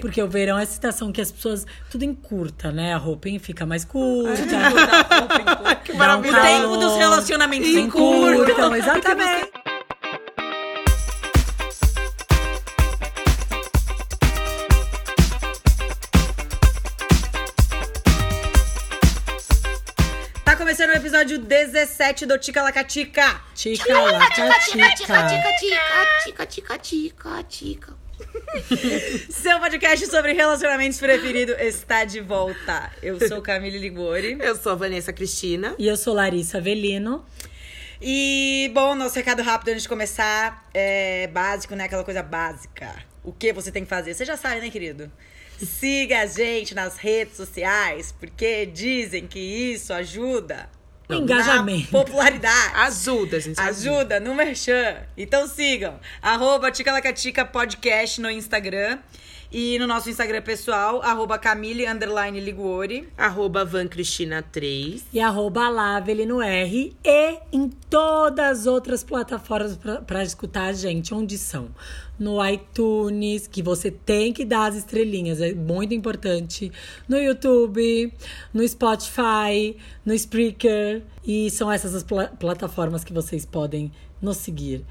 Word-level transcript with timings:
Porque 0.00 0.22
o 0.22 0.28
verão 0.28 0.56
é 0.58 0.60
a 0.60 0.64
estação 0.64 1.12
que 1.12 1.20
as 1.20 1.30
pessoas 1.30 1.66
tudo 1.90 2.04
encurta, 2.04 2.70
né? 2.72 2.94
A 2.94 2.96
roupinha 2.96 3.38
fica 3.40 3.64
mais 3.66 3.84
curta. 3.84 4.34
Que 5.84 5.92
um 5.92 5.96
maravilha. 5.96 6.38
O 6.38 6.42
tempo 6.42 6.76
dos 6.76 6.96
relacionamentos 6.96 7.68
Encurtam, 7.68 8.42
encurtam. 8.44 8.76
exatamente. 8.76 9.50
Tá 20.44 20.56
começando 20.56 20.90
o 20.90 20.94
episódio 20.96 21.38
17 21.38 22.26
do 22.26 22.38
Tica 22.38 22.62
Lacatica. 22.62 23.40
Tica, 23.54 24.00
laca, 24.00 24.34
tica. 24.64 24.94
Tica, 26.24 26.46
tica, 26.46 26.78
tica, 26.78 27.44
tica. 27.48 27.94
Seu 29.30 29.58
podcast 29.60 30.06
sobre 30.06 30.32
relacionamentos 30.32 30.98
preferido 30.98 31.52
está 31.52 32.04
de 32.04 32.20
volta. 32.20 32.90
Eu 33.02 33.18
sou 33.28 33.40
Camille 33.40 33.78
Ligori. 33.78 34.36
Eu 34.40 34.56
sou 34.56 34.72
a 34.72 34.74
Vanessa 34.74 35.12
Cristina. 35.12 35.74
E 35.78 35.86
eu 35.86 35.96
sou 35.96 36.14
Larissa 36.14 36.58
Avelino. 36.58 37.24
E, 38.00 38.70
bom, 38.74 38.94
nosso 38.94 39.14
recado 39.16 39.42
rápido 39.42 39.68
antes 39.68 39.82
de 39.82 39.88
começar 39.88 40.68
é 40.72 41.26
básico, 41.28 41.74
né? 41.74 41.84
Aquela 41.84 42.04
coisa 42.04 42.22
básica. 42.22 42.94
O 43.22 43.32
que 43.32 43.52
você 43.52 43.70
tem 43.70 43.84
que 43.84 43.88
fazer? 43.90 44.14
Você 44.14 44.24
já 44.24 44.36
sabe, 44.36 44.60
né, 44.60 44.70
querido? 44.70 45.10
Siga 45.58 46.20
a 46.20 46.26
gente 46.26 46.74
nas 46.74 46.96
redes 46.96 47.36
sociais, 47.36 48.14
porque 48.18 48.64
dizem 48.64 49.26
que 49.26 49.38
isso 49.38 49.92
ajuda 49.92 50.70
Engajamento. 51.18 51.92
na 51.92 51.98
popularidade. 51.98 52.74
Ajuda, 52.76 53.40
gente. 53.40 53.60
Ajuda 53.60 54.20
no 54.20 54.34
Merchan. 54.34 54.96
Então 55.16 55.46
sigam. 55.48 55.98
Arroba 56.22 56.70
Ticalacatica 56.70 57.44
Podcast 57.44 58.20
no 58.20 58.30
Instagram. 58.30 58.98
E 59.52 59.78
no 59.80 59.86
nosso 59.86 60.08
Instagram 60.08 60.42
pessoal, 60.42 61.02
arroba 61.02 61.36
Camille 61.36 61.84
underline 61.86 62.38
Liguori. 62.38 63.08
Arroba 63.18 63.64
Van 63.64 63.88
Cristina 63.88 64.42
3. 64.42 65.06
E 65.12 65.18
arroba 65.18 65.62
Avelino 65.96 66.40
R. 66.40 66.96
E 67.04 67.38
em 67.52 67.68
todas 67.90 68.60
as 68.60 68.66
outras 68.66 69.02
plataformas 69.02 69.76
pra 70.06 70.22
escutar 70.22 70.66
a 70.66 70.72
gente. 70.72 71.12
Onde 71.12 71.36
são? 71.36 71.68
No 72.16 72.36
iTunes, 72.46 73.48
que 73.48 73.60
você 73.60 73.90
tem 73.90 74.32
que 74.32 74.44
dar 74.44 74.66
as 74.66 74.76
estrelinhas, 74.76 75.40
é 75.40 75.52
muito 75.52 75.94
importante. 75.94 76.70
No 77.08 77.16
YouTube, 77.18 78.12
no 78.54 78.66
Spotify, 78.68 79.76
no 80.04 80.14
Spreaker. 80.14 81.02
E 81.26 81.50
são 81.50 81.72
essas 81.72 81.92
as 81.94 82.04
pla- 82.04 82.28
plataformas 82.28 83.02
que 83.02 83.12
vocês 83.12 83.44
podem 83.44 83.90
nos 84.22 84.36
seguir. 84.36 84.84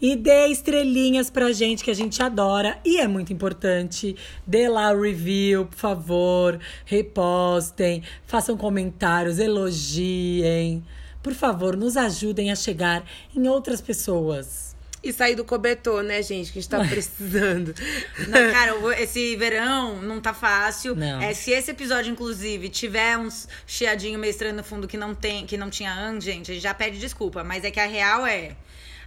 E 0.00 0.16
dê 0.16 0.46
estrelinhas 0.46 1.28
pra 1.28 1.52
gente, 1.52 1.84
que 1.84 1.90
a 1.90 1.94
gente 1.94 2.22
adora. 2.22 2.78
E 2.84 2.98
é 2.98 3.06
muito 3.06 3.32
importante. 3.32 4.16
Dê 4.46 4.68
lá 4.68 4.92
o 4.92 5.02
review, 5.02 5.66
por 5.66 5.76
favor. 5.76 6.60
Repostem. 6.86 8.02
Façam 8.26 8.56
comentários, 8.56 9.38
elogiem. 9.38 10.82
Por 11.22 11.34
favor, 11.34 11.76
nos 11.76 11.96
ajudem 11.98 12.50
a 12.50 12.56
chegar 12.56 13.04
em 13.36 13.46
outras 13.46 13.80
pessoas. 13.82 14.74
E 15.02 15.14
sair 15.14 15.34
do 15.34 15.44
cobertor, 15.44 16.02
né, 16.02 16.22
gente? 16.22 16.52
Que 16.52 16.58
a 16.58 16.62
gente 16.62 16.70
tá 16.70 16.84
precisando. 16.84 17.74
Não, 18.28 18.52
cara, 18.52 19.02
esse 19.02 19.34
verão 19.36 20.00
não 20.02 20.20
tá 20.20 20.34
fácil. 20.34 20.94
Não. 20.94 21.20
É, 21.22 21.32
se 21.32 21.52
esse 21.52 21.70
episódio, 21.70 22.12
inclusive, 22.12 22.68
tiver 22.68 23.16
uns 23.16 23.48
chiadinho 23.66 24.18
meio 24.18 24.30
estranho 24.30 24.54
no 24.54 24.62
fundo 24.62 24.86
que 24.86 24.98
não 24.98 25.14
tem, 25.14 25.46
que 25.46 25.56
não 25.56 25.70
tinha 25.70 25.92
antes, 25.92 26.24
gente, 26.24 26.50
a 26.50 26.54
gente 26.54 26.62
já 26.62 26.74
pede 26.74 26.98
desculpa. 26.98 27.42
Mas 27.42 27.64
é 27.64 27.70
que 27.70 27.80
a 27.80 27.86
real 27.86 28.26
é. 28.26 28.56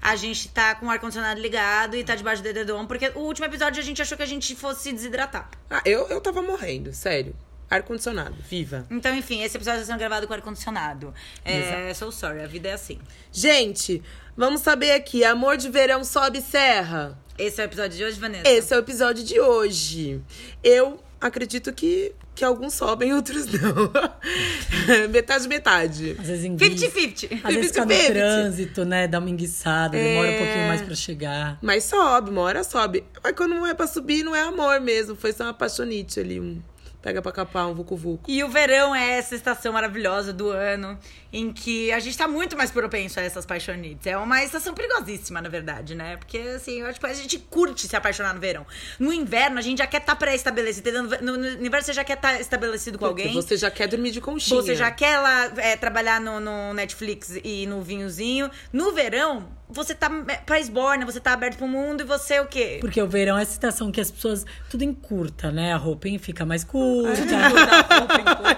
A 0.06 0.18
gente 0.18 0.50
tá 0.50 0.76
com 0.76 0.88
o 0.88 0.90
ar-condicionado 0.90 1.40
ligado 1.40 1.96
e 1.96 2.04
tá 2.04 2.14
debaixo 2.14 2.44
do 2.44 2.50
edredom, 2.50 2.86
porque 2.86 3.10
o 3.16 3.20
último 3.20 3.46
episódio 3.46 3.82
a 3.82 3.86
gente 3.86 4.02
achou 4.02 4.18
que 4.18 4.24
a 4.24 4.28
gente 4.28 4.54
fosse 4.54 4.84
se 4.84 4.92
desidratar. 4.92 5.50
Ah, 5.70 5.82
eu, 5.86 6.10
eu 6.10 6.20
tava 6.20 6.42
morrendo, 6.42 6.92
sério. 6.92 7.34
Ar-condicionado, 7.70 8.36
viva. 8.50 8.86
Então, 8.92 9.16
enfim, 9.16 9.42
esse 9.44 9.56
episódio 9.56 9.80
está 9.80 9.94
sendo 9.94 10.00
gravado 10.00 10.28
com 10.28 10.34
ar-condicionado. 10.34 11.14
É, 11.46 11.94
so 11.94 12.12
sorry, 12.12 12.42
a 12.42 12.48
vida 12.48 12.68
é 12.68 12.74
assim. 12.74 13.00
Gente, 13.32 14.04
vamos 14.36 14.60
saber 14.60 14.92
aqui. 14.92 15.24
Amor 15.24 15.56
de 15.56 15.70
verão 15.70 16.04
sobe 16.04 16.42
serra. 16.42 17.18
Esse 17.38 17.62
é 17.62 17.64
o 17.64 17.68
episódio 17.68 17.98
de 17.98 18.04
hoje, 18.04 18.20
Vanessa? 18.20 18.50
Esse 18.50 18.74
é 18.74 18.78
o 18.78 18.80
episódio 18.80 19.24
de 19.24 19.40
hoje. 19.40 20.22
Eu 20.62 21.02
acredito 21.20 21.72
que, 21.72 22.14
que 22.36 22.44
alguns 22.44 22.74
sobem, 22.74 23.14
outros 23.14 23.46
não. 23.46 23.92
metade, 25.10 25.48
metade. 25.48 26.16
Às 26.20 26.28
vezes 26.28 26.46
enguiça. 26.46 26.88
50-50. 26.88 27.40
Às 27.44 27.54
vezes 27.56 27.72
fica 27.72 27.86
no 27.86 27.92
50-50. 27.94 28.08
trânsito, 28.08 28.86
né? 28.86 29.08
Dá 29.08 29.20
uma 29.20 29.30
enguiçada, 29.30 29.98
demora 29.98 30.28
É. 30.30 30.36
um 30.36 30.44
pouquinho 30.46 30.68
mais 30.68 30.82
pra 30.82 30.96
chegar. 30.96 31.58
Mas 31.62 31.84
sobe, 31.86 32.30
uma 32.32 32.42
hora 32.42 32.64
sobe. 32.64 33.04
Mas 33.24 33.34
quando 33.36 33.52
não 33.56 33.68
é 33.68 33.74
pra 33.74 33.88
subir, 33.88 34.24
não 34.24 34.36
é 34.36 34.42
amor 34.42 34.80
mesmo. 34.82 35.16
Foi 35.16 35.32
só 35.32 35.44
uma 35.44 35.50
apaixonite 35.52 36.20
ali, 36.20 36.40
um 36.40 36.60
pega 37.04 37.22
pra 37.22 37.34
capar, 37.34 37.68
um 37.68 37.74
vucu-vucu. 37.74 38.32
E 38.32 38.42
o 38.46 38.48
verão 38.48 38.96
é 38.96 39.18
essa 39.18 39.36
estação 39.36 39.74
maravilhosa 39.74 40.32
do 40.32 40.50
ano 40.50 40.98
em 41.34 41.52
que 41.52 41.92
a 41.92 42.00
gente 42.00 42.18
tá 42.18 42.30
muito 42.30 42.56
mais 42.56 42.72
propenso 42.72 43.20
a 43.20 43.24
essas 43.24 43.46
paixonites. 43.46 44.08
É 44.08 44.18
uma 44.18 44.42
estação 44.42 44.74
perigosíssima, 44.74 45.42
na 45.42 45.50
verdade, 45.50 45.96
né? 45.96 46.16
Porque, 46.16 46.38
assim, 46.38 46.80
eu 46.80 46.88
acho 46.88 47.00
que 47.00 47.06
a 47.06 47.14
gente 47.14 47.38
curte 47.38 47.90
se 47.90 47.96
apaixonar 47.96 48.34
no 48.34 48.40
verão. 48.40 48.66
No 48.98 49.12
inverno, 49.12 49.60
a 49.60 49.62
gente 49.62 49.80
já 49.80 49.88
quer 49.88 49.98
estar 50.00 50.16
pré-estabelecido. 50.16 50.90
entendeu? 50.90 51.22
No, 51.22 51.38
no 51.38 51.66
inverno, 51.66 51.86
você 51.86 51.92
já 51.94 52.06
quer 52.06 52.14
estar 52.14 52.40
estabelecido 52.40 52.98
com 52.98 53.06
alguém. 53.06 53.34
Você 53.34 53.58
já 53.58 53.70
quer 53.70 53.88
dormir 53.88 54.12
de 54.12 54.22
conchinha. 54.22 54.62
Você 54.62 54.74
já 54.74 54.90
quer 54.90 55.20
lá 55.20 55.52
é, 55.58 55.76
trabalhar 55.76 56.22
no, 56.22 56.40
no 56.40 56.74
Netflix 56.74 57.38
e 57.44 57.68
no 57.68 57.82
vinhozinho. 57.82 58.50
No 58.72 58.94
verão, 58.94 59.52
você 59.70 59.96
tá 59.96 60.10
é, 60.28 60.36
pra 60.36 60.60
esborna, 60.60 61.06
você 61.06 61.20
tá 61.20 61.34
aberto 61.34 61.58
pro 61.58 61.68
mundo 61.68 62.02
e 62.02 62.04
você 62.04 62.40
o 62.40 62.46
quê? 62.46 62.78
Porque 62.82 63.02
o 63.02 63.08
verão 63.08 63.38
é 63.38 63.40
a 63.40 63.44
estação 63.44 63.92
que 63.92 64.00
as 64.00 64.12
pessoas 64.12 64.46
tudo 64.70 64.84
encurta, 64.84 65.52
né? 65.52 65.74
A 65.74 65.78
roupinha 65.78 66.20
fica 66.20 66.46
mais 66.46 66.64
curta. 66.64 67.22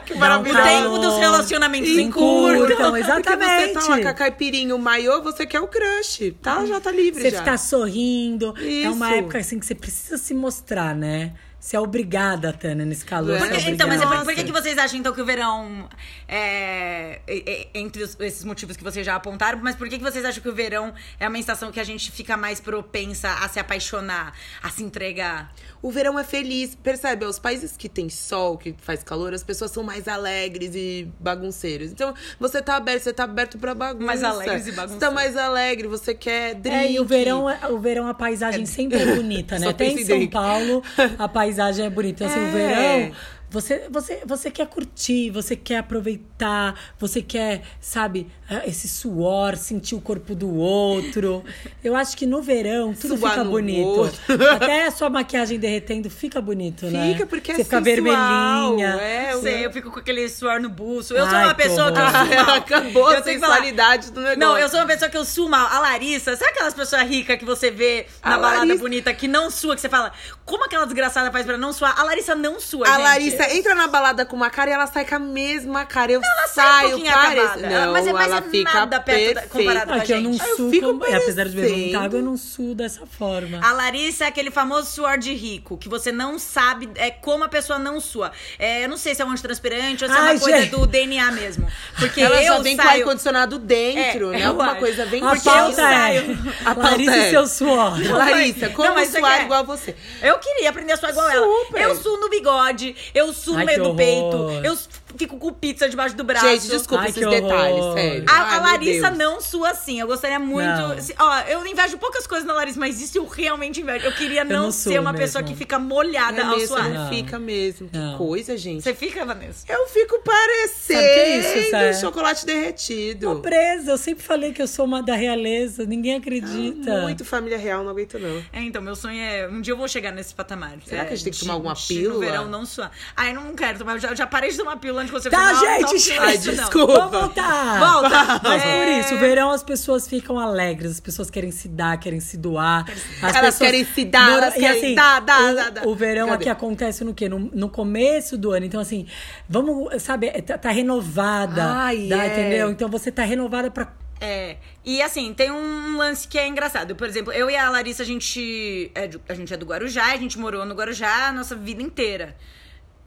Que 0.05 0.13
Dá 0.15 0.37
um. 0.37 0.41
O 0.41 0.43
tempo 0.43 0.97
dos 0.99 1.17
relacionamentos 1.17 1.89
Encurtam, 1.91 2.65
encurtam. 2.65 2.91
Porque 2.91 3.03
você 3.03 3.11
exatamente. 3.11 3.73
tá 3.73 3.87
lá 3.87 4.01
com 4.01 4.07
a 4.07 4.13
caipirinha, 4.13 4.75
o 4.75 4.79
maiô, 4.79 5.21
você 5.21 5.45
quer 5.45 5.59
o 5.61 5.67
crush. 5.67 6.33
Tá, 6.41 6.65
já 6.65 6.79
tá 6.79 6.91
livre 6.91 7.21
Você 7.21 7.31
já. 7.31 7.39
ficar 7.39 7.57
sorrindo. 7.57 8.53
É 8.59 8.89
uma 8.89 9.09
Isso. 9.09 9.19
época 9.19 9.37
assim 9.39 9.59
que 9.59 9.65
você 9.65 9.75
precisa 9.75 10.17
se 10.17 10.33
mostrar, 10.33 10.95
né? 10.95 11.33
Você 11.65 11.75
é 11.75 11.79
obrigada, 11.79 12.53
Tânia, 12.53 12.85
nesse 12.85 13.03
calor. 13.03 13.37
É. 13.37 13.39
Porque- 13.39 13.55
é 13.55 13.69
então, 13.71 13.87
mas 13.87 13.99
é 13.99 14.05
por, 14.05 14.23
por 14.23 14.35
que, 14.35 14.43
que 14.43 14.51
vocês 14.51 14.77
acham 14.77 14.99
então 14.99 15.11
que 15.11 15.19
o 15.19 15.25
verão 15.25 15.89
é, 16.27 17.21
é- 17.25 17.43
é- 17.51 17.67
entre 17.73 18.03
os- 18.03 18.15
esses 18.19 18.43
motivos 18.43 18.77
que 18.77 18.83
vocês 18.83 19.03
já 19.03 19.15
apontaram, 19.15 19.57
mas 19.63 19.75
por 19.75 19.89
que, 19.89 19.97
que 19.97 20.03
vocês 20.03 20.23
acham 20.23 20.43
que 20.43 20.49
o 20.49 20.53
verão 20.53 20.93
é 21.19 21.27
uma 21.27 21.39
estação 21.39 21.71
que 21.71 21.79
a 21.79 21.83
gente 21.83 22.11
fica 22.11 22.37
mais 22.37 22.59
propensa 22.59 23.29
a 23.43 23.49
se 23.49 23.59
apaixonar, 23.59 24.33
a 24.61 24.69
se 24.69 24.83
entregar? 24.83 25.51
O 25.81 25.89
verão 25.89 26.19
é 26.19 26.23
feliz, 26.23 26.75
percebe? 26.75 27.25
Os 27.25 27.39
países 27.39 27.75
que 27.75 27.89
tem 27.89 28.09
sol, 28.09 28.59
que 28.59 28.75
faz 28.83 29.01
calor, 29.03 29.33
as 29.33 29.41
pessoas 29.43 29.71
são 29.71 29.81
mais 29.81 30.07
alegres 30.07 30.75
e 30.75 31.07
bagunceiros. 31.19 31.91
Então, 31.91 32.13
você 32.39 32.61
tá 32.61 32.75
aberto, 32.75 33.01
você 33.01 33.13
tá 33.13 33.23
aberto 33.23 33.57
pra 33.57 33.73
bagunça. 33.73 34.05
Mais 34.05 34.23
alegres 34.23 34.67
e 34.67 34.69
Você 34.69 34.75
tá 34.75 34.81
bagunceiros. 34.83 35.15
mais 35.15 35.35
alegre, 35.35 35.87
você 35.87 36.13
quer 36.13 36.53
drink. 36.53 36.75
É, 36.75 36.91
e 36.91 36.99
o 36.99 37.05
verão, 37.05 37.49
é- 37.49 37.67
o 37.69 37.79
verão 37.79 38.07
a 38.07 38.13
paisagem 38.13 38.67
sempre 38.67 38.99
é 38.99 39.15
bonita, 39.15 39.55
né? 39.57 39.65
Só 39.65 39.69
Até 39.71 39.87
em 39.87 40.05
São. 40.05 40.27
Paulo 40.27 40.83
a 41.17 41.27
paisagem 41.27 41.54
é 41.85 41.89
bonita. 41.89 42.25
Assim, 42.25 42.39
É. 42.39 42.47
o 42.47 42.51
verão, 42.51 43.11
você, 43.55 43.87
você, 43.89 44.21
você 44.25 44.51
quer 44.51 44.67
curtir, 44.67 45.29
você 45.31 45.55
quer 45.55 45.77
aproveitar, 45.77 46.77
você 46.99 47.21
quer, 47.21 47.61
sabe, 47.79 48.27
eh, 48.49 48.63
esse 48.67 48.87
suor, 48.87 49.55
sentir 49.55 49.95
o 49.95 50.01
corpo 50.01 50.35
do 50.35 50.53
outro. 50.55 51.43
Eu 51.83 51.95
acho 51.95 52.17
que 52.17 52.25
no 52.25 52.41
verão 52.41 52.93
tudo 52.93 53.17
Suar 53.17 53.31
fica 53.33 53.43
bonito. 53.45 53.87
outro. 53.87 54.19
Até 54.55 54.85
a 54.87 54.91
sua 54.91 55.09
maquiagem 55.09 55.57
derretendo 55.59 56.09
fica 56.09 56.41
bonito, 56.41 56.85
né? 56.87 57.13
Fica, 57.13 57.25
porque 57.25 57.51
é 57.51 57.55
Você 57.55 57.63
fica 57.63 57.77
sensual, 57.83 58.75
vermelhinha. 58.75 58.97
É, 59.01 59.33
Eu 59.33 59.41
sei, 59.41 59.65
eu 59.65 59.71
fico 59.71 59.89
com 59.91 59.99
aquele 59.99 60.27
suor 60.29 60.59
no 60.59 60.69
buço. 60.69 61.13
Eu 61.13 61.25
sou 61.25 61.35
Ai, 61.35 61.45
uma 61.45 61.55
que 61.55 61.63
pessoa 61.63 61.91
que 61.91 61.99
eu 61.99 62.03
mal. 62.45 62.55
Acabou 62.55 63.11
Eu 63.11 63.19
a 63.19 63.23
sensualidade 63.23 64.11
do 64.11 64.19
negócio. 64.19 64.39
Não, 64.39 64.57
eu 64.57 64.67
sou 64.69 64.79
uma 64.79 64.85
pessoa 64.85 65.09
que 65.09 65.17
eu 65.17 65.25
suo 65.25 65.47
mal. 65.49 65.67
A 65.67 65.79
Larissa, 65.79 66.35
sabe 66.35 66.51
aquelas 66.51 66.73
pessoas 66.73 67.01
ricas 67.03 67.37
que 67.37 67.45
você 67.45 67.71
vê 67.71 68.05
na 68.23 68.35
A 68.35 68.37
balada 68.37 68.57
Larissa- 68.59 68.79
bonita 68.83 69.13
que 69.13 69.27
não 69.27 69.49
sua, 69.49 69.75
que 69.75 69.81
você 69.81 69.89
fala, 69.89 70.11
como 70.45 70.65
aquela 70.65 70.85
desgraçada 70.85 71.31
faz 71.31 71.45
pra 71.45 71.57
não 71.57 71.71
suar? 71.73 71.97
A 71.99 72.03
Larissa 72.03 72.35
não 72.35 72.59
sua, 72.59 72.85
A 72.87 72.91
gente. 72.91 73.01
Larissa 73.03 73.43
entra 73.53 73.75
na 73.75 73.87
balada 73.87 74.25
com 74.25 74.35
uma 74.35 74.49
cara 74.49 74.69
e 74.69 74.73
ela 74.73 74.87
sai 74.87 75.05
com 75.05 75.15
a 75.15 75.19
mesma 75.19 75.85
cara. 75.85 76.11
Eu 76.11 76.21
Ela 76.23 76.47
sai 76.47 76.65
um 76.65 76.71
saio, 76.79 76.89
pouquinho 76.91 77.13
pareço. 77.13 77.45
acabada. 77.47 77.69
Não, 77.85 77.93
Mas 77.93 78.07
é- 78.07 78.13
mas 78.13 78.27
ela 78.27 78.37
é 78.37 78.41
fica 78.49 78.73
nada 78.73 78.99
perto 78.99 79.33
da- 79.33 79.41
perfeita. 79.41 79.47
comparado 79.49 79.85
com 79.87 79.91
a 79.93 79.95
Ah, 80.01 80.05
eu 80.07 80.21
não 80.21 80.33
gente. 80.33 80.77
Eu 80.81 81.03
é, 81.05 81.15
apesar 81.15 81.43
de 81.45 81.55
beber 81.55 81.71
muita 81.77 81.99
água, 81.99 82.19
eu 82.19 82.23
não 82.23 82.37
suo 82.37 82.75
dessa 82.75 83.05
forma. 83.05 83.59
A 83.63 83.71
Larissa 83.73 84.25
é 84.25 84.27
aquele 84.27 84.51
famoso 84.51 84.89
suor 84.91 85.17
de 85.17 85.33
rico, 85.33 85.77
que 85.77 85.87
você 85.89 86.11
não 86.11 86.37
sabe 86.39 86.89
é, 86.95 87.09
como 87.11 87.43
a 87.43 87.49
pessoa 87.49 87.77
não 87.79 87.99
sua. 87.99 88.31
É, 88.59 88.83
eu 88.85 88.89
não 88.89 88.97
sei 88.97 89.13
se 89.15 89.21
é 89.21 89.25
um 89.25 89.31
antitranspirante 89.31 90.03
ou 90.03 90.09
se 90.09 90.15
é 90.15 90.19
Ai, 90.19 90.33
uma 90.35 90.39
coisa 90.39 90.61
gente. 90.61 90.71
do 90.71 90.85
DNA 90.87 91.31
mesmo. 91.31 91.67
Porque 91.97 92.21
Ela 92.21 92.41
eu 92.41 92.53
já 92.55 92.59
vem 92.59 92.77
com 92.77 92.83
saio... 92.83 93.01
ar-condicionado 93.03 93.59
dentro, 93.59 94.33
É, 94.33 94.37
né? 94.39 94.45
Alguma 94.45 94.71
acho. 94.71 94.79
coisa 94.79 95.05
bem 95.05 95.21
Porque 95.21 95.47
eu 95.49 95.53
é 95.53 95.71
saio- 95.73 96.37
A 96.65 96.75
pauta 96.75 96.89
Larissa 96.91 97.15
é- 97.15 97.27
e 97.27 97.29
seu 97.31 97.47
suor. 97.47 98.11
Larissa, 98.11 98.69
como 98.69 98.89
Não, 98.89 98.95
você 99.05 99.19
suar 99.19 99.37
quer? 99.37 99.43
igual 99.43 99.59
a 99.59 99.63
você? 99.63 99.95
Eu 100.21 100.37
queria 100.39 100.69
aprender 100.69 100.93
a 100.93 100.97
suar 100.97 101.11
igual 101.11 101.27
Super. 101.29 101.81
ela. 101.81 101.91
Eu 101.91 101.95
suo 101.95 102.17
no 102.19 102.29
bigode, 102.29 102.95
eu 103.13 103.33
Ai, 103.55 103.67
que 103.67 103.77
do 103.79 103.93
peito, 103.95 104.37
eu 104.63 104.77
fico 105.17 105.37
com 105.37 105.51
pizza 105.53 105.87
debaixo 105.89 106.15
do 106.15 106.23
braço. 106.23 106.45
Gente, 106.47 106.67
desculpa 106.67 107.03
Ai, 107.03 107.09
esses 107.09 107.19
que 107.19 107.25
horror. 107.25 107.41
detalhes, 107.41 107.93
sério. 107.93 108.25
A, 108.27 108.33
Ai, 108.33 108.55
a 108.55 108.61
Larissa 108.61 109.11
não 109.11 109.39
sua 109.41 109.69
assim. 109.71 109.99
Eu 109.99 110.07
gostaria 110.07 110.39
muito. 110.39 111.01
Se- 111.01 111.15
Ó, 111.17 111.39
eu 111.47 111.65
invejo 111.65 111.97
poucas 111.97 112.25
coisas 112.27 112.45
na 112.47 112.53
Larissa, 112.53 112.79
mas 112.79 113.01
isso 113.01 113.17
eu 113.17 113.25
realmente 113.27 113.81
invejo. 113.81 114.05
Eu 114.05 114.11
queria 114.13 114.43
não, 114.43 114.63
não 114.63 114.71
ser 114.71 114.99
uma 114.99 115.11
mesmo. 115.11 115.25
pessoa 115.25 115.43
que 115.43 115.55
fica 115.55 115.77
molhada 115.79 116.39
É 116.41 116.43
ao 116.43 116.51
mesmo, 116.57 116.67
suar. 116.75 116.89
não 116.89 117.03
Não. 117.03 117.09
fica 117.09 117.39
mesmo. 117.39 117.89
Que 117.89 117.97
Não. 117.97 118.17
coisa, 118.17 118.57
gente. 118.57 118.83
Você 118.83 118.93
fica, 118.93 119.25
Vanessa? 119.25 119.65
Eu 119.71 119.87
fico 119.87 120.19
parecendo 120.23 120.99
que 120.99 121.05
é 121.05 121.89
isso, 121.91 122.01
chocolate 122.01 122.45
derretido. 122.45 123.35
Tô 123.35 123.39
presa, 123.41 123.91
eu 123.91 123.97
sempre 123.97 124.23
falei 124.23 124.51
que 124.53 124.61
eu 124.61 124.67
sou 124.67 124.85
uma 124.85 125.01
da 125.01 125.15
realeza, 125.15 125.85
ninguém 125.85 126.15
acredita. 126.15 127.01
Muito 127.01 127.23
família 127.25 127.57
real, 127.57 127.83
não 127.83 127.91
aguento 127.91 128.19
não. 128.19 128.43
É, 128.51 128.61
então, 128.61 128.81
meu 128.81 128.95
sonho 128.95 129.19
é. 129.19 129.47
Um 129.47 129.61
dia 129.61 129.73
eu 129.73 129.77
vou 129.77 129.87
chegar 129.87 130.11
nesse 130.11 130.33
patamar. 130.33 130.77
Será 130.85 131.03
É, 131.03 131.05
que 131.05 131.13
a 131.13 131.15
gente 131.15 131.23
tem 131.25 131.31
que 131.33 131.39
de- 131.39 131.43
tomar 131.45 131.53
alguma 131.53 131.75
pílula? 131.75 132.13
No 132.13 132.19
verão 132.19 132.45
não 132.47 132.65
suar. 132.65 132.91
Ai, 133.15 133.31
eu 133.31 133.35
não 133.35 133.53
quero 133.55 133.79
tomar. 133.79 133.93
Eu 133.93 133.99
já, 133.99 134.09
eu 134.09 134.15
já 134.15 134.27
parei 134.27 134.49
de 134.51 134.57
tomar 134.57 134.77
pílula 134.77 135.04
você 135.11 135.29
Tá, 135.29 135.53
gente, 135.53 136.11
Ai, 136.19 136.35
isso 136.35 136.47
não. 136.51 136.55
desculpa. 136.63 136.93
Vamos 136.93 137.11
voltar! 137.11 137.79
Volta! 138.01 138.41
Mas 138.43 138.63
É. 138.63 138.77
por 138.85 138.91
isso, 139.05 139.15
o 139.15 139.17
verão 139.19 139.51
as 139.51 139.63
pessoas 139.63 140.07
ficam 140.07 140.39
alegres, 140.39 140.91
as 140.91 140.99
pessoas 140.99 141.29
querem 141.29 141.51
se 141.51 141.67
dar, 141.67 141.97
querem 141.99 142.19
se 142.19 142.37
doar. 142.37 142.85
As 143.21 143.35
Elas 143.35 143.57
querem 143.57 143.85
se 143.85 144.05
dar, 144.05 144.29
No- 144.31 144.37
elas 144.37 144.55
e 144.55 144.59
querem 144.59 144.77
assim, 144.77 144.95
dar, 144.95 145.19
dar, 145.21 145.51
o, 145.51 145.55
dar, 145.55 145.71
dar. 145.71 145.87
o 145.87 145.95
verão 145.95 146.27
Cadê? 146.29 146.43
aqui 146.43 146.49
acontece 146.49 147.03
no 147.03 147.13
quê? 147.13 147.27
No, 147.29 147.39
no 147.39 147.69
começo 147.69 148.37
do 148.37 148.51
ano. 148.51 148.65
Então, 148.65 148.79
assim, 148.81 149.05
vamos, 149.49 150.01
sabe, 150.01 150.29
tá, 150.41 150.57
tá 150.57 150.69
renovada. 150.71 151.63
Ai, 151.65 152.07
dá, 152.07 152.23
é. 152.23 152.27
Entendeu? 152.27 152.71
Então 152.71 152.89
você 152.89 153.11
tá 153.11 153.23
renovada 153.23 153.69
pra. 153.71 153.93
É, 154.21 154.55
e 154.85 155.01
assim, 155.01 155.33
tem 155.33 155.51
um 155.51 155.97
lance 155.97 156.25
que 156.27 156.37
é 156.37 156.47
engraçado. 156.47 156.95
Por 156.95 157.05
exemplo, 157.05 157.33
eu 157.33 157.49
e 157.49 157.55
a 157.57 157.69
Larissa, 157.69 158.01
a 158.01 158.05
gente 158.05 158.89
é, 158.95 159.07
do- 159.09 159.21
a 159.27 159.33
gente 159.33 159.53
é 159.53 159.57
do 159.57 159.65
Guarujá, 159.65 160.13
a 160.13 160.17
gente 160.17 160.39
morou 160.39 160.65
no 160.65 160.73
Guarujá 160.73 161.27
a 161.27 161.33
nossa 161.33 161.53
vida 161.55 161.83
inteira. 161.83 162.33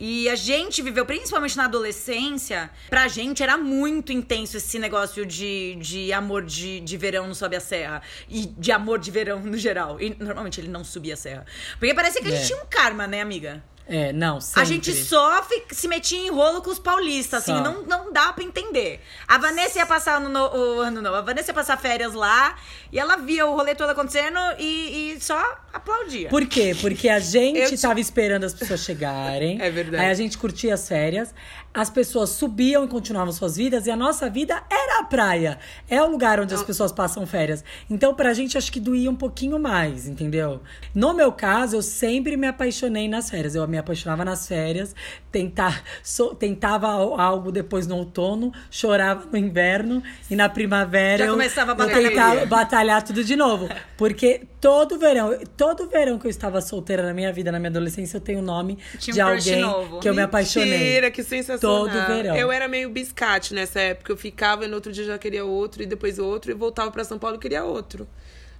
E 0.00 0.28
a 0.28 0.36
gente 0.36 0.80
viveu, 0.80 1.04
principalmente 1.04 1.56
na 1.56 1.64
adolescência, 1.64 2.70
pra 2.88 3.08
gente 3.08 3.42
era 3.42 3.56
muito 3.56 4.12
intenso 4.12 4.56
esse 4.56 4.78
negócio 4.78 5.26
de, 5.26 5.76
de 5.80 6.12
amor 6.12 6.44
de, 6.44 6.80
de 6.80 6.96
verão 6.96 7.26
no 7.26 7.34
Sobe 7.34 7.56
a 7.56 7.60
Serra. 7.60 8.00
E 8.28 8.46
de 8.46 8.70
amor 8.70 8.98
de 9.00 9.10
verão 9.10 9.40
no 9.40 9.56
geral. 9.58 10.00
E 10.00 10.14
normalmente 10.18 10.60
ele 10.60 10.68
não 10.68 10.84
subia 10.84 11.14
a 11.14 11.16
serra. 11.16 11.44
Porque 11.78 11.92
parecia 11.94 12.20
que 12.22 12.28
a 12.28 12.30
gente 12.30 12.42
É. 12.42 12.46
tinha 12.46 12.62
um 12.62 12.66
karma, 12.66 13.06
né, 13.06 13.20
amiga? 13.20 13.62
É, 13.88 14.12
não, 14.12 14.38
sempre. 14.38 14.60
A 14.60 14.64
gente 14.64 14.94
só 14.94 15.42
se 15.70 15.88
metia 15.88 16.18
em 16.18 16.30
rolo 16.30 16.60
com 16.60 16.70
os 16.70 16.78
paulistas, 16.78 17.42
assim, 17.42 17.58
não, 17.62 17.82
não 17.84 18.12
dá 18.12 18.34
pra 18.34 18.44
entender. 18.44 19.00
A 19.26 19.38
Vanessa 19.38 19.78
ia 19.78 19.86
passar 19.86 20.20
no, 20.20 20.38
o 20.38 20.80
ano 20.80 21.00
novo, 21.00 21.16
a 21.16 21.22
Vanessa 21.22 21.50
ia 21.50 21.54
passar 21.54 21.78
férias 21.78 22.12
lá 22.12 22.54
e 22.92 22.98
ela 22.98 23.16
via 23.16 23.46
o 23.46 23.56
rolê 23.56 23.74
todo 23.74 23.88
acontecendo 23.88 24.38
e, 24.58 25.14
e 25.14 25.20
só 25.20 25.38
aplaudia. 25.72 26.28
Por 26.28 26.46
quê? 26.46 26.76
Porque 26.78 27.08
a 27.08 27.18
gente 27.18 27.58
Eu 27.58 27.80
tava 27.80 27.98
esperando 27.98 28.44
as 28.44 28.52
pessoas 28.52 28.80
chegarem. 28.80 29.60
É 29.60 29.70
verdade. 29.70 30.04
Aí 30.04 30.10
a 30.10 30.14
gente 30.14 30.36
curtia 30.36 30.74
as 30.74 30.86
férias. 30.86 31.34
As 31.78 31.88
pessoas 31.88 32.30
subiam 32.30 32.84
e 32.84 32.88
continuavam 32.88 33.32
suas 33.32 33.56
vidas. 33.56 33.86
E 33.86 33.90
a 33.92 33.94
nossa 33.96 34.28
vida 34.28 34.60
era 34.68 34.98
a 34.98 35.04
praia. 35.04 35.60
É 35.88 36.02
o 36.02 36.10
lugar 36.10 36.40
onde 36.40 36.52
as 36.52 36.64
pessoas 36.64 36.90
passam 36.90 37.24
férias. 37.24 37.62
Então, 37.88 38.12
pra 38.14 38.34
gente, 38.34 38.58
acho 38.58 38.72
que 38.72 38.80
doía 38.80 39.08
um 39.08 39.14
pouquinho 39.14 39.60
mais, 39.60 40.08
entendeu? 40.08 40.60
No 40.92 41.14
meu 41.14 41.30
caso, 41.30 41.76
eu 41.76 41.82
sempre 41.82 42.36
me 42.36 42.48
apaixonei 42.48 43.06
nas 43.06 43.30
férias. 43.30 43.54
Eu 43.54 43.68
me 43.68 43.78
apaixonava 43.78 44.24
nas 44.24 44.48
férias. 44.48 44.92
Tentar, 45.30 45.84
so- 46.02 46.34
tentava 46.34 46.88
al- 46.88 47.20
algo 47.20 47.52
depois 47.52 47.86
no 47.86 47.96
outono. 47.96 48.52
Chorava 48.72 49.26
no 49.30 49.38
inverno. 49.38 50.02
E 50.28 50.34
na 50.34 50.48
primavera 50.48 51.18
Já 51.18 51.26
eu, 51.26 51.34
começava 51.34 51.70
a 51.70 51.74
eu 51.74 51.76
batalhar. 51.76 52.10
tentava 52.10 52.46
batalhar 52.46 53.02
tudo 53.04 53.22
de 53.22 53.36
novo. 53.36 53.68
Porque 53.96 54.42
todo 54.60 54.98
verão, 54.98 55.38
todo 55.56 55.86
verão 55.88 56.18
que 56.18 56.26
eu 56.26 56.30
estava 56.30 56.60
solteira 56.60 57.04
na 57.04 57.14
minha 57.14 57.32
vida, 57.32 57.52
na 57.52 57.60
minha 57.60 57.70
adolescência, 57.70 58.16
eu 58.16 58.20
tenho 58.20 58.40
o 58.40 58.42
nome 58.42 58.76
Tinha 58.98 59.24
um 59.28 59.36
de 59.36 59.42
crush 59.52 59.62
alguém 59.62 60.00
que 60.00 60.08
eu 60.08 60.14
me 60.14 60.22
apaixonei. 60.22 60.70
Mentira, 60.76 61.10
que 61.12 61.22
sensacional. 61.22 61.67
Todo 61.68 62.06
verão. 62.06 62.36
Eu 62.36 62.50
era 62.52 62.66
meio 62.68 62.88
biscate 62.90 63.54
nessa 63.54 63.80
época. 63.80 64.12
Eu 64.12 64.16
ficava 64.16 64.64
e 64.64 64.68
no 64.68 64.74
outro 64.74 64.92
dia 64.92 65.04
já 65.04 65.18
queria 65.18 65.44
outro, 65.44 65.82
e 65.82 65.86
depois 65.86 66.18
outro, 66.18 66.50
e 66.50 66.54
voltava 66.54 66.90
pra 66.90 67.04
São 67.04 67.18
Paulo 67.18 67.36
e 67.36 67.38
queria 67.38 67.64
outro. 67.64 68.08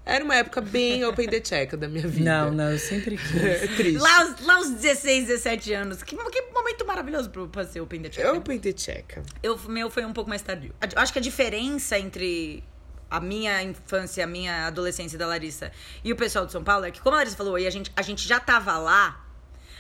Era 0.07 0.25
uma 0.25 0.35
época 0.37 0.63
bem 0.63 1.05
open 1.05 1.29
the 1.29 1.39
check 1.39 1.75
da 1.77 1.87
minha 1.87 2.09
vida. 2.09 2.25
Não, 2.31 2.51
não, 2.51 2.71
eu 2.71 2.79
sempre 2.79 3.17
quis. 3.19 3.45
É 3.45 3.67
triste. 3.67 3.99
Lá, 3.99 4.21
aos- 4.23 4.41
lá 4.47 4.55
aos 4.57 4.71
16, 4.71 5.27
17 5.27 5.73
anos. 5.75 6.03
Que, 6.03 6.17
que 6.17 6.43
momento 6.51 6.87
maravilhoso 6.87 7.29
pro, 7.29 7.47
pra 7.47 7.65
ser 7.67 7.81
Open 7.83 8.01
the 8.01 8.09
Check. 8.09 8.25
Eu 8.25 8.37
open 8.39 8.59
the 8.59 8.73
check. 8.73 9.19
Eu, 9.43 9.59
meu 9.69 9.91
foi 9.91 10.07
um 10.07 10.13
pouco 10.15 10.31
mais 10.31 10.41
tardio. 10.41 10.75
Acho 10.97 11.13
que 11.13 11.19
a 11.19 11.23
diferença 11.23 11.99
entre 11.99 12.65
a 13.11 13.21
minha 13.21 13.63
infância, 13.63 14.25
a 14.25 14.27
minha 14.27 14.67
adolescência 14.69 15.19
da 15.19 15.27
Larissa 15.27 15.71
e 16.03 16.11
o 16.11 16.17
pessoal 16.17 16.47
de 16.47 16.53
São 16.53 16.65
Paulo 16.65 16.87
é 16.87 16.91
que, 16.91 17.01
como 17.03 17.15
a 17.15 17.19
Larissa 17.19 17.37
falou, 17.37 17.59
e 17.59 17.67
a 17.67 17.71
gente, 17.71 17.93
a 17.95 18.01
gente 18.01 18.27
já 18.27 18.41
tava 18.41 18.79
lá. 18.79 19.27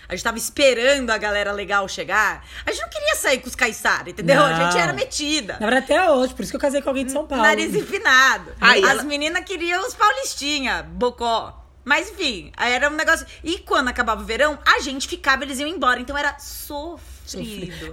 A 0.09 0.15
gente 0.15 0.25
tava 0.25 0.39
esperando 0.39 1.11
a 1.11 1.19
galera 1.19 1.53
legal 1.53 1.87
chegar. 1.87 2.43
A 2.65 2.73
gente 2.73 2.81
não 2.81 2.89
queria 2.89 3.15
sair 3.15 3.41
com 3.41 3.49
os 3.49 3.55
caiçara, 3.55 4.09
entendeu? 4.09 4.43
A 4.43 4.55
gente 4.55 4.75
Não. 4.75 4.81
era 4.81 4.93
metida. 4.95 5.59
Na 5.61 5.67
verdade, 5.69 5.85
até 5.93 6.11
hoje, 6.11 6.33
por 6.35 6.43
isso 6.43 6.51
que 6.51 6.57
eu 6.57 6.61
casei 6.61 6.81
com 6.81 6.89
alguém 6.89 7.05
de 7.05 7.13
São 7.13 7.27
Paulo. 7.27 7.45
Nariz 7.45 7.75
empinado. 7.75 8.53
Ai, 8.61 8.83
As 8.83 8.91
ela- 8.91 9.03
meninas 9.03 9.45
queriam 9.45 9.87
os 9.87 9.95
paulistinha, 9.95 10.83
bocó. 10.83 11.63
Mas 11.85 12.11
enfim, 12.11 12.53
aí 12.57 12.73
era 12.73 12.89
um 12.89 12.95
negócio. 12.95 13.27
E 13.45 13.59
quando 13.59 13.89
acabava 13.89 14.21
o 14.23 14.25
verão, 14.25 14.59
a 14.67 14.81
gente 14.81 15.07
ficava, 15.09 15.43
eles 15.45 15.59
iam 15.59 15.69
embora. 15.69 16.01
Então 16.01 16.17
era 16.17 16.39
sofrido. 16.39 17.18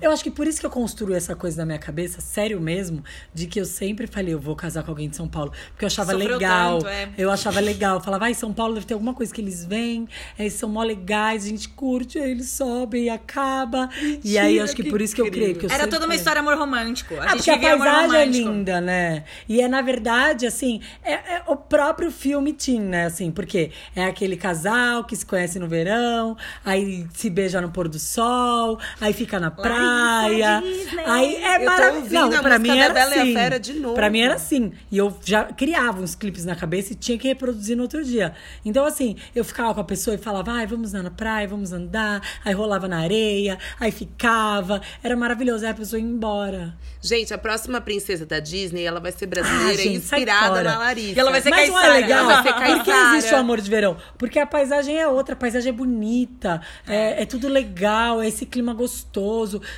Eu 0.02 0.12
acho 0.12 0.24
que 0.24 0.32
por 0.32 0.48
isso 0.48 0.60
que 0.60 0.66
eu 0.66 0.70
construí 0.70 1.14
essa 1.16 1.36
coisa 1.36 1.58
na 1.58 1.66
minha 1.66 1.80
cabeça, 1.80 2.22
sério 2.22 2.60
mesmo, 2.62 3.04
de 3.34 3.48
que 3.48 3.60
eu 3.60 3.66
sempre 3.66 4.08
falei, 4.08 4.34
eu 4.34 4.40
vou 4.40 4.56
casar 4.56 4.84
com 4.84 4.92
alguém 4.92 5.10
de 5.10 5.16
São 5.16 5.28
Paulo. 5.28 5.52
Porque 5.72 5.84
eu 5.86 5.88
achava 5.88 6.12
Sofreu 6.14 6.34
legal. 6.38 6.80
tanto, 6.80 6.88
é. 6.90 7.10
Eu 7.18 7.32
achava 7.32 7.60
legal. 7.60 7.96
Eu 7.96 8.02
falava, 8.02 8.26
vai, 8.26 8.34
São 8.34 8.54
Paulo 8.54 8.76
deve 8.76 8.86
ter 8.86 8.94
alguma 8.94 9.14
coisa 9.14 9.34
que 9.34 9.42
eles 9.42 9.66
vêm, 9.66 10.08
eles 10.40 10.54
são 10.54 10.70
mó 10.70 10.84
legais, 10.84 11.46
a 11.46 11.50
gente 11.50 11.70
curte, 11.70 12.18
aí 12.20 12.32
eles 12.32 12.50
sobem 12.50 13.06
e 13.06 13.10
acaba. 13.10 13.90
e 14.24 14.38
aí 14.38 14.58
eu 14.58 14.64
acho 14.64 14.76
que, 14.76 14.84
que 14.84 14.90
por 14.90 15.02
isso 15.02 15.16
que 15.16 15.22
eu 15.22 15.26
criei. 15.32 15.52
incrível. 15.52 15.60
Que 15.62 15.66
eu 15.66 15.70
Era 15.70 15.84
sempre 15.84 15.92
toda 15.96 16.06
uma 16.06 16.16
história 16.16 16.40
amor 16.40 16.58
romântico. 16.58 17.16
A 17.16 17.24
Ah, 17.24 17.28
gente 17.30 17.38
porque 17.38 17.50
a 17.52 17.60
paisagem 17.78 18.18
é 18.20 18.26
linda, 18.26 18.82
né? 18.82 19.24
E 19.50 19.62
é, 19.62 19.68
na 19.68 19.82
verdade, 19.82 20.46
assim, 20.46 20.82
é, 21.04 21.14
é 21.14 21.44
o 21.48 21.56
próprio 21.56 22.12
filme 22.12 22.54
Teen, 22.54 22.80
né? 22.82 23.06
Assim, 23.06 23.32
porque 23.32 23.72
é 23.96 24.06
aquele 24.06 24.38
casal 24.38 25.04
que 25.04 25.16
se 25.16 25.26
conhece 25.26 25.60
no 25.60 25.68
verão, 25.68 26.38
aí 26.64 27.06
se 27.14 27.30
beija 27.30 27.60
no 27.62 27.70
pôr 27.72 27.88
do 27.88 28.00
sol, 28.00 28.80
aí 29.02 29.12
fica 29.14 29.25
na 29.40 29.52
praia. 29.52 30.62
Disney. 30.62 31.04
Aí 31.06 31.36
é 31.36 31.60
maravilhoso. 31.60 32.14
Não, 32.14 32.40
a 32.40 32.42
pra 32.42 32.60
mim 32.60 32.70
da 32.70 32.76
era 32.78 32.94
Bela 32.94 33.16
e 33.16 33.20
a 33.20 33.22
assim. 33.24 33.34
Fera 33.34 33.60
de 33.60 33.74
novo. 33.74 33.96
Pra 33.96 34.10
mim 34.10 34.22
era 34.22 34.36
assim. 34.36 34.72
E 34.92 34.98
eu 34.98 35.18
já 35.24 35.44
criava 35.46 36.02
uns 36.02 36.16
clipes 36.16 36.46
na 36.46 36.56
cabeça 36.56 36.94
e 36.94 36.96
tinha 36.96 37.18
que 37.18 37.28
reproduzir 37.28 37.76
no 37.76 37.84
outro 37.84 38.04
dia. 38.04 38.34
Então, 38.64 38.86
assim, 38.86 39.16
eu 39.36 39.44
ficava 39.44 39.74
com 39.74 39.82
a 39.82 39.84
pessoa 39.84 40.16
e 40.16 40.18
falava, 40.18 40.52
ai, 40.52 40.68
vamos 40.68 40.94
lá 40.94 41.02
na 41.04 41.12
praia, 41.12 41.48
vamos 41.48 41.72
andar. 41.74 42.22
Aí 42.44 42.54
rolava 42.54 42.88
na 42.88 43.00
areia, 43.00 43.58
aí 43.80 43.92
ficava. 43.92 44.82
Era 45.04 45.16
maravilhoso. 45.16 45.66
Aí 45.66 45.72
a 45.72 45.76
pessoa 45.76 46.00
ia 46.00 46.06
embora. 46.06 46.76
Gente, 47.02 47.34
a 47.34 47.38
próxima 47.38 47.80
princesa 47.82 48.26
da 48.26 48.40
Disney, 48.40 48.84
ela 48.84 49.00
vai 49.00 49.12
ser 49.12 49.28
brasileira 49.28 49.74
Ah, 49.74 49.76
gente, 49.76 49.98
inspirada 49.98 50.64
na 50.64 50.78
Larissa. 50.80 51.16
E 51.16 51.20
ela 51.20 51.32
vai 51.32 51.42
ser 51.42 51.50
Mas 51.50 51.70
não 51.70 51.78
é 51.78 51.82
Caissara. 51.82 52.00
legal? 52.02 52.20
Ela 52.20 52.34
vai 52.34 52.44
ser 52.44 52.54
Por 52.54 52.84
que 52.84 52.92
Caissara. 52.92 53.18
existe 53.18 53.34
o 53.34 53.38
amor 53.38 53.62
de 53.62 53.70
verão? 53.70 53.98
Porque 54.18 54.40
a 54.40 54.48
paisagem 54.48 54.98
é 55.00 55.08
outra, 55.08 55.34
a 55.34 55.38
paisagem 55.38 55.70
é 55.70 55.74
bonita, 55.74 56.62
é, 56.88 57.22
é 57.22 57.26
tudo 57.26 57.48
legal, 57.48 58.22
é 58.22 58.28
esse 58.28 58.46
clima 58.46 58.74
gostoso 58.74 59.15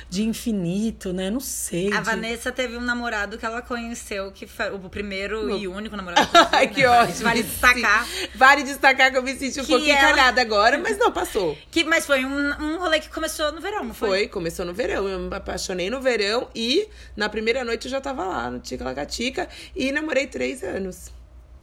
de 0.08 0.22
infinito, 0.22 1.12
né? 1.12 1.30
Não 1.30 1.40
sei. 1.40 1.92
A 1.92 2.00
de- 2.00 2.04
Vanessa 2.06 2.50
teve 2.52 2.76
um 2.76 2.80
namorado 2.80 3.38
que 3.38 3.44
ela 3.46 3.62
conheceu, 3.62 4.30
que 4.32 4.46
foi 4.46 4.70
o 4.70 4.78
primeiro 4.88 5.56
e 5.58 5.66
único 5.68 5.96
namorado. 5.96 6.26
que 6.28 6.44
teve, 6.50 6.66
que 6.74 6.80
né? 6.82 6.88
ótimo. 6.88 7.22
Vale 7.24 7.42
destacar. 7.42 8.08
Vale 8.34 8.62
destacar 8.62 9.10
que 9.10 9.18
eu 9.18 9.22
me 9.22 9.34
senti 9.36 9.60
um 9.60 9.64
Que 9.64 9.70
pouquinho 9.72 9.92
ela- 9.96 10.08
calhada 10.10 10.40
agora, 10.40 10.78
mas 10.78 10.96
não, 10.98 11.12
passou. 11.12 11.56
Que, 11.70 11.84
mas 11.84 12.04
foi 12.06 12.24
um, 12.24 12.50
um 12.62 12.78
rolê 12.78 13.00
que 13.00 13.08
começou 13.08 13.52
no 13.52 13.60
verão, 13.60 13.84
não 13.84 13.94
foi? 13.94 14.08
Foi, 14.08 14.28
começou 14.28 14.64
no 14.64 14.74
verão. 14.74 15.08
Eu 15.08 15.18
me 15.18 15.34
apaixonei 15.36 15.90
no 15.90 16.00
verão 16.00 16.48
e 16.54 16.88
na 17.16 17.28
primeira 17.28 17.64
noite 17.64 17.86
eu 17.86 17.90
já 17.90 18.00
tava 18.00 18.24
lá 18.24 18.50
no 18.50 18.58
Tica 18.58 18.84
Lacatica 18.84 19.48
e 19.76 19.92
namorei 19.92 20.26
três 20.26 20.62
anos. 20.62 21.10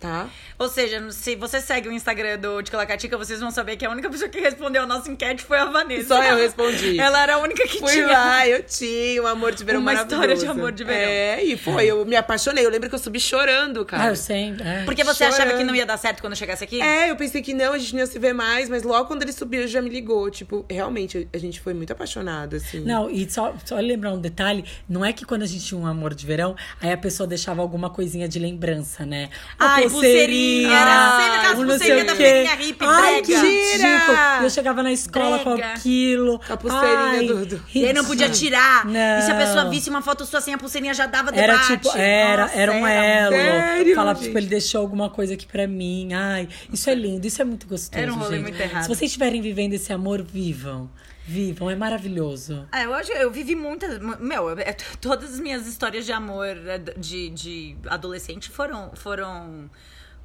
Tá? 0.06 0.30
Ou 0.60 0.70
seja, 0.70 1.12
se 1.12 1.36
você 1.36 1.60
segue 1.60 1.90
o 1.90 1.92
Instagram 1.92 2.38
do 2.38 2.62
Ticalacatica, 2.62 3.18
vocês 3.18 3.40
vão 3.40 3.50
saber 3.50 3.76
que 3.76 3.84
a 3.86 3.90
única 3.90 4.08
pessoa 4.10 4.30
que 4.30 4.40
respondeu 4.40 4.84
a 4.84 4.86
nossa 4.86 5.10
enquete 5.12 5.44
foi 5.44 5.58
a 5.58 5.66
Vanessa. 5.66 6.10
Só 6.10 6.24
eu 6.24 6.38
respondi. 6.38 7.00
Ela 7.00 7.24
era 7.24 7.36
a 7.36 7.38
única 7.40 7.68
que 7.68 7.80
Fui 7.80 7.92
tinha. 7.92 8.08
lá, 8.08 8.48
eu 8.48 8.62
tinha 8.64 9.22
um 9.24 9.28
amor 9.28 9.54
de 9.54 9.64
verão 9.64 9.80
Uma 9.82 9.92
maravilhoso. 9.94 10.22
história 10.24 10.36
de 10.38 10.46
amor 10.60 10.72
de 10.72 10.84
verão. 10.84 11.10
É, 11.10 11.44
e 11.44 11.58
foi, 11.58 11.88
eu 11.88 12.06
me 12.06 12.16
apaixonei. 12.16 12.64
Eu 12.66 12.70
lembro 12.70 12.88
que 12.88 12.94
eu 12.96 13.00
subi 13.00 13.20
chorando, 13.20 13.82
Ah, 13.82 13.86
cara. 13.86 14.10
eu 14.12 14.16
sei. 14.16 14.54
é. 14.64 14.84
Porque 14.86 15.04
você 15.04 15.24
achava 15.26 15.42
Chorando. 15.42 15.58
que 15.58 15.64
não 15.64 15.76
ia 15.76 15.86
dar 15.86 15.98
certo 15.98 16.22
quando 16.22 16.36
chegasse 16.36 16.64
aqui? 16.64 16.80
É, 16.82 17.10
eu 17.10 17.16
pensei 17.16 17.42
que 17.42 17.54
não, 17.54 17.74
a 17.74 17.78
gente 17.80 17.94
não 17.94 18.00
ia 18.02 18.08
se 18.08 18.20
ver 18.20 18.34
mais, 18.34 18.70
mas 18.70 18.84
logo 18.84 19.06
quando 19.08 19.24
ele 19.24 19.34
subiu, 19.34 19.62
ele 19.62 19.68
já 19.68 19.82
me 19.82 19.90
ligou. 19.90 20.30
Tipo, 20.30 20.66
realmente, 20.70 21.28
a 21.34 21.38
gente 21.38 21.60
foi 21.60 21.74
muito 21.74 21.92
apaixonado, 21.92 22.56
assim. 22.58 22.80
Não, 22.82 23.10
e 23.10 23.30
só, 23.30 23.54
só 23.66 23.76
lembrar 23.78 24.14
um 24.14 24.22
detalhe: 24.22 24.64
não 24.88 25.04
é 25.04 25.12
que 25.12 25.26
quando 25.26 25.42
a 25.42 25.48
gente 25.48 25.66
tinha 25.66 25.80
um 25.82 25.88
amor 25.88 26.14
de 26.14 26.26
verão, 26.26 26.56
aí 26.82 26.92
a 26.94 26.98
pessoa 26.98 27.26
deixava 27.28 27.62
alguma 27.62 27.90
coisinha 27.90 28.28
de 28.28 28.38
lembrança, 28.40 29.06
né? 29.06 29.30
Ai, 29.60 29.82
postinha 29.84 29.95
pulseirinha. 30.02 30.78
Era 30.78 31.18
sempre 31.22 31.38
aquelas 31.38 31.60
um 31.60 31.64
não 31.64 31.78
sei 31.78 31.78
pulseirinhas 31.78 32.04
o 32.04 32.08
da 32.08 32.16
quê. 32.16 32.24
menininha 32.24 32.56
hippie, 32.56 32.86
Ai, 32.86 33.22
que 33.22 33.36
brega. 33.38 33.48
ridículo. 33.48 34.18
Eu 34.44 34.50
chegava 34.50 34.84
na 34.84 34.92
escola 34.92 35.40
com 35.40 35.56
Brega. 35.56 35.74
aquilo. 35.74 36.40
Com 36.46 36.54
a 36.54 36.58
pulseirinha 36.58 36.98
Ai, 37.20 37.26
do- 37.28 37.46
do- 37.46 37.62
E 37.74 37.86
aí 37.86 37.94
não 37.94 38.06
podia 38.06 38.30
tirar. 38.30 38.86
Não. 38.86 39.20
E 39.20 39.22
se 39.24 39.32
a 39.32 39.36
pessoa 39.36 39.70
visse 39.70 39.90
uma 39.90 40.02
foto 40.02 40.26
sua 40.26 40.40
assim, 40.40 40.54
a 40.54 40.58
pulseirinha 40.58 40.94
já 40.94 41.06
dava 41.06 41.32
Era 41.36 41.54
debate. 41.54 41.78
tipo, 41.78 41.98
era, 41.98 42.44
Nossa, 42.44 42.56
era 42.58 42.72
um 42.72 42.88
elo. 42.88 43.32
Sério, 43.36 43.96
Falar, 43.96 44.14
gente? 44.16 44.24
tipo, 44.26 44.38
ele 44.38 44.48
deixou 44.48 44.82
alguma 44.82 45.10
coisa 45.10 45.34
aqui 45.34 45.46
pra 45.46 45.68
mim. 45.68 46.14
Ai, 46.14 46.48
isso 46.72 46.90
é 46.90 46.96
lindo, 46.96 47.26
isso 47.26 47.42
é 47.42 47.46
muito 47.46 47.68
gostoso. 47.68 48.02
Era 48.02 48.12
um 48.12 48.18
rolê 48.18 48.38
gente. 48.38 48.44
muito 48.44 48.60
errado. 48.62 48.82
Se 48.84 48.88
vocês 48.88 49.10
estiverem 49.10 49.42
vivendo 49.42 49.74
esse 49.74 49.92
amor, 49.94 50.22
vivam. 50.24 50.90
Vivam, 51.28 51.70
é 51.72 51.76
maravilhoso. 51.76 52.68
É, 52.72 52.86
eu 52.86 52.94
acho 52.94 53.12
eu 53.14 53.32
vivi 53.32 53.56
muitas. 53.56 53.98
Meu, 54.20 54.52
é, 54.60 54.74
t- 54.74 54.86
todas 55.02 55.34
as 55.34 55.40
minhas 55.40 55.66
histórias 55.66 56.06
de 56.06 56.12
amor 56.12 56.46
é, 56.68 56.78
de, 56.78 57.30
de 57.32 57.76
adolescente 57.88 58.50
foram, 58.52 58.92
foram 58.96 59.70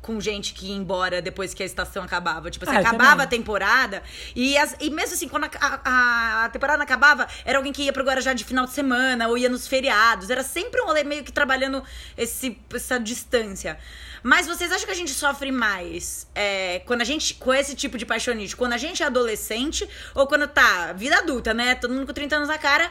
com 0.02 0.20
gente 0.20 0.54
que 0.54 0.66
ia 0.68 0.74
embora 0.74 1.20
depois 1.20 1.52
que 1.52 1.62
a 1.62 1.66
estação 1.66 2.02
acabava. 2.02 2.50
Tipo, 2.50 2.64
assim, 2.64 2.76
Ah, 2.76 2.80
acabava 2.80 3.10
também. 3.10 3.24
a 3.24 3.26
temporada. 3.28 4.02
E, 4.34 4.56
as- 4.56 4.74
e 4.80 4.88
mesmo 4.90 5.14
assim, 5.14 5.28
quando 5.28 5.44
a, 5.44 5.50
a- 5.60 6.44
a 6.44 6.48
temporada 6.48 6.82
acabava, 6.82 7.28
era 7.44 7.58
alguém 7.58 7.72
que 7.72 7.82
ia 7.82 7.92
pro 7.92 8.02
Guarujá 8.04 8.32
de 8.32 8.44
final 8.44 8.64
de 8.66 8.72
semana 8.72 9.28
ou 9.28 9.36
ia 9.36 9.48
nos 9.48 9.66
feriados. 9.68 10.30
Era 10.30 10.42
sempre 10.42 10.80
um 10.80 10.86
rolê 10.86 11.04
meio 11.04 11.22
que 11.22 11.30
trabalhando 11.32 11.82
esse, 12.16 12.58
essa 12.74 12.98
distância. 12.98 13.78
Mas 14.22 14.46
vocês 14.46 14.70
acham 14.70 14.84
que 14.84 14.92
a 14.92 14.96
gente 14.96 15.12
sofre 15.12 15.50
mais 15.50 16.26
é, 16.34 16.80
quando 16.84 17.00
a 17.00 17.04
gente, 17.04 17.34
com 17.34 17.54
esse 17.54 17.74
tipo 17.74 17.96
de 17.96 18.04
paixonite, 18.04 18.54
quando 18.54 18.74
a 18.74 18.76
gente 18.78 19.02
é 19.02 19.06
adolescente 19.06 19.88
ou 20.14 20.26
quando 20.26 20.46
tá 20.46 20.92
vida 20.92 21.16
adulta, 21.18 21.54
né? 21.54 21.74
Todo 21.74 21.94
mundo 21.94 22.06
com 22.06 22.12
30 22.12 22.36
anos 22.36 22.48
na 22.48 22.58
cara. 22.58 22.90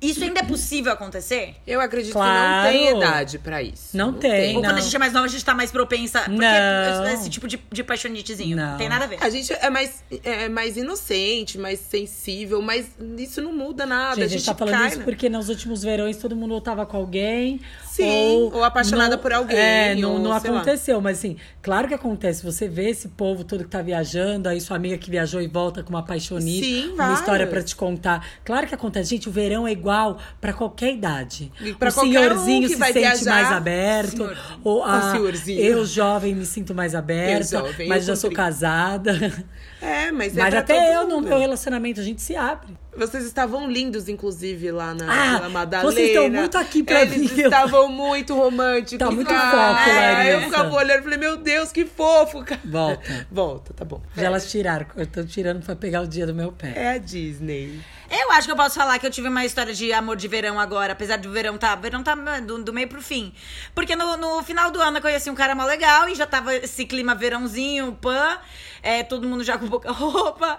Isso 0.00 0.22
ainda 0.22 0.40
é 0.40 0.42
possível 0.44 0.92
acontecer? 0.92 1.56
Eu 1.66 1.80
acredito 1.80 2.12
que 2.12 2.18
Claro. 2.18 2.62
não 2.64 2.70
tem 2.70 2.96
idade 2.96 3.38
pra 3.38 3.62
isso. 3.62 3.96
Não 3.96 4.12
tem, 4.12 4.54
Ou 4.56 4.62
quando 4.62 4.72
Não. 4.72 4.78
a 4.78 4.80
gente 4.80 4.94
é 4.94 4.98
mais 4.98 5.12
nova, 5.12 5.26
a 5.26 5.28
gente 5.28 5.44
tá 5.44 5.54
mais 5.54 5.70
propensa. 5.72 6.20
Porque 6.20 6.36
Não. 6.38 7.08
esse 7.08 7.28
tipo 7.28 7.48
de, 7.48 7.58
de 7.72 7.82
paixonitezinho. 7.82 8.56
Não. 8.56 8.70
Não. 8.72 8.78
tem 8.78 8.88
nada 8.88 9.04
a 9.04 9.08
ver. 9.08 9.18
A 9.20 9.28
gente 9.28 9.52
é 9.52 9.68
mais, 9.70 10.04
é 10.22 10.48
mais 10.48 10.76
inocente, 10.76 11.58
mais 11.58 11.80
sensível, 11.80 12.62
mas 12.62 12.86
isso 13.18 13.42
não 13.42 13.52
muda 13.52 13.84
nada. 13.86 14.14
Gente, 14.16 14.24
a 14.24 14.28
gente 14.28 14.46
tá 14.46 14.54
falando 14.54 14.74
cai, 14.74 14.88
isso 14.88 14.98
né? 14.98 15.04
porque 15.04 15.28
nos 15.28 15.48
últimos 15.48 15.82
verões 15.82 16.16
todo 16.16 16.36
mundo 16.36 16.60
tava 16.60 16.86
com 16.86 16.96
alguém. 16.96 17.60
Sim, 18.04 18.50
ou 18.52 18.64
apaixonada 18.64 19.16
não- 19.16 19.22
por 19.22 19.32
alguém, 19.32 19.58
É, 19.58 19.94
não, 19.94 20.12
ou 20.14 20.18
não 20.18 20.40
sei 20.40 20.50
lá. 20.50 20.56
aconteceu, 20.58 21.00
mas 21.00 21.18
assim, 21.18 21.36
claro 21.62 21.86
que 21.88 21.94
acontece. 21.94 22.44
Você 22.44 22.68
vê 22.68 22.90
esse 22.90 23.08
povo 23.08 23.44
todo 23.44 23.64
que 23.64 23.70
tá 23.70 23.82
viajando, 23.82 24.48
aí 24.48 24.60
sua 24.60 24.76
amiga 24.76 24.96
que 24.98 25.10
viajou 25.10 25.40
e 25.42 25.48
volta 25.48 25.82
com 25.82 25.90
uma 25.90 26.02
paixonite, 26.02 26.64
Sim, 26.64 26.92
uma 26.94 27.12
história 27.14 27.46
pra 27.46 27.62
te 27.62 27.74
contar. 27.76 28.26
Claro 28.44 28.66
que 28.66 28.74
acontece. 28.74 29.10
Gente, 29.10 29.28
o 29.28 29.32
verão 29.32 29.66
é 29.66 29.72
igual 29.72 30.18
pra 30.40 30.52
qualquer 30.52 30.92
idade. 30.94 31.52
E 31.60 31.72
pra 31.74 31.88
o 31.88 31.92
um 31.92 32.00
senhorzinho 32.04 32.62
que 32.68 32.74
se 32.74 32.80
sente 32.82 32.92
viajar. 32.98 33.30
mais 33.30 33.52
aberto. 33.52 34.16
Senhor. 34.16 34.38
Ou 34.64 34.82
a, 34.84 34.98
O 34.98 35.10
senhorzinho. 35.12 35.60
eu, 35.60 35.84
jovem, 35.84 36.34
me 36.34 36.46
sinto 36.46 36.74
mais 36.74 36.94
aberta. 36.94 37.56
Eu, 37.56 37.60
jovem, 37.62 37.88
mas 37.88 38.04
já 38.04 38.12
com 38.14 38.20
sou 38.20 38.30
30. 38.30 38.42
casada. 38.42 39.44
É, 39.80 40.10
mas 40.10 40.36
é 40.36 40.40
mas 40.42 40.54
até 40.54 40.96
eu, 40.96 41.06
no 41.06 41.16
mundo. 41.16 41.28
meu 41.28 41.38
relacionamento, 41.38 42.00
a 42.00 42.04
gente 42.04 42.20
se 42.20 42.34
abre. 42.34 42.76
Vocês 42.98 43.24
estavam 43.24 43.70
lindos, 43.70 44.08
inclusive, 44.08 44.70
lá 44.72 44.92
na 44.94 45.06
Ah, 45.44 45.48
Madalena. 45.48 45.90
vocês 45.90 46.08
estão 46.08 46.28
muito 46.28 46.58
aqui 46.58 46.82
pra 46.82 47.02
Eles 47.02 47.32
mim. 47.32 47.42
estavam 47.42 47.88
muito 47.88 48.34
românticos. 48.34 48.98
Tá 48.98 49.10
muito 49.10 49.28
cara. 49.28 49.50
foco, 49.76 49.90
É, 49.90 49.98
Eu 49.98 50.32
Larissa. 50.34 50.40
ficava 50.50 50.74
olhando 50.76 51.00
e 51.00 51.02
falei, 51.02 51.18
meu 51.18 51.36
Deus, 51.36 51.72
que 51.72 51.84
fofo, 51.86 52.44
cara. 52.44 52.60
Volta. 52.64 53.26
Volta, 53.30 53.72
tá 53.74 53.84
bom. 53.84 54.02
Já 54.16 54.24
elas 54.26 54.50
tiraram. 54.50 54.86
Eu 54.96 55.06
tô 55.06 55.24
tirando 55.24 55.64
pra 55.64 55.76
pegar 55.76 56.02
o 56.02 56.06
dia 56.06 56.26
do 56.26 56.34
meu 56.34 56.50
pé. 56.52 56.72
É 56.76 56.88
a 56.90 56.98
Disney. 56.98 57.80
Eu 58.10 58.32
acho 58.32 58.46
que 58.46 58.52
eu 58.52 58.56
posso 58.56 58.74
falar 58.74 58.98
que 58.98 59.06
eu 59.06 59.10
tive 59.10 59.28
uma 59.28 59.44
história 59.44 59.74
de 59.74 59.92
amor 59.92 60.16
de 60.16 60.26
verão 60.28 60.58
agora, 60.58 60.92
apesar 60.94 61.18
do 61.18 61.30
verão 61.30 61.58
tá. 61.58 61.74
Verão 61.74 62.02
tá 62.02 62.14
do, 62.14 62.62
do 62.64 62.72
meio 62.72 62.88
pro 62.88 63.02
fim. 63.02 63.34
Porque 63.74 63.94
no, 63.94 64.16
no 64.16 64.42
final 64.42 64.70
do 64.70 64.80
ano 64.80 64.96
eu 64.96 65.02
conheci 65.02 65.28
um 65.28 65.34
cara 65.34 65.54
mó 65.54 65.64
legal 65.64 66.08
e 66.08 66.14
já 66.14 66.26
tava 66.26 66.54
esse 66.54 66.86
clima 66.86 67.14
verãozinho, 67.14 67.92
pã. 68.00 68.38
É, 68.82 69.02
todo 69.02 69.28
mundo 69.28 69.44
já 69.44 69.56
com 69.58 69.68
pouca 69.68 69.92
roupa. 69.92 70.58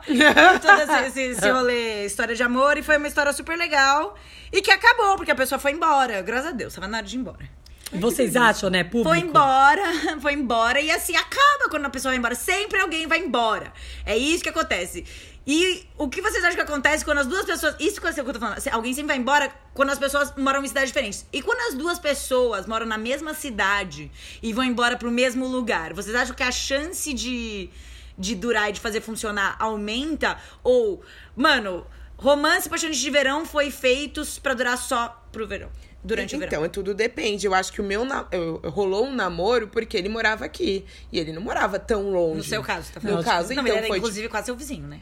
todo 0.61 0.81
esse, 0.81 1.07
esse, 1.07 1.21
esse 1.21 1.49
rolê, 1.49 2.05
história 2.05 2.35
de 2.35 2.43
amor. 2.43 2.77
E 2.77 2.83
foi 2.83 2.97
uma 2.97 3.07
história 3.07 3.33
super 3.33 3.57
legal. 3.57 4.15
E 4.51 4.61
que 4.61 4.71
acabou, 4.71 5.15
porque 5.15 5.31
a 5.31 5.35
pessoa 5.35 5.57
foi 5.57 5.71
embora. 5.71 6.21
Graças 6.21 6.47
a 6.47 6.51
Deus, 6.51 6.73
tava 6.73 6.87
na 6.87 6.97
hora 6.97 7.07
de 7.07 7.15
ir 7.15 7.19
embora. 7.19 7.59
Vocês 7.91 8.35
acham, 8.35 8.69
né, 8.69 8.83
público? 8.83 9.09
Foi 9.09 9.19
embora, 9.19 9.81
foi 10.21 10.33
embora. 10.33 10.79
E 10.79 10.91
assim, 10.91 11.15
acaba 11.15 11.69
quando 11.69 11.85
a 11.85 11.89
pessoa 11.89 12.11
vai 12.11 12.19
embora. 12.19 12.35
Sempre 12.35 12.79
alguém 12.79 13.07
vai 13.07 13.19
embora. 13.19 13.73
É 14.05 14.15
isso 14.15 14.43
que 14.43 14.49
acontece. 14.49 15.05
E 15.47 15.87
o 15.97 16.07
que 16.07 16.21
vocês 16.21 16.43
acham 16.43 16.55
que 16.55 16.61
acontece 16.61 17.03
quando 17.03 17.19
as 17.19 17.27
duas 17.27 17.45
pessoas. 17.45 17.75
Isso 17.79 17.99
que 17.99 18.05
eu 18.07 18.13
tô 18.33 18.39
falando. 18.39 18.57
assim, 18.57 18.69
Alguém 18.69 18.93
sempre 18.93 19.07
vai 19.07 19.17
embora 19.17 19.51
quando 19.73 19.89
as 19.89 19.97
pessoas 19.97 20.31
moram 20.37 20.63
em 20.63 20.67
cidades 20.67 20.89
diferentes. 20.89 21.25
E 21.33 21.41
quando 21.41 21.59
as 21.69 21.73
duas 21.75 21.97
pessoas 21.97 22.67
moram 22.67 22.85
na 22.85 22.97
mesma 22.97 23.33
cidade 23.33 24.11
e 24.43 24.53
vão 24.53 24.63
embora 24.63 24.95
pro 24.97 25.09
mesmo 25.09 25.47
lugar, 25.47 25.93
vocês 25.93 26.15
acham 26.15 26.35
que 26.35 26.43
a 26.43 26.51
chance 26.51 27.11
de, 27.13 27.69
de 28.17 28.35
durar 28.35 28.69
e 28.69 28.73
de 28.73 28.79
fazer 28.79 29.01
funcionar 29.01 29.55
aumenta? 29.59 30.37
Ou, 30.63 31.01
mano, 31.35 31.85
romance 32.17 32.67
e 32.67 32.69
paixões 32.69 32.97
de 32.97 33.09
verão 33.09 33.43
foi 33.45 33.71
feitos 33.71 34.37
pra 34.37 34.53
durar 34.53 34.77
só 34.77 35.25
pro 35.31 35.47
verão? 35.47 35.69
Durante 36.03 36.35
o 36.35 36.39
verão. 36.39 36.47
Então, 36.49 36.65
é 36.65 36.69
tudo 36.69 36.93
depende. 36.93 37.45
Eu 37.47 37.53
acho 37.53 37.73
que 37.73 37.81
o 37.81 37.83
meu 37.83 38.05
na- 38.05 38.25
eu- 38.31 38.61
rolou 38.65 39.05
um 39.05 39.13
namoro 39.15 39.67
porque 39.67 39.97
ele 39.97 40.07
morava 40.09 40.45
aqui. 40.45 40.85
E 41.11 41.19
ele 41.19 41.33
não 41.33 41.41
morava 41.41 41.77
tão 41.79 42.11
longe. 42.11 42.37
No 42.37 42.43
seu 42.43 42.61
caso, 42.63 42.91
tá 42.93 42.99
No 43.01 43.09
falando? 43.09 43.25
caso, 43.25 43.47
não, 43.53 43.53
então, 43.63 43.67
ele 43.67 43.77
era 43.79 43.87
foi 43.87 43.97
inclusive 43.97 44.29
quase 44.29 44.45
seu 44.45 44.55
vizinho, 44.55 44.87
né? 44.87 45.01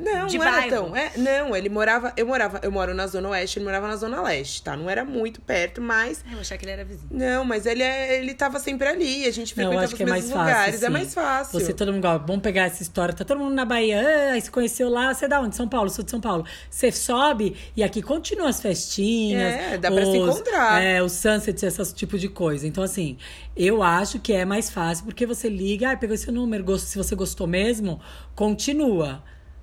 Não, 0.00 0.26
De 0.26 0.38
não 0.38 0.44
era 0.46 0.56
bairro. 0.56 0.70
tão. 0.70 0.96
É, 0.96 1.12
não, 1.16 1.54
ele 1.54 1.68
morava. 1.68 2.12
Eu 2.16 2.26
morava. 2.26 2.58
Eu 2.62 2.72
moro 2.72 2.94
na 2.94 3.06
Zona 3.06 3.28
Oeste, 3.28 3.58
ele 3.58 3.66
morava 3.66 3.86
na 3.86 3.96
Zona 3.96 4.22
Leste, 4.22 4.62
tá? 4.62 4.76
Não 4.76 4.88
era 4.88 5.04
muito 5.04 5.40
perto, 5.42 5.80
mas. 5.82 6.24
Eu 6.32 6.40
achava 6.40 6.58
que 6.58 6.64
ele 6.64 6.72
era 6.72 6.84
vizinho. 6.84 7.08
Não, 7.10 7.44
mas 7.44 7.66
ele, 7.66 7.82
é, 7.82 8.18
ele 8.18 8.32
tava 8.34 8.58
sempre 8.58 8.88
ali. 8.88 9.26
A 9.26 9.30
gente 9.30 9.50
Não, 9.50 9.64
frequentava 9.64 9.84
acho 9.84 9.92
os 9.92 9.96
que 9.96 10.02
é 10.02 10.06
mais 10.06 10.24
mesmos 10.24 10.38
fácil. 10.38 10.54
lugares. 10.56 10.82
É 10.82 10.86
sim. 10.86 10.92
mais 10.92 11.14
fácil. 11.14 11.60
Você, 11.60 11.72
todo 11.74 11.92
mundo, 11.92 12.04
ó, 12.06 12.18
vamos 12.18 12.42
pegar 12.42 12.64
essa 12.64 12.82
história. 12.82 13.14
Tá 13.14 13.24
todo 13.24 13.38
mundo 13.38 13.54
na 13.54 13.64
Bahia. 13.64 14.00
Ah, 14.34 14.40
se 14.40 14.50
conheceu 14.50 14.88
lá. 14.88 15.12
Você 15.12 15.26
é 15.26 15.28
da 15.28 15.40
onde? 15.40 15.54
São 15.54 15.68
Paulo, 15.68 15.90
sou 15.90 16.04
de 16.04 16.10
São 16.10 16.20
Paulo. 16.20 16.44
Você 16.70 16.90
sobe 16.90 17.56
e 17.76 17.82
aqui 17.82 18.00
continua 18.00 18.48
as 18.48 18.60
festinhas. 18.60 19.54
É, 19.54 19.78
dá 19.78 19.90
pra 19.90 20.04
se 20.04 20.16
encontrar. 20.16 20.82
É, 20.82 21.02
os 21.02 21.12
sunsets, 21.12 21.62
esse 21.62 21.94
tipo 21.94 22.18
de 22.18 22.28
coisa. 22.28 22.66
Então, 22.66 22.82
assim, 22.82 23.18
eu 23.56 23.82
acho 23.82 24.18
que 24.18 24.32
é 24.32 24.44
mais 24.44 24.70
fácil 24.70 25.04
porque 25.04 25.26
você 25.26 25.48
liga, 25.48 25.90
ah, 25.90 25.96
pegou 25.96 26.14
esse 26.14 26.30
número, 26.30 26.64
gosto, 26.64 26.86
se 26.86 26.96
você 26.96 27.14
gostou 27.14 27.46
mesmo, 27.46 28.00
continua. 28.34 29.22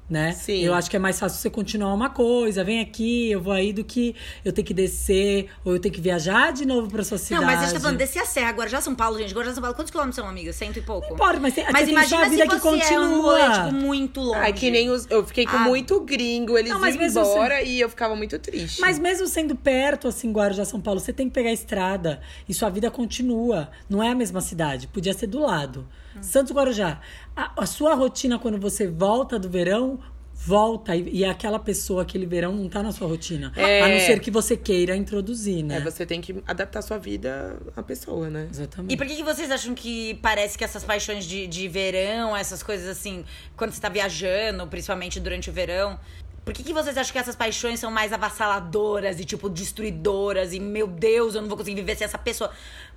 Né? 0.10 0.32
Sim. 0.32 0.62
Eu 0.64 0.74
acho 0.74 0.90
que 0.90 0.96
é 0.96 1.00
mais 1.00 1.20
fácil 1.20 1.38
você 1.38 1.50
continuar 1.50 1.94
uma 1.94 2.10
coisa, 2.10 2.64
vem 2.64 2.80
aqui, 2.80 3.30
eu 3.30 3.42
vou 3.42 3.52
aí, 3.52 3.74
do 3.74 3.84
que 3.84 4.16
eu 4.46 4.54
ter 4.54 4.64
que 4.64 4.74
descer, 4.74 5.50
ou 5.66 5.74
eu 5.74 5.80
ter 5.82 5.90
que 5.90 6.00
viajar 6.00 6.54
de 6.54 6.66
novo 6.66 6.90
pra 6.90 7.04
sua 7.04 7.18
cidade. 7.18 7.42
Não, 7.42 7.46
mas 7.52 7.60
a 7.60 7.64
gente 7.66 7.74
tá 7.74 7.80
falando, 7.82 7.98
descer 7.98 8.20
a 8.20 8.26
serra, 8.26 8.52
Guarujá, 8.52 8.80
São 8.80 8.96
Paulo, 8.96 9.18
gente. 9.18 9.34
Guarujá, 9.34 9.54
São 9.54 9.62
Paulo, 9.62 9.76
quantos 9.76 9.92
quilômetros 9.92 10.16
são, 10.16 10.26
amiga? 10.26 10.54
Cento 10.54 10.80
e 10.80 10.82
pouco? 10.82 11.08
Não 11.10 11.16
importa, 11.16 11.42
mas 11.42 11.54
Mas 11.58 11.66
você 11.66 11.74
tem 11.74 11.76
sua 11.76 11.92
imagina 11.92 12.30
vida 12.30 12.44
se 12.44 12.50
que 12.50 12.56
você 12.58 12.94
é 12.94 13.00
um 13.02 13.10
continua. 13.10 13.22
rolê, 13.22 13.54
tipo, 13.54 13.74
muito 13.86 14.22
longe. 14.22 14.40
Ai, 14.40 14.54
que 14.54 14.72
nem 14.72 14.90
os. 14.90 15.06
Eu 15.10 15.26
fiquei 15.26 15.46
com 15.46 15.58
Ah. 15.58 15.60
muito 15.60 16.00
gringo, 16.00 16.58
eles 16.58 16.72
Não, 16.72 16.80
mas 16.80 16.96
iam 16.96 17.04
mesmo 17.04 17.20
embora 17.20 17.62
e 17.62 17.78
eu 17.82 17.90
ficava 17.90 18.16
muito 18.16 18.40
triste. 18.40 18.80
Mas 18.80 18.98
mesmo 18.98 19.28
sendo 19.28 19.58
perto, 19.58 20.08
assim, 20.08 20.32
Guarujá, 20.32 20.64
São 20.64 20.80
Paulo, 20.80 21.02
você 21.02 21.12
tem 21.12 21.28
que 21.28 21.34
pegar 21.34 21.50
a 21.50 21.54
estrada 21.54 22.22
e 22.48 22.54
sua 22.54 22.70
vida 22.70 22.90
continua. 22.90 23.70
Não 23.90 24.02
é 24.02 24.10
a 24.12 24.16
mesma 24.16 24.40
cidade, 24.40 24.88
podia 24.88 25.14
ser 25.14 25.28
do 25.28 25.40
lado. 25.42 25.86
Santos 26.22 26.54
Guarujá, 26.54 27.00
a, 27.36 27.64
a 27.64 27.66
sua 27.66 27.94
rotina 27.94 28.38
quando 28.40 28.60
você 28.60 28.88
volta 28.88 29.38
do 29.38 29.50
verão, 29.50 30.00
volta. 30.34 30.96
E, 30.96 31.18
e 31.18 31.26
aquela 31.26 31.60
pessoa, 31.60 32.04
aquele 32.04 32.26
verão, 32.26 32.54
não 32.54 32.70
tá 32.70 32.84
na 32.84 32.92
sua 32.92 33.08
rotina. 33.08 33.52
É. 33.56 33.82
A 33.82 33.88
não 33.88 34.00
ser 34.00 34.20
que 34.20 34.30
você 34.30 34.56
queira 34.56 34.96
introduzir, 34.96 35.64
né? 35.64 35.78
É, 35.78 35.82
você 35.82 36.06
tem 36.06 36.22
que 36.22 36.42
adaptar 36.48 36.82
sua 36.82 36.98
vida 36.98 37.58
à 37.76 37.82
pessoa, 37.82 38.30
né? 38.30 38.48
Exatamente. 38.50 38.94
E 38.94 38.98
por 38.98 39.06
que, 39.08 39.16
que 39.16 39.24
vocês 39.24 39.50
acham 39.50 39.74
que 39.74 40.16
parece 40.16 40.58
que 40.58 40.64
essas 40.64 40.84
paixões 40.84 41.26
de, 41.26 41.48
de 41.48 41.68
verão, 41.68 42.36
essas 42.36 42.62
coisas 42.62 42.88
assim, 42.88 43.26
quando 43.56 43.72
você 43.72 43.82
tá 43.82 43.90
viajando, 43.90 44.66
principalmente 44.68 45.20
durante 45.20 45.50
o 45.50 45.54
verão, 45.54 46.00
por 46.46 46.54
que, 46.54 46.64
que 46.64 46.72
vocês 46.72 46.98
acham 46.98 47.12
que 47.12 47.20
essas 47.20 47.36
paixões 47.36 47.78
são 47.78 47.92
mais 47.92 48.14
avassaladoras 48.14 49.20
e, 49.20 49.26
tipo, 49.26 49.50
destruidoras? 49.50 50.54
E, 50.54 50.62
meu 50.62 50.88
Deus, 50.88 51.36
eu 51.36 51.42
não 51.42 51.50
vou 51.50 51.58
conseguir 51.58 51.76
viver 51.76 51.98
sem 51.98 52.06
essa 52.06 52.18
pessoa. 52.18 52.52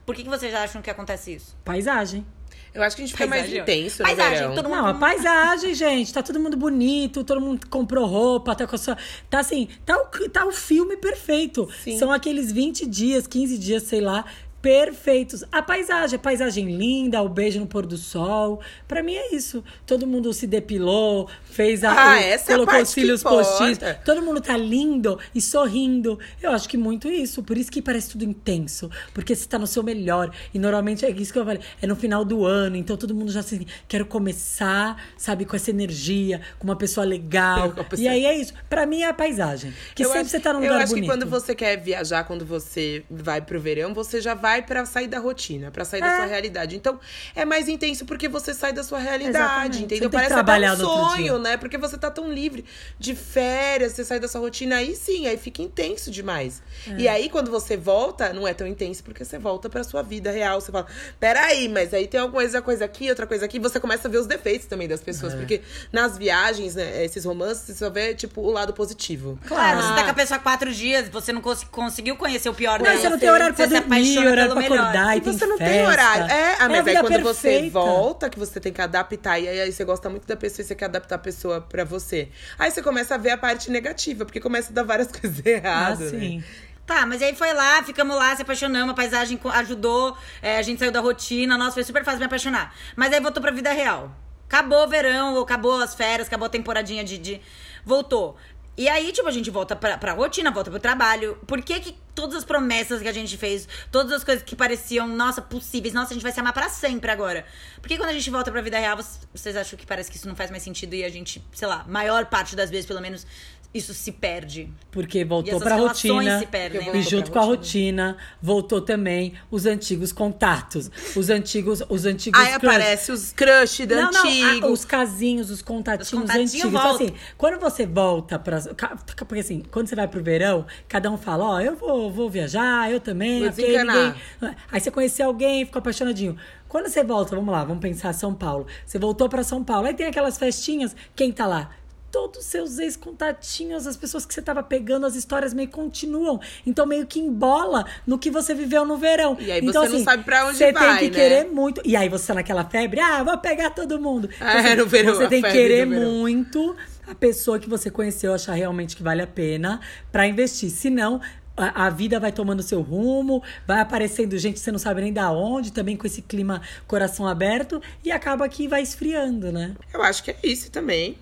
Por 0.06 0.14
que, 0.14 0.22
que 0.22 0.28
vocês 0.28 0.54
acham 0.54 0.80
que 0.80 0.88
acontece 0.88 1.34
isso? 1.34 1.56
Paisagem. 1.64 2.24
Eu 2.72 2.82
acho 2.82 2.94
que 2.96 3.02
a 3.02 3.04
gente 3.06 3.12
fica 3.16 3.26
mais 3.26 3.42
Paisagem. 3.42 3.62
intenso 3.62 4.02
Paisagem, 4.02 4.30
no 4.32 4.38
verão. 4.38 4.54
todo 4.54 4.68
mundo- 4.68 4.76
Não, 4.78 4.86
a 4.86 4.94
paisagem, 4.94 5.74
gente, 5.74 6.12
tá 6.14 6.22
todo 6.22 6.38
mundo 6.38 6.56
bonito, 6.56 7.24
todo 7.24 7.40
mundo 7.40 7.66
comprou 7.68 8.06
roupa, 8.06 8.54
tá 8.54 8.66
com 8.66 8.76
a 8.76 8.78
sua. 8.78 8.96
Tá 9.28 9.40
assim, 9.40 9.68
tá 9.84 9.96
o, 9.96 10.28
tá 10.28 10.46
o 10.46 10.52
filme 10.52 10.96
perfeito. 10.96 11.68
Sim. 11.82 11.98
São 11.98 12.12
aqueles 12.12 12.52
20 12.52 12.86
dias, 12.86 13.26
15 13.26 13.58
dias, 13.58 13.82
sei 13.82 14.00
lá. 14.00 14.24
Perfeitos. 14.62 15.42
A 15.50 15.62
paisagem, 15.62 16.16
a 16.16 16.18
paisagem 16.18 16.76
linda, 16.76 17.22
o 17.22 17.28
beijo 17.28 17.58
no 17.58 17.66
pôr 17.66 17.86
do 17.86 17.96
sol. 17.96 18.60
Pra 18.86 19.02
mim 19.02 19.14
é 19.14 19.34
isso. 19.34 19.64
Todo 19.86 20.06
mundo 20.06 20.32
se 20.32 20.46
depilou, 20.46 21.28
fez 21.44 21.82
a. 21.82 21.90
Ah, 21.90 22.16
o- 22.16 22.20
essa 22.20 22.52
é 22.52 22.54
a 22.54 22.58
colocou 22.58 22.80
os 22.82 22.88
cílios 22.90 23.22
postiços. 23.22 23.78
Todo 24.04 24.22
mundo 24.22 24.40
tá 24.40 24.56
lindo 24.56 25.18
e 25.34 25.40
sorrindo. 25.40 26.18
Eu 26.42 26.50
acho 26.50 26.68
que 26.68 26.76
muito 26.76 27.08
isso. 27.08 27.42
Por 27.42 27.56
isso 27.56 27.70
que 27.70 27.80
parece 27.80 28.10
tudo 28.10 28.24
intenso. 28.24 28.90
Porque 29.14 29.34
você 29.34 29.48
tá 29.48 29.58
no 29.58 29.66
seu 29.66 29.82
melhor. 29.82 30.30
E 30.52 30.58
normalmente 30.58 31.04
é 31.06 31.10
isso 31.10 31.32
que 31.32 31.38
eu 31.38 31.44
falei. 31.44 31.60
É 31.80 31.86
no 31.86 31.96
final 31.96 32.24
do 32.24 32.44
ano. 32.44 32.76
Então 32.76 32.96
todo 32.96 33.14
mundo 33.14 33.32
já 33.32 33.40
assim, 33.40 33.64
quero 33.88 34.04
começar, 34.06 35.02
sabe, 35.16 35.44
com 35.44 35.56
essa 35.56 35.70
energia, 35.70 36.40
com 36.58 36.64
uma 36.64 36.76
pessoa 36.76 37.06
legal. 37.06 37.72
E 37.96 38.06
aí 38.06 38.26
é 38.26 38.36
isso. 38.36 38.52
Pra 38.68 38.84
mim 38.86 39.02
é 39.02 39.08
a 39.08 39.14
paisagem. 39.14 39.72
Que 39.94 40.02
Eu 40.04 40.08
sempre 40.08 40.20
acho- 40.22 40.30
você 40.30 40.40
tá 40.40 40.52
num 40.52 40.60
Eu 40.62 40.72
lugar 40.72 40.82
acho 40.84 40.92
bonito. 40.94 41.04
que 41.10 41.10
quando 41.18 41.28
você 41.30 41.54
quer 41.54 41.76
viajar, 41.76 42.24
quando 42.24 42.44
você 42.44 43.04
vai 43.10 43.40
pro 43.40 43.60
verão, 43.60 43.94
você 43.94 44.20
já 44.20 44.34
vai 44.34 44.49
vai 44.50 44.62
pra 44.62 44.84
sair 44.84 45.06
da 45.06 45.18
rotina, 45.20 45.70
pra 45.70 45.84
sair 45.84 46.00
da 46.00 46.08
É. 46.12 46.16
sua 46.16 46.26
realidade. 46.26 46.74
Então, 46.76 46.98
é 47.36 47.44
mais 47.44 47.68
intenso 47.68 48.04
porque 48.04 48.28
você 48.28 48.52
sai 48.52 48.72
da 48.72 48.82
sua 48.82 48.98
realidade, 48.98 49.36
Exatamente. 49.36 49.76
Você 49.76 49.82
entendeu? 49.84 50.00
tem 50.00 50.08
que 50.10 50.16
Parece 50.16 50.34
trabalhar 50.34 50.72
até 50.72 50.82
um 50.82 50.86
no 50.86 50.90
outro 50.90 51.16
dia. 51.16 51.28
sonho, 51.28 51.38
né? 51.38 51.56
Porque 51.56 51.78
você 51.78 51.96
tá 51.96 52.10
tão 52.10 52.30
livre 52.32 52.64
de 52.98 53.14
férias, 53.14 53.92
você 53.92 54.04
sai 54.04 54.18
da 54.18 54.26
sua 54.26 54.40
rotina, 54.40 54.76
aí 54.76 54.96
sim, 54.96 55.26
aí 55.28 55.36
fica 55.36 55.62
intenso 55.62 56.10
demais. 56.10 56.62
É. 56.88 56.94
E 57.02 57.08
aí, 57.08 57.28
quando 57.28 57.50
você 57.50 57.76
volta, 57.76 58.32
não 58.32 58.46
é 58.46 58.52
tão 58.52 58.66
intenso 58.66 59.04
porque 59.04 59.24
você 59.24 59.38
volta 59.38 59.68
pra 59.70 59.84
sua 59.84 60.02
vida 60.02 60.30
real. 60.32 60.60
Você 60.60 60.72
fala, 60.72 60.86
peraí, 61.20 61.68
mas 61.68 61.94
aí 61.94 62.06
tem 62.08 62.18
alguma 62.20 62.40
coisa, 62.40 62.84
aqui, 62.84 63.08
outra 63.08 63.26
coisa 63.26 63.44
aqui. 63.44 63.58
Você 63.60 63.78
começa 63.78 64.08
a 64.08 64.10
ver 64.10 64.18
os 64.18 64.26
defeitos 64.26 64.66
também 64.66 64.88
das 64.88 65.00
É. 65.00 65.04
pessoas. 65.04 65.34
Porque 65.34 65.60
nas 65.92 66.18
viagens, 66.18 66.74
né, 66.74 67.04
esses 67.04 67.24
romances, 67.24 67.62
você 67.66 67.74
só 67.74 67.88
vê, 67.90 68.14
tipo, 68.14 68.40
o 68.40 68.50
lado 68.50 68.72
positivo. 68.72 69.38
Claro, 69.46 69.80
você 69.82 69.88
tá 69.94 70.00
Ah, 70.00 70.04
com 70.04 70.10
a 70.10 70.14
pessoa 70.14 70.36
há 70.38 70.42
quatro 70.42 70.72
dias, 70.72 71.08
você 71.08 71.32
não 71.32 71.40
cons- 71.40 71.64
conseguiu 71.64 72.16
conhecer 72.16 72.48
o 72.48 72.54
pior 72.54 72.78
Não, 72.78 72.86
dela. 72.86 72.98
você 73.00 73.08
não 73.08 73.18
tem 73.18 73.28
horário 73.30 73.54
pra 73.54 73.64
você 73.64 73.70
dormir, 73.70 73.86
apaixona 73.86 74.30
horário 74.44 74.52
pra 74.52 74.62
melhor. 74.62 74.78
acordar. 74.80 75.06
E 75.06 75.10
Aí 75.10 75.20
tem 75.20 75.32
você 75.32 75.46
não 75.46 75.58
tem 75.58 75.66
festa. 75.66 75.88
horário. 75.90 76.24
É, 76.24 76.40
É 76.40 76.52
ah, 76.60 76.64
a 76.64 76.68
mas 76.68 76.78
aí 76.78 76.84
vida 76.84 77.00
quando 77.00 77.22
você 77.22 77.48
perfeita. 77.50 77.70
volta, 77.70 78.30
que 78.30 78.38
você 78.38 78.60
tem 78.60 78.72
que 78.72 78.80
adaptar, 78.82 79.38
e 79.38 79.48
aí 79.48 79.72
você 79.72 79.84
gosta 79.84 80.08
muito 80.10 80.26
da 80.26 80.36
pessoa 80.36 80.62
e 80.64 80.66
você 80.66 80.74
quer 80.74 80.84
adaptar 80.86 81.14
a 81.16 81.18
pessoa 81.18 81.60
pra 81.60 81.84
você. 81.84 82.28
Aí 82.58 82.70
você 82.70 82.82
começa 82.82 83.14
a 83.14 83.18
ver 83.18 83.30
a 83.30 83.38
parte 83.38 83.70
negativa, 83.70 84.24
porque 84.24 84.40
começa 84.40 84.70
a 84.70 84.74
dar 84.74 84.82
várias 84.84 85.08
coisas 85.12 85.40
Ah, 85.44 85.48
erradas. 85.48 86.12
né? 86.12 86.20
sim. 86.20 86.44
Tá, 86.86 87.06
mas 87.06 87.22
aí 87.22 87.34
foi 87.36 87.52
lá, 87.52 87.82
ficamos 87.84 88.16
lá, 88.16 88.34
se 88.34 88.42
apaixonamos, 88.42 88.90
a 88.92 88.94
paisagem 88.96 89.38
ajudou, 89.54 90.16
é, 90.42 90.56
a 90.56 90.62
gente 90.62 90.80
saiu 90.80 90.90
da 90.90 90.98
rotina, 90.98 91.56
nossa, 91.56 91.74
foi 91.74 91.84
super 91.84 92.02
fácil 92.04 92.18
me 92.18 92.26
apaixonar. 92.26 92.74
Mas 92.96 93.12
aí 93.12 93.20
voltou 93.20 93.40
pra 93.40 93.52
vida 93.52 93.70
real. 93.72 94.10
Acabou 94.48 94.84
o 94.84 94.88
verão, 94.88 95.34
ou 95.34 95.42
acabou 95.42 95.80
as 95.80 95.94
férias, 95.94 96.26
acabou 96.26 96.46
a 96.46 96.48
temporadinha 96.48 97.04
de. 97.04 97.16
de... 97.16 97.40
Voltou. 97.84 98.36
E 98.80 98.88
aí, 98.88 99.12
tipo, 99.12 99.28
a 99.28 99.30
gente 99.30 99.50
volta 99.50 99.76
pra, 99.76 99.98
pra 99.98 100.14
rotina, 100.14 100.50
volta 100.50 100.70
pro 100.70 100.80
trabalho. 100.80 101.36
Por 101.46 101.60
que, 101.60 101.78
que 101.80 101.94
todas 102.14 102.34
as 102.34 102.44
promessas 102.46 103.02
que 103.02 103.08
a 103.08 103.12
gente 103.12 103.36
fez, 103.36 103.68
todas 103.92 104.10
as 104.10 104.24
coisas 104.24 104.42
que 104.42 104.56
pareciam, 104.56 105.06
nossa, 105.06 105.42
possíveis, 105.42 105.92
nossa, 105.92 106.12
a 106.12 106.14
gente 106.14 106.22
vai 106.22 106.32
se 106.32 106.40
amar 106.40 106.54
pra 106.54 106.66
sempre 106.70 107.10
agora? 107.10 107.44
Por 107.82 107.88
que 107.88 107.98
quando 107.98 108.08
a 108.08 108.14
gente 108.14 108.30
volta 108.30 108.50
pra 108.50 108.62
vida 108.62 108.78
real, 108.78 108.96
vocês 109.34 109.54
acham 109.54 109.78
que 109.78 109.84
parece 109.84 110.10
que 110.10 110.16
isso 110.16 110.26
não 110.26 110.34
faz 110.34 110.50
mais 110.50 110.62
sentido 110.62 110.94
e 110.94 111.04
a 111.04 111.10
gente, 111.10 111.44
sei 111.52 111.68
lá, 111.68 111.84
maior 111.86 112.24
parte 112.24 112.56
das 112.56 112.70
vezes, 112.70 112.86
pelo 112.86 113.02
menos, 113.02 113.26
isso 113.72 113.94
se 113.94 114.10
perde? 114.10 114.68
Porque 114.90 115.24
voltou 115.24 115.50
essas 115.54 115.62
pra 115.62 115.76
relações 115.76 116.12
rotina. 116.12 116.38
se 116.40 116.46
perdem, 116.46 116.90
né? 116.92 116.98
E 116.98 117.02
junto 117.02 117.30
com 117.30 117.38
a 117.38 117.42
rotina, 117.42 118.16
voltou 118.42 118.80
também 118.80 119.34
os 119.50 119.64
antigos 119.66 120.12
contatos. 120.12 120.90
Os 121.14 121.30
antigos, 121.30 121.80
os 121.88 122.04
antigos 122.04 122.40
Aí 122.40 122.58
crush. 122.58 122.74
aparece 122.74 123.12
os 123.12 123.32
crush 123.32 123.86
da 123.86 123.96
Não, 124.02 124.10
não, 124.10 124.20
antigo. 124.24 124.66
a- 124.66 124.70
os 124.70 124.84
casinhos, 124.84 125.50
os 125.50 125.62
contatinhos 125.62 126.12
Os 126.12 126.18
contatinhos 126.20 126.54
antigos. 126.54 126.68
Então, 126.80 126.94
assim, 126.96 127.14
quando 127.38 127.60
você 127.60 127.86
volta 127.86 128.38
pra. 128.38 128.60
ca- 128.74 128.96
Porque 129.26 129.38
assim, 129.40 129.62
quando 129.70 129.86
você 129.86 129.94
vai 129.94 130.08
pro 130.08 130.20
verão, 130.22 130.66
cada 130.88 131.08
um 131.10 131.16
fala, 131.16 131.44
ó, 131.44 131.60
eu 131.60 131.76
vou, 131.76 132.10
vou 132.10 132.28
viajar, 132.28 132.90
eu 132.90 132.98
também, 132.98 133.40
Vou 133.40 133.48
ok, 133.50 133.64
desencanar. 133.64 134.16
ninguém- 134.40 134.56
Aí 134.72 134.80
você 134.80 134.90
conheceu 134.90 135.26
alguém, 135.26 135.64
ficou 135.64 135.78
apaixonadinho. 135.78 136.36
Quando 136.68 136.88
você 136.88 137.02
volta, 137.02 137.34
vamos 137.34 137.52
lá, 137.52 137.64
vamos 137.64 137.80
pensar 137.82 138.12
São 138.12 138.32
Paulo. 138.34 138.66
Você 138.86 138.98
voltou 138.98 139.28
pra 139.28 139.42
São 139.42 139.62
Paulo, 139.62 139.86
aí 139.88 139.94
tem 139.94 140.06
aquelas 140.06 140.38
festinhas, 140.38 140.94
quem 141.16 141.30
tá 141.32 141.46
lá? 141.46 141.70
Todos 142.10 142.40
os 142.40 142.46
seus 142.46 142.78
ex-contatinhos, 142.78 143.86
as 143.86 143.96
pessoas 143.96 144.26
que 144.26 144.34
você 144.34 144.42
tava 144.42 144.62
pegando, 144.62 145.06
as 145.06 145.14
histórias 145.14 145.54
meio 145.54 145.68
que 145.68 145.74
continuam. 145.74 146.40
Então, 146.66 146.86
meio 146.86 147.06
que 147.06 147.20
embola 147.20 147.86
no 148.06 148.18
que 148.18 148.30
você 148.30 148.54
viveu 148.54 148.84
no 148.84 148.96
verão. 148.96 149.36
E 149.38 149.50
aí 149.52 149.60
então, 149.64 149.84
você 149.86 149.98
não 149.98 150.04
sabe 150.04 150.24
pra 150.24 150.46
onde 150.46 150.58
Você 150.58 150.72
vai, 150.72 150.98
tem 150.98 151.10
que 151.10 151.16
né? 151.16 151.22
querer 151.22 151.44
muito. 151.50 151.80
E 151.84 151.94
aí 151.96 152.08
você 152.08 152.26
tá 152.28 152.34
naquela 152.34 152.64
febre, 152.64 153.00
ah, 153.00 153.22
vou 153.22 153.38
pegar 153.38 153.70
todo 153.70 154.00
mundo. 154.00 154.28
Então, 154.34 154.48
É, 154.48 154.74
no 154.74 154.86
verão, 154.86 155.14
você 155.14 155.28
tem 155.28 155.42
que 155.42 155.50
querer 155.52 155.86
muito 155.86 156.76
a 157.06 157.14
pessoa 157.14 157.58
que 157.58 157.68
você 157.68 157.90
conheceu 157.90 158.32
achar 158.34 158.54
realmente 158.54 158.96
que 158.96 159.02
vale 159.02 159.22
a 159.22 159.26
pena 159.26 159.80
pra 160.12 160.26
investir. 160.26 160.70
Senão, 160.70 161.20
a, 161.56 161.86
a 161.86 161.90
vida 161.90 162.18
vai 162.18 162.32
tomando 162.32 162.62
seu 162.62 162.80
rumo, 162.80 163.42
vai 163.66 163.80
aparecendo 163.80 164.36
gente 164.38 164.54
que 164.54 164.60
você 164.60 164.72
não 164.72 164.78
sabe 164.78 165.02
nem 165.02 165.12
da 165.12 165.30
onde, 165.30 165.72
também 165.72 165.96
com 165.96 166.06
esse 166.06 166.22
clima 166.22 166.62
coração 166.86 167.26
aberto, 167.26 167.82
e 168.04 168.10
acaba 168.10 168.48
que 168.48 168.66
vai 168.66 168.82
esfriando, 168.82 169.52
né? 169.52 169.74
Eu 169.92 170.02
acho 170.02 170.22
que 170.24 170.30
é 170.30 170.36
isso 170.42 170.70
também. 170.70 171.18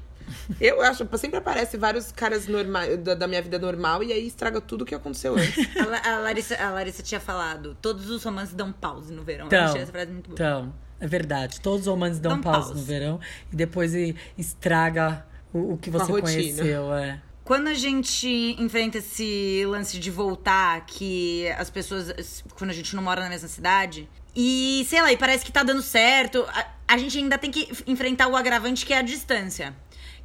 Eu 0.61 0.81
acho, 0.83 1.07
sempre 1.19 1.39
aparece 1.39 1.77
vários 1.77 2.11
caras 2.13 2.47
normais 2.47 2.99
da, 2.99 3.15
da 3.15 3.27
minha 3.27 3.43
vida 3.43 3.59
normal 3.59 4.03
e 4.03 4.13
aí 4.13 4.27
estraga 4.27 4.61
tudo 4.61 4.83
o 4.83 4.85
que 4.85 4.95
aconteceu 4.95 5.35
antes. 5.37 5.67
A, 5.79 5.85
La- 5.87 6.03
a 6.17 6.19
Larissa, 6.21 6.57
a 6.57 6.71
Larissa 6.71 7.03
tinha 7.03 7.21
falado, 7.21 7.77
todos 7.81 8.09
os 8.11 8.23
romances 8.25 8.55
dão 8.55 8.73
pause 8.73 9.13
no 9.13 9.23
verão. 9.23 9.45
Eu 9.45 9.47
Então, 9.49 9.65
achei 9.67 9.81
essa 9.83 9.93
frase 9.93 10.13
muito 10.13 10.27
boa. 10.31 10.35
então 10.35 10.75
é 11.01 11.07
verdade. 11.07 11.61
Todos 11.61 11.83
os 11.83 11.87
romances 11.87 12.19
dão 12.19 12.33
Dão 12.33 12.41
pausa 12.43 12.61
pausa. 12.69 12.75
no 12.75 12.83
verão 12.85 13.21
e 13.53 13.57
depois 13.57 13.93
estraga 14.37 15.25
o, 15.53 15.75
o 15.75 15.79
que 15.79 15.91
você 15.91 16.11
conheceu. 16.21 16.93
É. 16.95 17.21
Quando 17.45 17.69
a 17.69 17.75
gente 17.75 18.29
enfrenta 18.59 18.99
esse 18.99 19.65
lance 19.67 19.99
de 19.99 20.11
voltar, 20.11 20.85
que 20.87 21.49
as 21.59 21.71
pessoas. 21.71 22.45
Quando 22.55 22.71
a 22.71 22.75
gente 22.75 22.95
não 22.95 23.03
mora 23.03 23.23
na 23.23 23.29
mesma 23.31 23.49
cidade. 23.49 24.09
E, 24.37 24.87
sei 24.89 25.01
lá, 25.01 25.11
e 25.13 25.17
parece 25.17 25.45
que 25.45 25.51
tá 25.51 25.63
dando 25.63 25.81
certo. 25.83 26.45
A, 26.49 26.67
a 26.89 26.99
gente 26.99 27.17
ainda 27.19 27.39
tem 27.39 27.51
que 27.51 27.69
enfrentar 27.87 28.29
o 28.29 28.37
agravante 28.37 28.85
que 28.85 28.93
é 28.93 28.99
a 28.99 29.03
distância. 29.03 29.75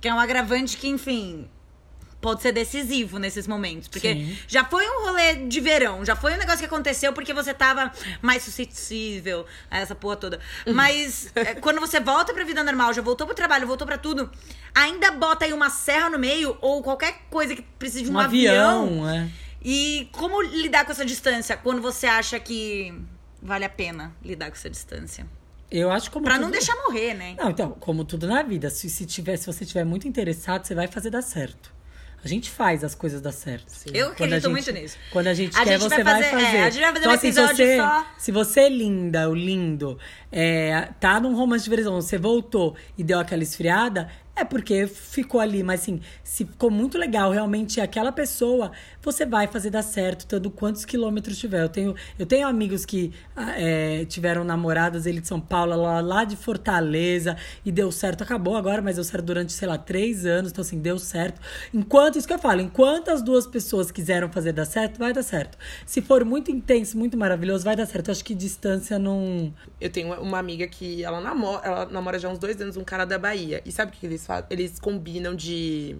Que 0.04 0.10
é 0.10 0.14
um 0.14 0.20
agravante 0.20 0.76
que, 0.76 0.90
enfim. 0.90 1.48
Pode 2.20 2.42
ser 2.42 2.52
decisivo 2.52 3.20
nesses 3.20 3.48
momentos. 3.48 3.88
Porque 3.88 4.14
Sim. 4.14 4.38
já 4.50 4.66
foi 4.66 4.86
um 4.86 5.06
rolê 5.06 5.36
de 5.36 5.62
verão, 5.62 6.04
já 6.04 6.14
foi 6.14 6.34
um 6.34 6.38
negócio 6.38 6.60
que 6.60 6.66
aconteceu 6.66 7.14
porque 7.14 7.34
você 7.34 7.54
tava 7.54 7.90
mais 8.22 8.44
suscetível 8.44 9.46
a 9.72 9.80
essa 9.80 9.96
porra 9.96 10.18
toda. 10.18 10.42
Uhum. 10.68 10.74
Mas 10.74 11.32
é, 11.34 11.56
quando 11.56 11.80
você 11.80 12.02
volta 12.02 12.34
pra 12.34 12.44
vida 12.44 12.62
normal, 12.66 12.94
já 12.94 13.02
voltou 13.02 13.26
pro 13.26 13.34
trabalho, 13.34 13.66
voltou 13.66 13.88
pra 13.88 13.98
tudo, 13.98 14.30
ainda 14.76 15.10
bota 15.12 15.46
aí 15.46 15.54
uma 15.54 15.70
serra 15.70 16.10
no 16.10 16.20
meio 16.20 16.58
ou 16.60 16.84
qualquer 16.84 17.22
coisa 17.30 17.56
que 17.56 17.62
precise 17.62 18.04
de 18.04 18.12
um, 18.12 18.16
Um 18.16 18.20
avião, 18.20 19.10
é. 19.10 19.30
E 19.62 20.10
como 20.12 20.42
lidar 20.42 20.84
com 20.84 20.92
essa 20.92 21.06
distância 21.06 21.56
quando 21.56 21.82
você 21.82 22.08
acha 22.08 22.38
que 22.42 22.94
vale 23.42 23.64
a 23.64 23.70
pena 23.70 24.14
lidar 24.22 24.48
com 24.48 24.58
essa 24.58 24.70
distância? 24.70 25.26
Eu 25.76 25.92
acho 25.92 26.12
como 26.12 26.24
Pra 26.24 26.36
tudo- 26.36 26.44
não 26.44 26.52
deixar 26.52 26.76
morrer, 26.76 27.14
né? 27.16 27.36
Não, 27.38 27.50
então, 27.50 27.72
como 27.80 28.06
tudo 28.06 28.28
na 28.28 28.44
vida, 28.44 28.70
se, 28.70 28.90
se, 28.90 29.06
tiver, 29.08 29.38
se 29.38 29.48
você 29.48 29.66
tiver 29.66 29.84
muito 29.84 30.08
interessado, 30.08 30.64
você 30.66 30.76
vai 30.76 30.88
fazer 30.88 31.10
dar 31.10 31.24
certo. 31.24 31.74
A 32.24 32.28
gente 32.28 32.50
faz 32.50 32.84
as 32.86 32.96
coisas 32.96 33.20
dar 33.20 33.34
certo. 33.34 33.66
Eu 33.94 34.06
Quando 34.12 34.14
acredito 34.34 34.44
gente- 34.44 34.52
muito 34.52 34.72
nisso. 34.72 34.98
Quando 35.12 35.28
a 35.28 35.34
gente 35.34 35.58
A 35.58 35.64
quer, 35.66 35.72
gente 35.78 35.82
você 35.82 35.96
vai 36.02 36.04
vai 36.06 36.24
fazer- 36.24 36.30
fazer. 36.46 36.58
é, 36.58 36.64
a 36.64 36.70
gente 36.70 36.82
vai 36.82 36.90
fazer 36.94 37.00
então, 37.00 37.12
um 37.12 37.16
assim, 37.16 37.32
se 37.34 37.40
episódio 37.40 37.66
você, 37.66 37.78
só- 37.78 38.06
se 38.18 38.32
você 38.32 38.60
é 38.62 38.70
linda, 38.70 39.30
o 39.30 39.36
lindo, 39.36 40.00
é, 40.32 40.90
tá 41.02 41.20
num 41.20 41.36
romance 41.36 41.66
de 41.66 41.70
verão, 41.70 41.96
você 42.00 42.18
voltou 42.18 42.76
e 42.98 43.04
deu 43.04 43.20
aquela 43.20 43.44
esfriada, 43.44 44.10
é 44.36 44.44
porque 44.44 44.88
ficou 44.88 45.40
ali. 45.40 45.64
Mas 45.64 45.82
assim, 45.82 46.02
se 46.24 46.46
ficou 46.46 46.70
muito 46.72 46.98
legal, 46.98 47.32
realmente 47.32 47.80
aquela 47.80 48.12
pessoa, 48.12 48.72
você 49.02 49.26
vai 49.26 49.48
fazer 49.48 49.70
dar 49.70 49.84
certo, 49.84 50.26
tanto 50.26 50.50
quantos 50.50 50.86
quilômetros 50.86 51.38
tiver. 51.38 51.62
Eu 51.64 51.70
tenho, 51.70 51.96
eu 52.18 52.26
tenho 52.26 52.48
amigos 52.48 52.86
que 52.86 53.12
ah, 53.36 53.54
é, 53.58 54.06
tiveram 54.06 54.44
namoradas, 54.44 55.06
ele 55.06 55.22
de 55.22 55.28
São 55.28 55.40
Paulo, 55.40 55.76
lá, 55.76 56.02
lá 56.02 56.24
de 56.24 56.36
Fortaleza, 56.36 57.38
e 57.66 57.72
deu 57.72 57.92
certo. 57.92 58.24
Acabou 58.24 58.56
agora, 58.56 58.82
mas 58.82 58.96
deu 58.96 59.04
certo 59.04 59.26
durante, 59.26 59.52
sei 59.54 59.68
lá, 59.68 59.78
três 59.78 60.26
anos. 60.26 60.52
Então, 60.52 60.62
assim, 60.62 60.80
deu 60.80 60.98
certo. 60.98 61.40
Enquanto, 61.74 62.18
isso 62.18 62.28
que 62.28 62.34
eu 62.34 62.40
falo, 62.40 62.62
enquanto 62.62 63.10
as 63.10 63.22
duas 63.22 63.46
pessoas 63.46 63.92
quiseram 63.92 64.30
fazer 64.30 64.54
dar 64.54 64.66
certo, 64.66 64.98
vai 64.98 65.14
dar 65.14 65.24
certo. 65.24 65.58
Se 65.86 66.02
for 66.02 66.26
muito 66.26 66.52
intenso, 66.52 66.98
muito 66.98 67.18
maravilhoso, 67.18 67.64
vai 67.64 67.76
dar 67.76 67.86
certo. 67.86 68.08
Eu 68.08 68.12
acho 68.14 68.24
que 68.26 68.34
distância 68.36 68.98
não. 69.00 69.54
Eu 69.80 69.90
tenho 69.90 70.14
uma- 70.22 70.44
amiga 70.44 70.68
que 70.68 71.04
ela 71.04 71.22
namora, 71.22 71.66
ela 71.66 71.86
namora 71.86 72.20
já 72.20 72.28
há 72.28 72.32
uns 72.32 72.38
dois 72.40 72.60
anos 72.60 72.76
um 72.76 72.84
cara 72.84 73.06
da 73.06 73.18
Bahia. 73.18 73.62
E 73.66 73.72
sabe 73.72 73.92
o 73.92 73.96
que 73.96 74.06
eles? 74.28 74.46
Eles 74.50 74.80
combinam 74.80 75.36
de 75.36 75.96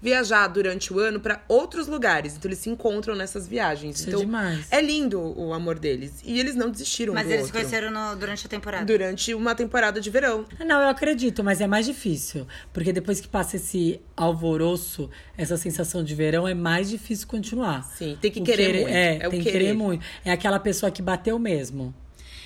viajar 0.00 0.46
durante 0.48 0.92
o 0.92 0.98
ano 0.98 1.18
pra 1.20 1.42
outros 1.48 1.86
lugares. 1.86 2.34
Então 2.36 2.48
eles 2.48 2.58
se 2.58 2.68
encontram 2.70 3.14
nessas 3.14 3.46
viagens. 3.48 3.96
Isso 3.98 4.06
é 4.06 4.08
então 4.10 4.20
demais. 4.20 4.66
é 4.70 4.80
lindo 4.80 5.20
o 5.20 5.52
amor 5.52 5.78
deles. 5.78 6.20
E 6.24 6.38
eles 6.38 6.54
não 6.54 6.70
desistiram 6.70 7.14
Mas 7.14 7.26
do 7.26 7.32
eles 7.32 7.46
se 7.46 7.52
conheceram 7.52 7.90
no- 7.90 8.16
durante 8.16 8.46
a 8.46 8.48
temporada. 8.48 8.84
Durante 8.84 9.34
uma 9.34 9.54
temporada 9.54 10.00
de 10.00 10.08
verão. 10.10 10.44
Não, 10.64 10.80
eu 10.80 10.88
acredito, 10.88 11.42
mas 11.42 11.60
é 11.60 11.66
mais 11.66 11.86
difícil. 11.86 12.46
Porque 12.72 12.92
depois 12.92 13.20
que 13.20 13.28
passa 13.28 13.56
esse 13.56 14.00
alvoroço, 14.16 15.10
essa 15.36 15.56
sensação 15.56 16.04
de 16.04 16.14
verão, 16.14 16.46
é 16.46 16.54
mais 16.54 16.88
difícil 16.88 17.26
continuar. 17.26 17.82
Sim, 17.96 18.16
tem 18.20 18.30
que 18.30 18.40
O 18.40 18.44
querer 18.44 18.74
muito. 18.74 18.88
É, 18.88 19.16
É 19.16 19.18
tem 19.28 19.30
que 19.30 19.44
querer. 19.46 19.52
querer 19.58 19.72
muito. 19.74 20.04
É 20.24 20.30
aquela 20.30 20.58
pessoa 20.60 20.90
que 20.90 21.02
bateu 21.02 21.38
mesmo. 21.38 21.94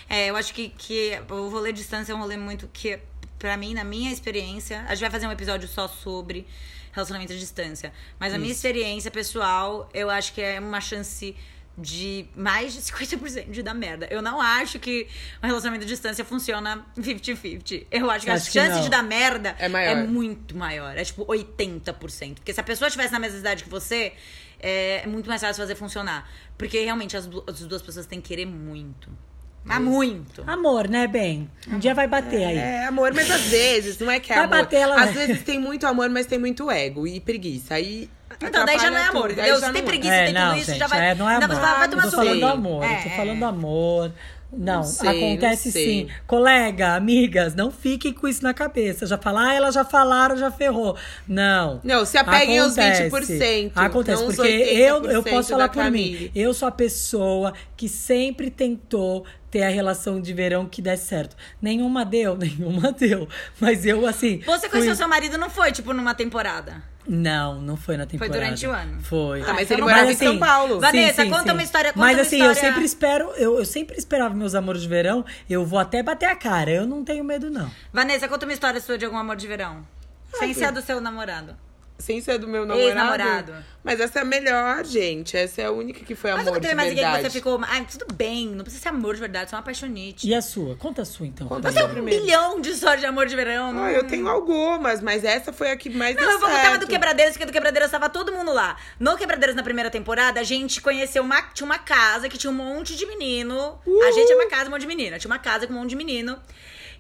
É, 0.09 0.29
eu 0.29 0.35
acho 0.37 0.53
que, 0.53 0.71
que 0.71 1.13
o 1.31 1.49
rolê 1.49 1.73
de 1.73 1.79
distância 1.79 2.13
é 2.13 2.15
um 2.15 2.19
rolê 2.19 2.37
muito 2.37 2.69
que, 2.73 2.99
pra 3.41 3.57
mim, 3.57 3.75
na 3.75 3.83
minha 3.83 4.13
experiência, 4.13 4.83
a 4.87 4.95
gente 4.95 5.01
vai 5.01 5.11
fazer 5.11 5.27
um 5.27 5.33
episódio 5.33 5.67
só 5.69 5.89
sobre 5.89 6.47
relacionamento 6.93 7.33
à 7.33 7.37
distância. 7.37 7.93
Mas 8.21 8.33
a 8.33 8.39
minha 8.39 8.53
experiência 8.53 9.11
pessoal, 9.11 9.89
eu 9.93 10.09
acho 10.11 10.33
que 10.33 10.41
é 10.41 10.61
uma 10.61 10.81
chance 10.81 11.35
de 11.79 12.27
mais 12.37 12.75
de 12.75 12.81
50% 12.93 13.51
de 13.51 13.63
dar 13.63 13.73
merda. 13.75 14.07
Eu 14.11 14.21
não 14.21 14.41
acho 14.41 14.79
que 14.79 15.07
um 15.43 15.47
relacionamento 15.47 15.85
à 15.85 15.89
distância 15.89 16.25
funciona 16.25 16.85
50-50. 16.99 17.87
Eu 17.91 18.11
acho 18.11 18.25
que 18.27 18.31
a 18.31 18.35
Acho 18.35 18.47
que 18.47 18.53
chance 18.53 18.75
não. 18.75 18.83
de 18.83 18.89
dar 18.91 19.03
merda 19.03 19.57
É 19.59 19.69
maior. 19.69 19.97
muito 20.07 20.57
maior. 20.57 20.97
É 20.97 21.05
tipo 21.05 21.25
80%. 21.25 22.35
Porque 22.35 22.53
se 22.53 22.61
a 22.61 22.65
pessoa 22.65 22.89
estivesse 22.89 23.13
na 23.13 23.19
mesma 23.19 23.39
idade 23.39 23.65
que 23.65 23.71
você, 23.71 24.13
é 24.59 25.07
muito 25.07 25.29
mais 25.29 25.41
fácil 25.41 25.63
fazer 25.63 25.75
funcionar. 25.77 26.29
Porque 26.59 26.85
realmente 26.85 27.17
as, 27.17 27.27
as 27.47 27.61
duas 27.61 27.81
pessoas 27.81 28.05
têm 28.05 28.21
que 28.21 28.29
querer 28.29 28.47
muito. 28.47 29.09
Mas 29.63 29.81
muito. 29.81 30.43
Amor, 30.47 30.89
né, 30.89 31.07
bem? 31.07 31.49
Um 31.69 31.79
dia 31.79 31.95
vai 31.95 32.07
bater 32.09 32.45
aí. 32.45 32.57
É 32.59 32.87
amor, 32.87 33.13
mas 33.15 33.31
às 33.31 33.43
vezes, 33.43 33.99
não 33.99 34.11
é 34.11 34.19
que 34.19 34.33
é 34.33 34.37
Vai 34.37 34.45
amor. 34.45 34.59
bater 34.59 34.77
ela, 34.77 34.95
às 35.01 35.15
né? 35.15 35.27
vezes 35.27 35.43
tem 35.43 35.61
muito 35.61 35.87
amor, 35.87 36.09
mas 36.09 36.27
tem 36.27 36.39
muito 36.39 36.71
ego 36.71 37.07
e 37.07 37.21
preguiça. 37.21 37.75
Aí 37.75 38.09
Então, 38.43 38.65
daí 38.65 38.79
já 38.79 38.91
não 38.91 38.97
é 38.99 39.07
amor, 39.09 39.29
tudo, 39.29 39.35
Se 39.35 39.61
tem 39.61 39.73
não 39.73 39.79
é. 39.81 39.83
preguiça, 39.83 40.15
É, 40.15 40.25
tem 40.25 40.35
não, 40.35 40.49
tudo 40.51 40.59
isso, 40.61 40.71
gente, 40.71 40.79
já 40.79 40.87
vai. 40.87 41.11
é, 41.11 41.15
não 41.15 41.29
é 41.29 41.39
Não, 41.39 41.45
amor. 41.45 41.57
vai, 41.61 41.75
vai 41.75 41.85
Ah, 41.85 41.89
tomar 41.89 42.05
eu 42.05 42.11
tô 42.11 42.17
falando 42.17 42.41
do 42.41 42.47
amor, 42.47 42.85
É, 42.85 42.87
eu 42.99 43.03
tô 43.03 43.09
é. 43.09 43.17
falando 43.17 43.39
do 43.39 43.45
amor. 43.45 44.13
Não, 44.53 44.77
Não 44.79 44.83
sei, 44.83 45.09
acontece 45.09 45.69
não 45.69 45.73
sim. 45.73 46.09
Colega, 46.27 46.95
amigas, 46.95 47.55
não 47.55 47.71
fiquem 47.71 48.13
com 48.13 48.27
isso 48.27 48.43
na 48.43 48.53
cabeça. 48.53 49.07
Já 49.07 49.17
falar, 49.17 49.51
ah, 49.51 49.55
elas 49.55 49.75
já 49.75 49.85
falaram, 49.85 50.37
já 50.37 50.51
ferrou. 50.51 50.97
Não. 51.27 51.81
Não, 51.85 52.05
se 52.05 52.19
apeguem 52.19 52.59
aos 52.59 52.77
Acontece. 52.77 53.39
20%, 53.39 53.73
Acontece, 53.75 54.25
porque 54.25 54.43
eu, 54.49 55.05
eu 55.05 55.23
80% 55.23 55.31
posso 55.31 55.51
falar 55.51 55.69
por 55.69 55.91
mim. 55.91 56.31
Eu 56.35 56.53
sou 56.53 56.67
a 56.69 56.73
pessoa 56.73 57.53
que 57.77 57.89
sempre 57.89 58.51
tentou 58.51 59.25
ter 59.51 59.63
a 59.63 59.69
relação 59.69 60.21
de 60.21 60.33
verão 60.33 60.67
que 60.67 60.81
desse 60.83 61.07
certo. 61.07 61.37
Nenhuma 61.61 62.05
deu, 62.05 62.35
nenhuma 62.39 62.93
deu. 62.93 63.29
Mas 63.61 63.85
eu, 63.87 64.07
assim. 64.07 64.39
Você 64.47 64.61
fui- 64.69 64.71
conheceu 64.71 64.95
seu 64.97 65.09
marido, 65.09 65.39
não 65.39 65.51
foi, 65.51 65.73
tipo, 65.73 65.93
numa 65.93 66.15
temporada? 66.15 66.83
Não, 67.13 67.61
não 67.61 67.77
foi 67.77 67.97
na 67.97 68.07
temporada. 68.07 68.33
durante 68.39 68.65
o 68.65 68.71
ano? 68.71 69.01
Foi. 69.03 69.43
Ah, 69.43 69.53
mas 69.55 69.63
então 69.63 69.77
ele 69.79 69.83
morava 69.83 70.05
vai. 70.05 70.13
em 70.13 70.17
São 70.17 70.39
Paulo. 70.39 70.79
Vanessa, 70.81 71.27
conta 71.27 71.53
uma 71.53 71.63
história- 71.65 71.93
conta 71.93 72.07
Mas 72.07 72.19
assim, 72.21 72.41
eu 72.41 72.53
história- 72.53 72.69
sempre 72.71 72.85
espero, 72.85 73.31
eu, 73.37 73.59
eu 73.59 73.65
sempre 73.65 73.99
esperava 73.99 74.33
meus 74.33 74.55
amores 74.55 74.83
de 74.83 74.89
verão. 74.89 75.25
Eu 75.49 75.67
vou 75.67 75.81
até 75.81 76.05
bater 76.05 76.27
a 76.27 76.37
cara. 76.37 76.71
Eu 76.71 76.87
não 76.87 77.03
tenho 77.03 77.25
medo, 77.25 77.51
não. 77.51 77.69
Vanessa, 77.93 78.29
conta 78.29 78.47
uma 78.47 78.53
história 78.53 78.81
sua 78.81 78.97
de 78.97 79.05
algum 79.05 79.19
amor 79.19 79.35
de 79.35 79.49
verão. 79.49 79.85
Sem 80.39 80.55
ser 80.55 80.71
do 80.71 80.81
seu 80.81 81.01
namorado. 81.01 81.57
Sem 82.01 82.21
ser 82.21 82.39
do 82.39 82.49
meu 82.49 82.65
namorado. 82.67 82.89
Ex-namorado. 82.89 83.55
Mas 83.83 83.99
essa 83.99 84.19
é 84.19 84.23
a 84.23 84.25
melhor, 84.25 84.85
gente. 84.85 85.37
Essa 85.37 85.63
é 85.63 85.65
a 85.67 85.71
única 85.71 86.05
que 86.05 86.15
foi 86.15 86.31
Mas 86.33 86.41
amor 86.41 86.47
nunca 86.51 86.61
de 86.61 86.67
teve 86.67 86.75
mais 86.75 86.89
ninguém 86.91 87.05
verdade. 87.05 87.25
que 87.27 87.31
você 87.33 87.39
ficou. 87.39 87.61
Ai, 87.67 87.87
tudo 87.91 88.07
bem, 88.15 88.49
não 88.49 88.63
precisa 88.63 88.83
ser 88.83 88.89
amor 88.91 89.15
de 89.15 89.21
verdade, 89.21 89.49
só 89.51 89.57
uma 89.57 89.61
apaixonite. 89.61 90.29
E 90.29 90.35
a 90.35 90.43
sua? 90.43 90.77
Conta 90.77 91.03
a 91.03 91.05
sua, 91.05 91.27
então. 91.27 91.47
Conta 91.49 91.69
a 91.69 91.73
Tem 91.73 91.81
sua 91.81 91.89
um 91.89 91.93
primeiro. 91.95 92.23
milhão 92.23 92.61
de 92.61 92.71
histórias 92.71 93.01
de 93.01 93.07
amor 93.07 93.27
de 93.27 93.35
verão. 93.37 93.73
não- 93.73 93.85
Ah, 93.85 93.93
eu 93.93 94.05
tenho 94.07 94.29
algumas, 94.29 95.01
mas 95.01 95.25
essa 95.25 95.53
foi 95.53 95.71
a 95.71 95.77
que 95.77 95.89
mais 95.89 96.15
Não, 96.15 96.23
deu 96.23 96.33
eu 96.33 96.39
vou 96.41 96.49
contar 96.51 96.77
do. 96.79 96.87
Quebradeiras, 96.87 97.33
porque 97.35 97.47
do 97.47 97.53
Quebradeiras 97.53 97.91
tava 97.91 98.09
todo 98.11 98.31
mundo 98.33 98.53
lá. 98.53 98.77
No 98.99 99.17
Quebradeiras, 99.17 99.57
na 99.57 99.63
primeira 99.63 99.89
temporada, 99.91 100.41
a 100.41 100.45
gente 100.45 100.81
conheceu 100.83 101.23
uma. 101.23 101.41
Tinha 101.55 101.65
uma 101.65 101.79
casa 101.79 102.29
que 102.29 102.37
tinha 102.37 102.51
um 102.51 102.55
monte 102.55 102.95
de 102.97 103.07
menino. 103.07 103.79
A 104.07 104.11
gente 104.13 104.31
é 104.31 104.35
uma 104.35 104.47
casa, 104.49 104.67
um 104.69 104.71
monte 104.73 104.83
de 104.83 104.87
menina. 104.89 105.19
Tinha 105.19 105.31
uma 105.31 105.39
casa 105.39 105.67
com 105.67 105.73
um 105.73 105.77
monte 105.77 105.91
de 105.91 105.97
menino. 105.97 106.39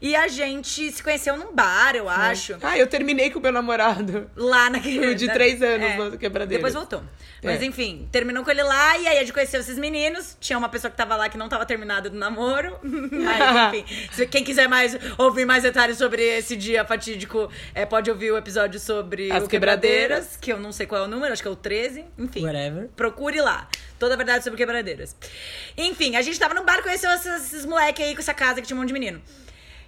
E 0.01 0.17
a 0.17 0.29
gente 0.29 0.91
se 0.91 1.03
conheceu 1.03 1.37
num 1.37 1.55
bar, 1.55 1.95
eu 1.95 2.09
acho. 2.09 2.57
Ah, 2.63 2.79
eu 2.79 2.87
terminei 2.87 3.29
com 3.31 3.39
o 3.39 3.43
meu 3.43 3.53
namorado. 3.53 4.31
Lá 4.35 4.71
naquele. 4.71 5.15
De 5.15 5.27
na- 5.27 5.33
três 5.35 5.61
anos 5.63 5.95
no 6.13 6.19
Quebradeiras. 6.19 6.59
Depois 6.65 6.73
voltou. 6.75 7.03
Mas 7.43 7.61
É. 7.61 7.65
enfim, 7.67 8.09
terminou 8.11 8.43
com 8.45 8.51
ele 8.51 8.63
lá 8.63 8.97
e 8.99 9.07
aí 9.07 9.17
a 9.19 9.21
gente 9.21 9.33
conheceu 9.33 9.61
esses 9.61 9.79
meninos. 9.79 10.37
Tinha 10.41 10.59
uma 10.59 10.69
pessoa 10.71 10.91
que 10.91 10.97
tava 10.97 11.17
lá 11.17 11.29
que 11.29 11.37
não 11.37 11.49
tava 11.49 11.67
terminada 11.67 12.09
do 12.09 12.17
namoro. 12.17 12.79
Mas 12.83 13.75
enfim, 14.19 14.27
quem 14.27 14.43
quiser 14.45 14.69
mais 14.69 14.97
ouvir 15.19 15.45
mais 15.45 15.63
detalhes 15.63 15.99
sobre 15.99 16.23
esse 16.23 16.57
dia 16.57 16.85
fatídico, 16.85 17.51
é, 17.75 17.85
pode 17.85 18.11
ouvir 18.11 18.31
o 18.33 18.37
episódio 18.39 18.81
sobre 18.81 19.31
As 19.31 19.47
Quebradeiras, 19.47 19.49
Quebradeiras. 19.49 20.37
que 20.41 20.53
eu 20.53 20.59
não 20.59 20.73
sei 20.73 20.87
qual 20.87 21.03
é 21.03 21.05
o 21.05 21.09
número, 21.09 21.33
acho 21.33 21.43
que 21.43 21.49
é 21.49 21.51
o 21.51 21.57
13. 21.57 22.05
Enfim. 22.19 22.45
Whatever. 22.45 22.89
Procure 22.97 23.41
lá. 23.41 23.69
Toda 23.99 24.15
a 24.15 24.17
verdade 24.17 24.43
sobre 24.45 24.57
quebradeiras. 24.57 25.15
Enfim, 25.77 26.17
a 26.17 26.23
gente 26.23 26.39
tava 26.39 26.55
num 26.55 26.65
bar, 26.65 26.83
conheceu 26.83 27.11
esses, 27.13 27.27
esses 27.47 27.67
moleques 27.67 28.03
aí 28.05 28.15
com 28.15 28.21
essa 28.21 28.33
casa 28.33 28.61
que 28.63 28.67
tinha 28.67 28.75
um 28.77 28.81
monte 28.81 28.89
de 28.89 28.95
menino. 28.95 29.21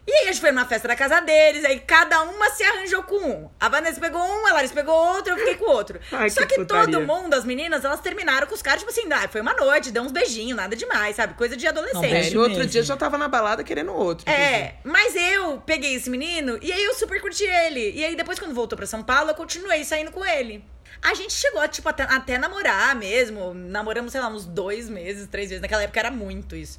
E 0.07 0.13
aí 0.13 0.23
a 0.25 0.33
gente 0.33 0.41
foi 0.41 0.51
numa 0.51 0.67
festa 0.67 0.89
da 0.89 0.97
casa 0.97 1.21
deles, 1.21 1.65
aí 1.65 1.79
cada 1.79 2.23
uma 2.23 2.51
se 2.51 2.65
arranjou 2.65 3.05
com 3.05 3.17
um. 3.17 3.51
A 3.61 3.69
Vanessa 3.69 4.01
pegou 4.01 4.21
um, 4.21 4.47
a 4.47 4.53
Larissa 4.53 4.75
pegou 4.75 4.95
outro, 4.95 5.33
eu 5.33 5.39
fiquei 5.39 5.55
com 5.55 5.71
outro. 5.71 6.01
Ai, 6.11 6.29
Só 6.29 6.45
que 6.45 6.57
que 6.57 6.65
todo 6.65 7.01
mundo, 7.03 7.35
as 7.35 7.45
meninas, 7.45 7.85
elas 7.85 8.01
terminaram 8.01 8.47
com 8.47 8.55
os 8.55 8.63
caras, 8.63 8.81
tipo 8.81 8.91
assim, 8.91 9.11
ah, 9.13 9.29
foi 9.29 9.41
uma 9.41 9.55
noite, 9.55 9.93
deu 9.93 10.03
uns 10.03 10.11
beijinhos, 10.11 10.57
nada 10.57 10.75
demais, 10.75 11.15
sabe? 11.15 11.35
Coisa 11.35 11.57
de 11.57 11.65
Não, 11.65 11.71
adolescente. 11.71 12.11
Beijo 12.11 12.35
no 12.35 12.41
outro 12.41 12.59
mesmo. 12.59 12.71
dia 12.73 12.81
eu 12.81 12.85
já 12.85 12.97
tava 12.97 13.17
na 13.17 13.29
balada 13.29 13.63
querendo 13.63 13.95
outro. 13.95 14.29
É, 14.29 14.75
mas 14.83 15.15
eu 15.15 15.63
peguei 15.65 15.95
esse 15.95 16.11
menino 16.11 16.59
e 16.61 16.73
aí 16.73 16.83
eu 16.83 16.95
super 16.95 17.21
curti 17.21 17.45
ele. 17.45 17.93
E 17.93 18.05
aí 18.05 18.17
depois, 18.17 18.39
quando 18.39 18.55
voltou 18.55 18.77
pra 18.77 18.87
São 18.87 19.03
Paulo, 19.03 19.31
eu 19.31 19.35
continuei 19.35 19.85
saindo 19.85 20.11
com 20.11 20.25
ele. 20.25 20.65
A 21.03 21.15
gente 21.15 21.33
chegou, 21.33 21.67
tipo, 21.67 21.89
até, 21.89 22.05
até 22.05 22.39
namorar 22.39 22.95
mesmo. 22.95 23.53
Namoramos, 23.55 24.13
sei 24.13 24.21
lá, 24.21 24.29
uns 24.29 24.45
dois 24.47 24.89
meses, 24.89 25.27
três 25.29 25.49
vezes. 25.49 25.61
Naquela 25.61 25.83
época 25.83 25.99
era 25.99 26.11
muito 26.13 26.55
isso. 26.55 26.79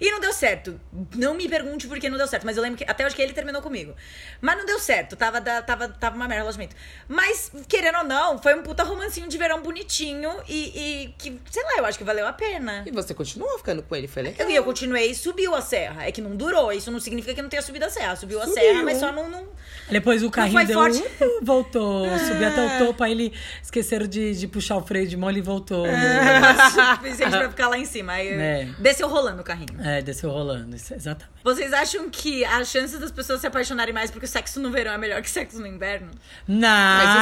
E 0.00 0.10
não 0.10 0.18
deu 0.18 0.32
certo. 0.32 0.80
Não 1.14 1.34
me 1.34 1.48
pergunte 1.48 1.86
por 1.86 1.98
que 2.00 2.08
não 2.08 2.18
deu 2.18 2.26
certo. 2.26 2.44
Mas 2.44 2.56
eu 2.56 2.62
lembro 2.62 2.78
que 2.78 2.84
até 2.90 3.06
hoje 3.06 3.14
que 3.14 3.22
ele 3.22 3.32
terminou 3.32 3.62
comigo. 3.62 3.94
Mas 4.40 4.56
não 4.58 4.66
deu 4.66 4.78
certo. 4.80 5.14
Tava, 5.14 5.40
da- 5.40 5.62
tava, 5.62 5.88
tava 5.88 6.16
uma 6.16 6.26
merda 6.26 6.42
o 6.42 6.46
relacionamento. 6.46 6.74
Mas, 7.06 7.52
querendo 7.68 7.98
ou 7.98 8.04
não, 8.04 8.38
foi 8.42 8.54
um 8.54 8.62
puta 8.62 8.82
romancinho 8.82 9.28
de 9.28 9.38
verão 9.38 9.62
bonitinho. 9.62 10.30
E, 10.48 11.04
e 11.04 11.14
que, 11.16 11.40
sei 11.50 11.62
lá, 11.62 11.74
eu 11.78 11.86
acho 11.86 11.96
que 11.98 12.02
valeu 12.04 12.26
a 12.26 12.32
pena. 12.32 12.82
E 12.86 12.90
você 12.90 13.14
continuou 13.14 13.56
ficando 13.58 13.82
com 13.84 13.94
ele, 13.94 14.08
foi 14.08 14.22
legal. 14.22 14.48
Eu, 14.48 14.56
eu 14.56 14.64
continuei 14.64 15.10
e 15.10 15.14
subiu 15.14 15.54
a 15.54 15.60
serra. 15.60 16.06
É 16.06 16.10
que 16.10 16.20
não 16.20 16.34
durou. 16.34 16.72
Isso 16.72 16.90
não 16.90 16.98
significa 16.98 17.34
que 17.34 17.42
não 17.42 17.48
tenha 17.48 17.62
subido 17.62 17.84
a 17.84 17.90
serra. 17.90 18.16
Subiu 18.16 18.40
a 18.42 18.46
Subiu. 18.46 18.62
serra, 18.62 18.82
mas 18.82 18.98
só 18.98 19.12
não. 19.12 19.28
não... 19.28 19.46
Depois 19.90 20.22
o 20.24 20.30
carrinho 20.30 20.54
foi 20.56 20.64
deu, 20.66 20.76
forte. 20.78 20.98
uh, 21.22 21.38
voltou, 21.44 22.06
subiu 22.18 22.48
até 22.48 22.66
o 22.66 22.78
topo, 22.86 23.02
aí 23.04 23.12
ele 23.12 23.34
esqueceram 23.62 24.06
de, 24.06 24.34
de 24.34 24.46
puxar 24.48 24.76
o 24.76 24.82
freio 24.82 25.06
de 25.06 25.16
mão, 25.16 25.30
ele 25.30 25.40
voltou. 25.42 25.86
suficiente 27.00 27.30
pra 27.36 27.48
ficar 27.48 27.68
lá 27.68 27.78
em 27.78 27.84
cima. 27.84 28.12
Aí 28.14 28.28
É. 28.28 28.68
desceu 28.78 29.08
rolando 29.08 29.40
o 29.40 29.44
carrinho. 29.44 29.76
É, 29.82 30.02
desceu 30.02 30.30
rolando, 30.30 30.74
isso, 30.76 30.94
exatamente. 30.94 31.30
Vocês 31.42 31.72
acham 31.72 32.08
que 32.10 32.44
a 32.44 32.62
chance 32.64 32.98
das 32.98 33.10
pessoas 33.10 33.40
se 33.40 33.46
apaixonarem 33.46 33.94
mais 33.94 34.10
porque 34.10 34.26
o 34.26 34.28
sexo 34.28 34.60
no 34.60 34.70
verão 34.70 34.92
é 34.92 34.98
melhor 34.98 35.22
que 35.22 35.30
sexo 35.30 35.58
no 35.58 35.66
inverno? 35.66 36.10
Não, 36.46 36.68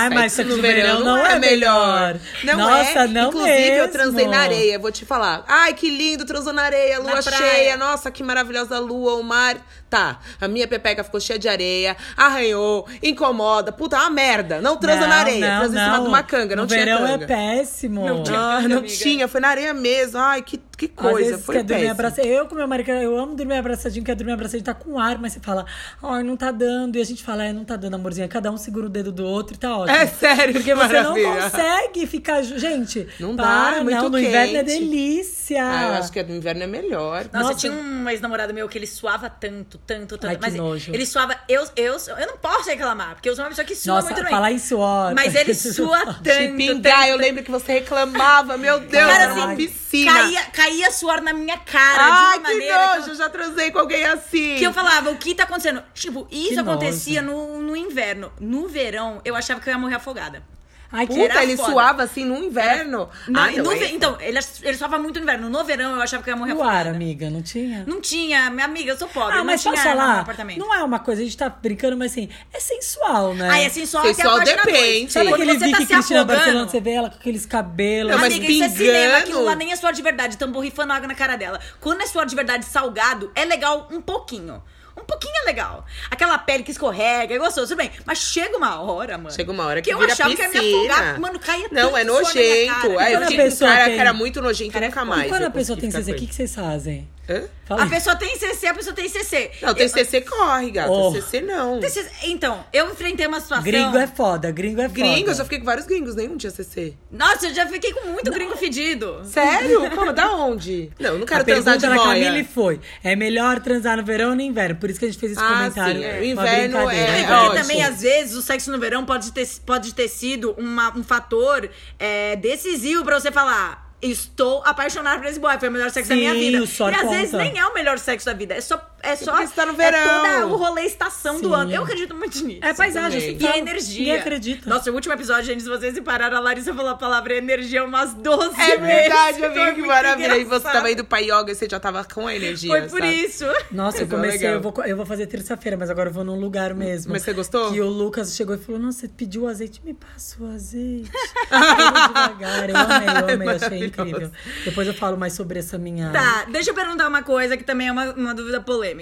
o 0.08 0.14
mas 0.14 0.32
sexo 0.32 0.56
no 0.56 0.60
verão 0.62 1.00
não 1.00 1.18
é 1.24 1.38
melhor. 1.38 2.18
Não 2.42 2.56
Nossa, 2.56 3.00
é. 3.04 3.06
não 3.06 3.28
Inclusive, 3.28 3.68
eu 3.68 3.74
mesmo. 3.84 3.92
transei 3.92 4.26
na 4.26 4.38
areia, 4.40 4.78
vou 4.78 4.90
te 4.90 5.04
falar. 5.04 5.44
Ai, 5.46 5.74
que 5.74 5.88
lindo, 5.88 6.24
transou 6.24 6.52
na 6.52 6.62
areia, 6.62 6.98
lua 6.98 7.14
Na 7.14 7.22
cheia. 7.22 7.76
Nossa, 7.76 8.10
que 8.10 8.22
maravilhosa 8.22 8.76
a 8.76 8.80
lua, 8.80 9.14
o 9.14 9.22
mar. 9.22 9.56
Tá, 9.90 10.18
a 10.40 10.46
minha 10.46 10.68
pepeca 10.68 11.02
ficou 11.02 11.18
cheia 11.18 11.38
de 11.38 11.48
areia, 11.48 11.96
arranhou, 12.16 12.86
incomoda. 13.02 13.72
Puta, 13.72 13.96
é 13.96 14.00
uma 14.00 14.10
merda. 14.10 14.60
Não 14.60 14.76
transa 14.76 15.06
na 15.06 15.16
areia, 15.16 15.46
transa 15.58 15.78
em 15.80 15.84
cima 15.84 16.00
de 16.02 16.08
uma 16.08 16.22
canga, 16.22 16.54
não 16.56 16.64
no 16.64 16.68
tinha 16.68 16.84
verão 16.84 16.98
canga. 17.06 17.24
é 17.24 17.26
péssimo. 17.26 18.06
Não 18.06 18.22
tinha. 18.22 18.38
Ah, 18.38 18.56
canga, 18.56 18.68
não 18.68 18.78
amiga. 18.78 18.94
tinha, 18.94 19.26
foi 19.28 19.40
na 19.40 19.48
areia 19.48 19.72
mesmo. 19.72 20.18
Ai, 20.18 20.42
que, 20.42 20.60
que 20.78 20.92
Às 20.96 21.02
coisa. 21.10 21.30
vezes 21.30 21.44
foi 21.44 21.56
quer 21.56 21.64
dormir 21.64 21.88
abraçadinho. 21.88 22.34
Eu 22.34 22.46
com 22.46 22.54
meu 22.54 22.68
marido, 22.68 22.90
eu 22.92 23.18
amo 23.18 23.34
dormir 23.34 23.54
abraçadinho, 23.56 24.04
quer 24.04 24.14
dormir 24.14 24.32
abraçadinho, 24.32 24.64
tá 24.64 24.72
com 24.74 24.98
ar, 24.98 25.18
mas 25.18 25.32
você 25.32 25.40
fala, 25.40 25.66
ai, 26.02 26.22
não 26.22 26.36
tá 26.36 26.50
dando. 26.52 26.96
E 26.96 27.00
a 27.00 27.04
gente 27.04 27.22
fala, 27.24 27.44
é, 27.44 27.52
não 27.52 27.64
tá 27.64 27.74
dando, 27.76 27.94
amorzinho. 27.94 28.28
Cada 28.28 28.50
um 28.50 28.56
segura 28.56 28.86
o 28.86 28.88
dedo 28.88 29.10
do 29.10 29.24
outro 29.26 29.54
e 29.56 29.58
tá 29.58 29.76
ótimo. 29.76 29.96
É 29.98 30.06
sério, 30.06 30.54
Porque 30.54 30.70
que 30.70 30.74
você 30.74 31.02
não 31.02 31.14
consegue 31.14 32.06
ficar. 32.06 32.42
Gente, 32.42 33.08
Não 33.18 33.34
dá, 33.34 33.42
para, 33.42 33.76
é 33.78 33.82
muito 33.82 33.96
não. 34.02 34.08
No 34.08 34.18
inverno 34.18 34.56
é 34.56 34.62
quente. 34.64 34.78
delícia. 34.78 35.58
Ah, 35.62 35.82
eu 35.88 35.92
acho 35.94 36.12
que 36.12 36.22
no 36.22 36.36
inverno 36.36 36.62
é 36.62 36.66
melhor. 36.66 37.24
Nossa, 37.32 37.48
Nossa. 37.48 37.58
tinha 37.58 37.72
um 37.72 38.08
ex-namorado 38.08 38.54
meu 38.54 38.68
que 38.68 38.78
ele 38.78 38.86
suava 38.86 39.28
tanto, 39.28 39.78
tanto, 39.78 40.16
tanto. 40.16 40.26
Ai, 40.28 40.36
que 40.36 40.42
mas 40.42 40.54
nojo. 40.54 40.92
ele 40.94 41.04
suava. 41.04 41.36
Eu, 41.48 41.64
eu, 41.76 41.96
eu 42.18 42.26
não 42.26 42.36
posso 42.38 42.68
reclamar, 42.70 43.14
porque 43.14 43.28
eu 43.28 43.34
sou 43.34 43.42
uma 43.44 43.48
pessoa 43.50 43.64
que 43.64 43.74
sua 43.74 43.94
Nossa, 43.94 44.06
muito 44.10 44.22
bem. 44.22 44.30
falar 44.30 44.52
em 44.52 44.58
suor. 44.58 45.14
Mas 45.14 45.34
ele 45.34 45.54
sua 45.58 46.04
De 46.04 46.22
tanto. 46.22 46.56
pingar, 46.56 46.98
tanto, 47.00 47.08
eu 47.08 47.16
lembro 47.16 47.42
que 47.42 47.50
você 47.50 47.72
reclamava. 47.72 48.56
Meu 48.56 48.78
Deus, 48.80 48.92
Cara, 48.92 49.22
era 49.24 49.34
uma 49.34 49.46
assim, 49.46 49.56
piscina. 49.56 50.12
Caía, 50.12 50.42
caía 50.52 50.67
suor 50.90 51.20
na 51.20 51.32
minha 51.32 51.58
cara 51.58 52.04
de 52.04 52.10
uma 52.10 52.32
que 52.32 52.40
maneira. 52.40 52.74
que 52.78 52.82
eu- 52.94 53.00
nojo, 53.00 53.10
eu 53.10 53.14
já 53.14 53.28
transei 53.28 53.70
com 53.70 53.78
alguém 53.78 54.04
assim. 54.04 54.56
Que 54.56 54.64
eu 54.64 54.72
falava, 54.72 55.10
o 55.10 55.16
que 55.16 55.34
tá 55.34 55.44
acontecendo? 55.44 55.82
Tipo, 55.94 56.26
isso 56.30 56.54
Que 56.54 56.58
acontecia 56.60 57.22
no, 57.22 57.60
no 57.62 57.76
inverno. 57.76 58.32
No 58.40 58.68
verão, 58.68 59.20
eu 59.24 59.34
achava 59.34 59.60
que 59.60 59.68
eu 59.68 59.72
ia 59.72 59.78
morrer 59.78 59.96
afogada. 59.96 60.42
Ai, 60.90 61.06
que 61.06 61.12
Puta, 61.14 61.24
era 61.34 61.42
ele 61.42 61.56
foda. 61.56 61.70
suava 61.72 62.02
assim 62.02 62.24
no 62.24 62.36
inverno. 62.38 63.08
No- 63.28 63.38
Ai, 63.40 63.56
não, 63.56 63.64
no 63.64 63.72
é- 63.72 63.90
Então, 63.90 64.16
ele, 64.20 64.38
ele 64.62 64.76
suava 64.78 64.98
muito 64.98 65.16
no 65.16 65.22
inverno. 65.22 65.50
No 65.50 65.62
verão, 65.64 65.94
eu 65.96 66.00
achava 66.00 66.22
que 66.22 66.30
eu 66.30 66.32
ia 66.32 66.38
morrer 66.38 66.54
o 66.54 66.62
ar, 66.62 66.68
afogada. 66.68 66.90
amiga, 66.96 67.28
não 67.28 67.42
tinha? 67.42 67.84
Não 67.86 68.00
tinha, 68.00 68.48
minha 68.50 68.64
amiga, 68.64 68.92
eu 68.92 68.96
sou 68.98 69.06
pobre. 69.08 69.34
Ah, 69.34 69.38
não 69.38 69.44
mas 69.44 69.60
tinha 69.60 69.74
posso 69.74 69.84
falar? 69.86 70.20
apartamento. 70.20 70.58
Não 70.58 70.74
é 70.74 70.82
uma 70.82 70.98
coisa, 70.98 71.20
a 71.20 71.24
gente 71.24 71.36
tá 71.36 71.48
brincando, 71.50 71.96
mas 71.96 72.12
assim, 72.12 72.28
é 72.54 72.58
sensual, 72.58 73.34
né? 73.34 73.48
Ai, 73.50 73.64
é 73.66 73.68
sensual, 73.68 74.04
Sensual 74.06 74.36
até 74.38 74.54
a 74.54 74.64
depende. 74.64 75.12
Sabe 75.12 75.28
aquele 75.32 75.52
você 75.58 75.66
Vicky 75.66 75.86
tá 75.86 75.94
Cristina. 75.94 76.24
Barcelona, 76.24 76.68
você 76.68 76.80
vê 76.80 76.92
ela 76.92 77.10
com 77.10 77.16
aqueles 77.16 77.44
cabelos. 77.44 78.12
Não, 78.12 78.18
mas 78.20 78.32
Amiga, 78.34 78.50
isso 78.50 78.64
é 78.64 78.68
cinema, 78.70 78.94
pingando. 79.02 79.16
aquilo 79.24 79.44
lá 79.44 79.54
nem 79.54 79.72
é 79.72 79.76
suor 79.76 79.92
de 79.92 80.00
verdade, 80.02 80.36
tão 80.38 80.50
borrifando 80.50 80.92
água 80.94 81.06
na 81.06 81.14
cara 81.14 81.36
dela. 81.36 81.60
Quando 81.80 82.00
é 82.00 82.06
suor 82.06 82.24
de 82.24 82.34
verdade 82.34 82.64
salgado, 82.64 83.30
é 83.34 83.44
legal 83.44 83.88
um 83.90 84.00
pouquinho. 84.00 84.62
Um 85.08 85.12
pouquinho 85.12 85.32
é 85.42 85.46
legal. 85.46 85.86
Aquela 86.10 86.36
pele 86.36 86.62
que 86.62 86.70
escorrega, 86.70 87.34
é 87.34 87.38
gostoso, 87.38 87.68
tudo 87.68 87.78
bem. 87.78 87.90
Mas 88.04 88.18
chega 88.18 88.54
uma 88.58 88.78
hora, 88.82 89.16
mano. 89.16 89.34
Chega 89.34 89.50
uma 89.50 89.64
hora 89.64 89.80
que, 89.80 89.88
que 89.88 89.94
eu 89.94 89.98
vira 89.98 90.12
achava 90.12 90.28
piscina. 90.28 90.50
que 90.50 90.56
ia 90.58 90.62
me 90.62 90.74
afogar. 90.92 91.18
Mano, 91.20 91.38
caia 91.38 91.68
Não, 91.72 91.96
é 91.96 92.04
nojento. 92.04 92.74
cara. 92.74 92.92
É, 92.92 92.92
quando 92.92 93.12
eu 93.12 93.22
a 93.22 93.26
tinha 93.26 93.40
um 93.40 93.44
pessoa 93.44 93.70
cara 93.70 93.84
tem- 93.86 93.94
que 93.94 94.00
era 94.00 94.12
muito 94.12 94.42
nojento 94.42 94.72
Cara, 94.72 94.84
é 94.84 94.88
nunca 94.88 95.04
mais. 95.06 95.24
E 95.26 95.28
quando 95.30 95.44
a 95.44 95.50
pessoa 95.50 95.78
tem 95.78 95.90
CC, 95.90 96.04
com 96.04 96.10
o 96.10 96.20
que, 96.20 96.26
que 96.26 96.34
vocês 96.34 96.54
fazem? 96.54 97.08
Hã? 97.28 97.42
Fala 97.66 97.82
A 97.82 97.86
pessoa 97.86 98.16
tem 98.16 98.34
CC, 98.38 98.66
a 98.68 98.72
pessoa 98.74 98.96
tem 98.96 99.06
CC. 99.08 99.50
Não, 99.60 99.74
tem 99.74 99.82
Eu- 99.84 99.88
CC 99.90 100.22
corre, 100.22 100.70
gata. 100.70 100.90
Oh. 100.90 101.12
CC 101.12 101.42
não. 101.42 101.78
tem 101.78 101.90
CC. 101.90 102.08
Então, 102.22 102.64
eu 102.72 102.90
enfrentei 102.90 103.26
uma 103.26 103.38
situação. 103.40 103.64
Gringo 103.64 103.98
é 103.98 104.06
foda, 104.06 104.50
gringo 104.50 104.80
é 104.80 104.88
foda. 104.88 105.00
Gringo, 105.00 105.30
eu 105.30 105.34
já 105.34 105.44
fiquei 105.44 105.58
com 105.58 105.66
vários 105.66 105.86
gringos, 105.86 106.14
nenhum 106.14 106.38
tinha 106.38 106.50
CC. 106.50 106.94
Nossa, 107.10 107.46
eu 107.48 107.54
já 107.54 107.66
fiquei 107.66 107.92
com 107.92 108.08
muito 108.08 108.30
gringo 108.32 108.56
fedido. 108.56 109.20
Sério? 109.24 109.90
Como? 109.94 110.12
Da 110.14 110.32
onde? 110.36 110.90
Não, 110.98 111.10
eu 111.12 111.18
não 111.18 111.26
quero 111.26 111.42
a 111.42 111.44
transar 111.44 111.76
de 111.76 111.82
da 111.86 111.94
boia. 111.94 112.24
Camille 112.24 112.44
foi: 112.44 112.80
é 113.04 113.14
melhor 113.14 113.60
transar 113.60 113.98
no 113.98 114.02
verão 114.04 114.30
ou 114.30 114.34
no 114.34 114.40
inverno? 114.40 114.76
Por 114.76 114.88
isso 114.88 114.98
que 114.98 115.04
a 115.04 115.08
gente 115.08 115.20
fez 115.20 115.32
esse 115.32 115.40
Ah, 115.42 115.48
comentário. 115.48 116.00
sim, 116.00 116.06
é. 116.06 116.12
uma 116.18 116.24
Inverno 116.24 116.76
brincadeira. 116.78 117.10
é- 117.12 117.18
E 117.18 117.22
é 117.22 117.26
porque 117.26 117.32
ótimo. 117.46 117.60
também, 117.60 117.82
às 117.84 118.00
vezes, 118.00 118.34
o 118.34 118.40
sexo 118.40 118.72
no 118.72 118.78
verão 118.78 119.04
pode 119.04 119.30
ter, 119.32 119.46
pode 119.66 119.92
ter 119.94 120.08
sido 120.08 120.52
uma- 120.56 120.96
um 120.96 121.04
fator 121.04 121.68
é, 121.98 122.36
decisivo 122.36 123.04
pra 123.04 123.20
você 123.20 123.30
falar. 123.30 123.87
Estou 124.00 124.62
apaixonada 124.64 125.18
por 125.20 125.26
esse 125.26 125.40
boy, 125.40 125.58
foi 125.58 125.68
o 125.68 125.72
melhor 125.72 125.90
sexo 125.90 126.08
Sim, 126.08 126.14
da 126.14 126.20
minha 126.20 126.34
vida. 126.34 126.58
e 126.58 126.62
às 126.62 126.76
conta. 126.76 127.08
vezes 127.08 127.32
nem 127.32 127.58
é 127.58 127.66
o 127.66 127.74
melhor 127.74 127.98
sexo 127.98 128.26
da 128.26 128.32
vida. 128.32 128.54
É 128.54 128.60
só. 128.60 128.80
É, 129.08 129.12
é 129.12 129.16
só. 129.16 129.32
porque 129.32 129.46
você 129.46 129.54
tá 129.54 129.66
no 129.66 129.72
É 129.72 129.76
verão. 129.76 130.22
toda 130.22 130.46
o 130.48 130.56
rolê 130.56 130.82
estação 130.82 131.40
do 131.40 131.48
Sim. 131.48 131.54
ano. 131.54 131.72
Eu 131.72 131.82
acredito 131.82 132.14
muito 132.14 132.44
nisso. 132.44 132.60
É 132.62 132.72
paisagem, 132.74 133.20
também. 133.20 133.36
E 133.40 133.44
a 133.44 133.48
fala- 133.48 133.58
energia. 133.58 133.98
Ninguém 133.98 134.16
acredita. 134.18 134.70
Nossa, 134.70 134.90
o 134.90 134.94
último 134.94 135.14
episódio, 135.14 135.44
gente, 135.44 135.62
se 135.62 135.68
vocês 135.68 135.94
separaram, 135.94 136.36
a 136.36 136.40
Larissa 136.40 136.74
falou 136.74 136.90
a 136.90 136.96
palavra 136.96 137.34
energia 137.34 137.84
umas 137.84 138.14
12 138.14 138.60
É 138.60 138.76
vezes. 138.76 138.80
verdade, 138.80 139.38
Foi 139.38 139.46
amiga, 139.46 139.74
que 139.74 139.82
maravilha. 139.82 140.36
E 140.36 140.44
você 140.44 140.64
tava 140.64 140.90
indo 140.90 141.04
pra 141.04 141.18
yoga 141.18 141.50
e 141.50 141.54
você 141.54 141.68
já 141.68 141.78
tava 141.80 142.04
com 142.04 142.26
a 142.26 142.34
energia. 142.34 142.70
Foi 142.70 142.82
por 142.88 143.00
sabe? 143.00 143.24
isso. 143.24 143.44
Nossa, 143.70 143.98
eu 143.98 144.04
é 144.04 144.08
comecei, 144.08 144.48
eu 144.54 144.60
vou, 144.60 144.74
eu 144.84 144.96
vou 144.96 145.06
fazer 145.06 145.26
terça-feira, 145.26 145.76
mas 145.76 145.90
agora 145.90 146.08
eu 146.10 146.12
vou 146.12 146.24
num 146.24 146.38
lugar 146.38 146.74
mesmo. 146.74 147.12
Mas 147.12 147.22
você 147.22 147.32
gostou? 147.32 147.72
Que 147.72 147.80
o 147.80 147.88
Lucas 147.88 148.34
chegou 148.34 148.54
e 148.54 148.58
falou: 148.58 148.80
Nossa, 148.80 149.00
você 149.00 149.08
pediu 149.08 149.42
o 149.42 149.48
azeite, 149.48 149.80
me 149.84 149.94
passa 149.94 150.36
o 150.42 150.46
azeite. 150.52 151.10
Tudo 151.10 151.48
devagar. 152.08 152.70
Eu 152.70 152.76
amei, 152.76 153.08
eu 153.08 153.34
amei, 153.34 153.48
achei 153.48 153.84
incrível. 153.86 154.30
Depois 154.64 154.86
eu 154.86 154.94
falo 154.94 155.16
mais 155.16 155.32
sobre 155.32 155.58
essa 155.58 155.78
minha. 155.78 156.10
Tá, 156.10 156.44
deixa 156.50 156.70
eu 156.70 156.74
perguntar 156.74 157.08
uma 157.08 157.22
coisa 157.22 157.56
que 157.56 157.64
também 157.64 157.88
é 157.88 157.92
uma, 157.92 158.12
uma 158.14 158.34
dúvida 158.34 158.60
polêmica. 158.60 158.97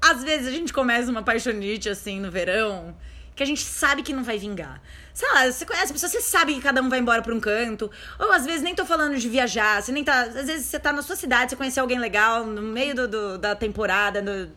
Às 0.00 0.22
vezes 0.24 0.48
a 0.48 0.50
gente 0.50 0.72
começa 0.72 1.10
uma 1.10 1.22
paixonite 1.22 1.88
assim 1.88 2.20
no 2.20 2.30
verão 2.30 2.96
que 3.34 3.42
a 3.42 3.46
gente 3.46 3.62
sabe 3.62 4.02
que 4.02 4.12
não 4.12 4.22
vai 4.22 4.36
vingar. 4.36 4.82
Sei 5.14 5.26
lá, 5.32 5.50
você 5.50 5.64
conhece 5.64 5.90
a 5.90 5.94
pessoa, 5.94 6.10
você 6.10 6.20
sabe 6.20 6.54
que 6.54 6.60
cada 6.60 6.82
um 6.82 6.88
vai 6.90 6.98
embora 6.98 7.22
pra 7.22 7.34
um 7.34 7.40
canto. 7.40 7.90
Ou 8.18 8.30
às 8.32 8.44
vezes 8.44 8.62
nem 8.62 8.74
tô 8.74 8.84
falando 8.84 9.16
de 9.16 9.28
viajar, 9.28 9.82
você 9.82 9.90
nem 9.92 10.04
tá. 10.04 10.22
Às 10.22 10.34
vezes 10.46 10.66
você 10.66 10.78
tá 10.78 10.92
na 10.92 11.00
sua 11.02 11.16
cidade, 11.16 11.50
você 11.50 11.56
conheceu 11.56 11.82
alguém 11.82 11.98
legal 11.98 12.44
no 12.44 12.60
meio 12.60 12.94
do, 12.94 13.08
do- 13.08 13.38
da 13.38 13.54
temporada. 13.56 14.20
no- 14.20 14.50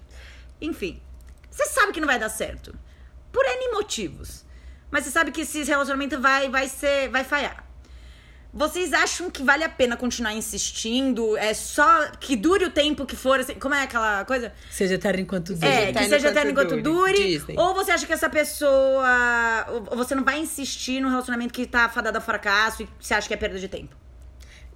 Enfim. 0.62 1.01
Você 1.49 1.65
sabe 1.67 1.93
que 1.93 2.01
não 2.01 2.08
vai 2.08 2.19
dar 2.19 2.28
certo. 2.30 2.75
Por 3.32 3.45
N 3.45 3.71
motivos. 3.71 4.43
Mas 4.91 5.06
você 5.06 5.12
sabe 5.12 5.32
que 5.32 5.41
esse 5.41 5.63
relacionamento 5.63 6.19
vai, 6.19 6.49
vai 6.49 6.67
ser. 6.67 7.10
vai 7.10 7.23
falhar. 7.23 7.64
Vocês 8.56 8.94
acham 8.94 9.30
que 9.30 9.44
vale 9.44 9.65
a 9.65 9.70
pena 9.70 9.98
continuar 9.98 10.34
insistindo? 10.34 11.36
É 11.36 11.54
só 11.54 12.08
que 12.22 12.38
dure 12.38 12.63
o 12.63 12.70
tempo 12.70 13.06
que 13.06 13.13
for? 13.13 13.38
assim, 13.38 13.56
como 13.56 13.76
é 13.76 13.84
aquela 13.84 14.24
coisa? 14.24 14.54
Seja 14.72 14.94
eterno 14.94 15.20
enquanto 15.20 15.54
dure. 15.54 15.68
É, 15.68 15.91
que 15.91 16.08
seja 16.08 16.30
eterno 16.30 16.52
enquanto 16.52 16.82
dure. 16.82 17.22
Disney. 17.22 17.58
Ou 17.58 17.74
você 17.74 17.91
acha 17.91 18.06
que 18.06 18.13
essa 18.13 18.30
pessoa. 18.30 19.65
ou 19.91 19.98
Você 19.98 20.15
não 20.15 20.24
vai 20.24 20.39
insistir 20.39 21.02
num 21.02 21.10
relacionamento 21.10 21.54
que 21.54 21.65
tá 21.65 21.89
fadado 21.89 22.18
a 22.18 22.22
fracasso 22.22 22.84
e 22.84 22.89
você 22.98 23.13
acha 23.13 23.28
que 23.28 23.34
é 23.34 23.38
perda 23.38 23.60
de 23.60 23.68
tempo? 23.68 23.94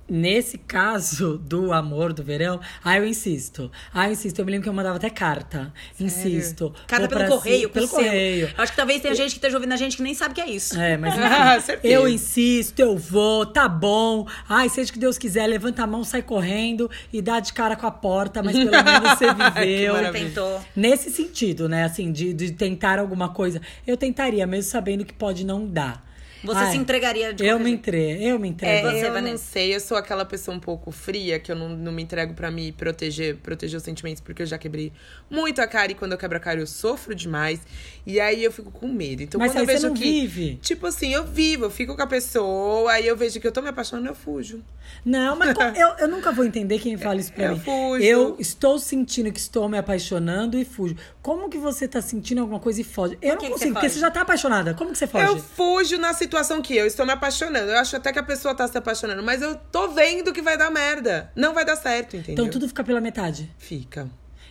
Nesse 0.09 0.57
caso 0.57 1.37
do 1.37 1.71
amor 1.71 2.13
do 2.13 2.23
verão, 2.23 2.59
aí 2.83 2.97
eu 2.99 3.05
insisto. 3.05 3.71
Aí 3.93 4.07
eu 4.09 4.13
insisto. 4.13 4.39
Eu 4.39 4.45
me 4.45 4.51
lembro 4.51 4.63
que 4.63 4.69
eu 4.69 4.73
mandava 4.73 4.97
até 4.97 5.09
carta. 5.09 5.71
Insisto. 5.99 6.73
Carta 6.87 7.07
pelo 7.07 7.27
correio, 7.27 7.67
ci- 7.67 7.73
pelo 7.73 7.87
correio. 7.87 8.47
Eu 8.57 8.63
acho 8.63 8.71
que 8.71 8.77
talvez 8.77 9.01
tenha 9.01 9.13
gente 9.13 9.29
que 9.31 9.37
esteja 9.37 9.57
ouvindo 9.57 9.73
a 9.73 9.77
gente 9.77 9.97
que 9.97 10.03
nem 10.03 10.13
sabe 10.13 10.31
o 10.31 10.35
que 10.35 10.41
é 10.41 10.49
isso. 10.49 10.79
É, 10.79 10.97
mas 10.97 11.13
Ah, 11.19 11.55
enfim, 11.57 11.65
certeza. 11.65 11.93
eu 11.93 12.07
insisto, 12.07 12.79
eu 12.79 12.97
vou, 12.97 13.45
tá 13.45 13.67
bom. 13.67 14.27
Ai, 14.47 14.67
seja 14.69 14.89
o 14.89 14.93
que 14.93 14.99
Deus 14.99 15.17
quiser, 15.17 15.45
levanta 15.47 15.83
a 15.83 15.87
mão, 15.87 16.03
sai 16.03 16.21
correndo 16.21 16.89
e 17.13 17.21
dá 17.21 17.39
de 17.39 17.53
cara 17.53 17.75
com 17.75 17.85
a 17.85 17.91
porta, 17.91 18.41
mas 18.41 18.55
pelo 18.55 18.71
menos 18.71 19.09
você 19.11 19.25
viveu. 19.61 20.11
Tentou. 20.11 20.59
Nesse 20.75 21.11
sentido, 21.11 21.69
né? 21.69 21.83
Assim, 21.83 22.11
de, 22.11 22.33
de 22.33 22.51
tentar 22.51 22.97
alguma 22.99 23.29
coisa. 23.29 23.61
Eu 23.85 23.95
tentaria, 23.95 24.47
mesmo 24.47 24.71
sabendo 24.71 25.05
que 25.05 25.13
pode 25.13 25.45
não 25.45 25.67
dar. 25.67 26.08
Você 26.43 26.59
Ai, 26.59 26.71
se 26.71 26.77
entregaria 26.77 27.33
de 27.33 27.45
Eu 27.45 27.59
me 27.59 27.69
entrego, 27.71 28.21
eu 28.23 28.39
me 28.39 28.47
entrego. 28.49 28.87
É, 28.87 28.91
Você, 28.91 28.99
eu 29.05 29.07
não 29.07 29.13
Vanessa? 29.13 29.43
sei, 29.43 29.75
eu 29.75 29.79
sou 29.79 29.97
aquela 29.97 30.23
pessoa 30.23 30.55
um 30.55 30.59
pouco 30.59 30.91
fria, 30.91 31.37
que 31.39 31.51
eu 31.51 31.55
não, 31.55 31.69
não 31.69 31.91
me 31.91 32.01
entrego 32.01 32.33
pra 32.33 32.49
me 32.49 32.71
proteger, 32.71 33.35
proteger 33.37 33.77
os 33.77 33.83
sentimentos, 33.83 34.21
porque 34.21 34.41
eu 34.41 34.45
já 34.45 34.57
quebrei 34.57 34.91
muito 35.29 35.59
a 35.61 35.67
cara 35.67 35.91
e 35.91 35.95
quando 35.95 36.13
eu 36.13 36.17
quebro 36.17 36.37
a 36.37 36.39
cara 36.39 36.59
eu 36.59 36.67
sofro 36.67 37.13
demais. 37.13 37.59
E 38.05 38.19
aí 38.19 38.43
eu 38.43 38.51
fico 38.51 38.71
com 38.71 38.87
medo. 38.87 39.21
Então 39.21 39.37
Mas 39.39 39.51
quando 39.51 39.59
eu 39.59 39.65
vejo 39.65 39.79
você 39.81 39.87
não 39.87 39.93
que. 39.95 40.01
vive. 40.01 40.55
Tipo 40.61 40.87
assim, 40.87 41.13
eu 41.13 41.25
vivo, 41.25 41.65
eu 41.65 41.69
fico 41.69 41.95
com 41.95 42.01
a 42.01 42.07
pessoa, 42.07 42.91
aí 42.93 43.05
eu 43.05 43.17
vejo 43.17 43.39
que 43.39 43.45
eu 43.47 43.51
tô 43.51 43.61
me 43.61 43.69
apaixonando, 43.69 44.07
eu 44.07 44.15
fujo. 44.15 44.63
Não, 45.03 45.35
mas 45.35 45.53
eu, 45.77 45.87
eu 45.99 46.07
nunca 46.07 46.31
vou 46.31 46.45
entender 46.45 46.79
quem 46.79 46.97
fala 46.97 47.19
isso 47.19 47.33
pra 47.33 47.45
Eu 47.45 47.53
mim. 47.55 47.59
fujo. 47.59 48.01
Eu 48.03 48.35
estou 48.39 48.79
sentindo 48.79 49.31
que 49.31 49.39
estou 49.39 49.67
me 49.67 49.77
apaixonando 49.77 50.57
e 50.57 50.63
fujo. 50.65 50.95
Como 51.21 51.49
que 51.49 51.57
você 51.57 51.87
tá 51.87 52.01
sentindo 52.01 52.39
alguma 52.41 52.59
coisa 52.59 52.79
e 52.79 52.83
foge? 52.83 53.17
Eu 53.21 53.35
que 53.37 53.43
não 53.49 53.53
que 53.53 53.59
você 53.59 53.65
consigo, 53.65 53.73
porque 53.73 53.87
foge? 53.87 53.93
você 53.95 53.99
já 53.99 54.09
tá 54.09 54.21
apaixonada. 54.21 54.73
Como 54.73 54.91
que 54.91 54.97
você 54.97 55.05
foge? 55.05 55.25
Eu 55.25 55.37
fujo 55.37 55.97
na 55.97 56.13
situação 56.13 56.28
que 56.61 56.75
eu 56.75 56.85
estou 56.85 57.05
me 57.05 57.11
apaixonando. 57.11 57.71
Eu 57.71 57.77
acho 57.77 57.95
até 57.95 58.13
que 58.13 58.19
a 58.19 58.23
pessoa 58.23 58.55
tá 58.55 58.67
se 58.67 58.77
apaixonando, 58.77 59.23
mas 59.23 59.41
eu 59.41 59.55
tô 59.55 59.89
vendo 59.89 60.31
que 60.31 60.41
vai 60.41 60.57
dar 60.57 60.69
merda. 60.71 61.31
Não 61.35 61.53
vai 61.53 61.65
dar 61.65 61.75
certo, 61.75 62.15
entendeu? 62.15 62.45
Então 62.45 62.49
tudo 62.49 62.67
fica 62.67 62.83
pela 62.83 63.01
metade. 63.01 63.51
Fica. 63.57 64.09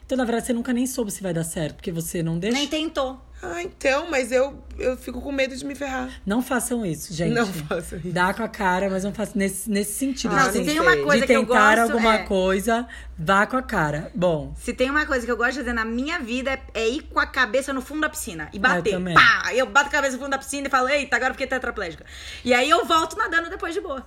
Então, 0.08 0.16
na 0.16 0.24
verdade, 0.24 0.46
você 0.46 0.54
nunca 0.54 0.72
nem 0.72 0.86
soube 0.86 1.10
se 1.10 1.22
vai 1.22 1.34
dar 1.34 1.44
certo, 1.44 1.74
porque 1.74 1.92
você 1.92 2.22
não 2.22 2.38
deixa. 2.38 2.56
Nem 2.56 2.66
tentou. 2.66 3.20
Ah, 3.42 3.62
então, 3.62 4.10
mas 4.10 4.32
eu, 4.32 4.58
eu 4.78 4.96
fico 4.96 5.20
com 5.20 5.30
medo 5.30 5.54
de 5.54 5.62
me 5.66 5.74
ferrar. 5.74 6.08
Não 6.24 6.40
façam 6.40 6.84
isso, 6.84 7.12
gente. 7.12 7.34
Não 7.34 7.46
façam 7.46 7.98
isso. 7.98 8.08
Dá 8.08 8.32
com 8.32 8.42
a 8.42 8.48
cara, 8.48 8.88
mas 8.88 9.04
não 9.04 9.12
façam 9.12 9.34
nesse, 9.36 9.70
nesse 9.70 9.92
sentido. 9.92 10.34
Ah, 10.34 10.38
de 10.38 10.44
Não, 10.46 10.52
se 10.52 10.58
tem 10.64 10.70
sei. 10.70 10.80
uma 10.80 10.96
coisa 10.96 11.20
de 11.20 11.26
que 11.26 11.32
eu 11.34 11.46
tentar 11.46 11.76
gosto. 11.76 11.92
alguma 11.92 12.14
é, 12.14 12.18
coisa, 12.24 12.88
vá 13.18 13.46
com 13.46 13.58
a 13.58 13.62
cara. 13.62 14.10
Bom, 14.14 14.54
Se 14.56 14.72
tem 14.72 14.88
uma 14.88 15.04
coisa 15.04 15.26
que 15.26 15.30
eu 15.30 15.36
gosto 15.36 15.52
de 15.52 15.58
fazer 15.58 15.74
na 15.74 15.84
minha 15.84 16.18
vida 16.20 16.52
é, 16.52 16.60
é 16.72 16.88
ir 16.88 17.02
com 17.02 17.20
a 17.20 17.26
cabeça 17.26 17.70
no 17.74 17.82
fundo 17.82 18.00
da 18.00 18.08
piscina 18.08 18.48
e 18.50 18.56
Ah, 18.56 18.70
eu 18.70 18.76
bater. 18.76 18.90
também. 18.92 19.14
Pá! 19.14 19.50
Eu 19.54 19.66
bato 19.66 19.88
a 19.88 19.92
cabeça 19.92 20.14
no 20.14 20.20
fundo 20.22 20.30
da 20.30 20.38
piscina 20.38 20.66
e 20.66 20.70
falo, 20.70 20.88
eita, 20.88 21.14
agora 21.14 21.30
eu 21.30 21.34
fiquei 21.34 21.46
tetraplégica. 21.46 22.06
E 22.42 22.54
aí 22.54 22.70
eu 22.70 22.86
volto 22.86 23.14
nadando 23.16 23.50
depois 23.50 23.74
de 23.74 23.80
boa. 23.82 24.04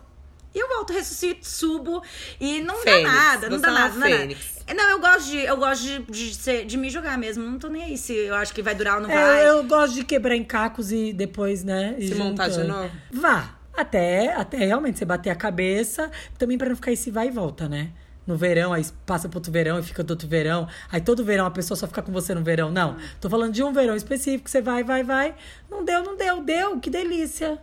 E 0.53 0.59
eu 0.59 0.67
volto, 0.67 0.91
ressuscito, 0.93 1.47
subo 1.47 2.01
e 2.39 2.61
não 2.61 2.75
Fênix. 2.77 3.03
dá 3.03 3.15
nada, 3.15 3.49
não 3.49 3.57
Você 3.57 3.61
dá 3.61 3.69
é 3.69 3.73
nada, 3.73 3.93
não 3.93 4.01
dá 4.01 4.09
nada. 4.17 4.35
Não, 4.75 4.89
eu 4.89 4.99
gosto 4.99 5.29
de, 5.29 5.37
eu 5.39 5.57
gosto 5.57 5.81
de, 5.83 5.99
de, 6.03 6.35
ser- 6.35 6.65
de 6.65 6.77
me 6.77 6.89
jogar 6.89 7.17
mesmo. 7.17 7.43
Não 7.45 7.57
tô 7.57 7.67
nem 7.69 7.83
aí 7.83 7.97
se 7.97 8.13
eu 8.13 8.35
acho 8.35 8.53
que 8.53 8.61
vai 8.61 8.75
durar 8.75 8.95
ou 8.95 9.01
não 9.01 9.09
é, 9.09 9.15
vai. 9.15 9.49
eu 9.49 9.63
gosto 9.63 9.93
de 9.95 10.03
quebrar 10.03 10.35
em 10.35 10.43
cacos 10.43 10.91
e 10.91 11.13
depois, 11.13 11.63
né? 11.63 11.95
e 11.97 12.07
Se 12.09 12.15
montar 12.15 12.47
de 12.49 12.63
novo? 12.63 12.91
Vá. 13.11 13.55
Até, 13.73 14.33
até 14.35 14.57
realmente 14.57 14.99
você 14.99 15.05
bater 15.05 15.29
a 15.29 15.35
cabeça. 15.35 16.11
Também 16.37 16.57
pra 16.57 16.67
não 16.69 16.75
ficar 16.75 16.91
esse 16.91 17.09
vai 17.09 17.27
e 17.27 17.31
volta, 17.31 17.67
né? 17.69 17.89
No 18.27 18.37
verão, 18.37 18.71
aí 18.71 18.85
passa 19.05 19.27
pro 19.27 19.39
outro 19.39 19.51
verão 19.51 19.79
e 19.79 19.83
fica 19.83 20.03
do 20.03 20.11
outro 20.11 20.27
verão. 20.27 20.67
Aí 20.91 21.01
todo 21.01 21.23
verão 21.23 21.45
a 21.45 21.51
pessoa 21.51 21.75
só 21.77 21.87
fica 21.87 22.01
com 22.01 22.11
você 22.11 22.33
no 22.35 22.43
verão. 22.43 22.69
Não. 22.71 22.97
Tô 23.19 23.29
falando 23.29 23.51
de 23.53 23.63
um 23.63 23.73
verão 23.73 23.95
específico. 23.95 24.49
Você 24.49 24.61
vai, 24.61 24.83
vai, 24.83 25.03
vai. 25.03 25.33
Não 25.69 25.83
deu, 25.83 26.03
não 26.03 26.15
deu. 26.15 26.41
Deu. 26.43 26.79
Que 26.79 26.89
delícia. 26.89 27.57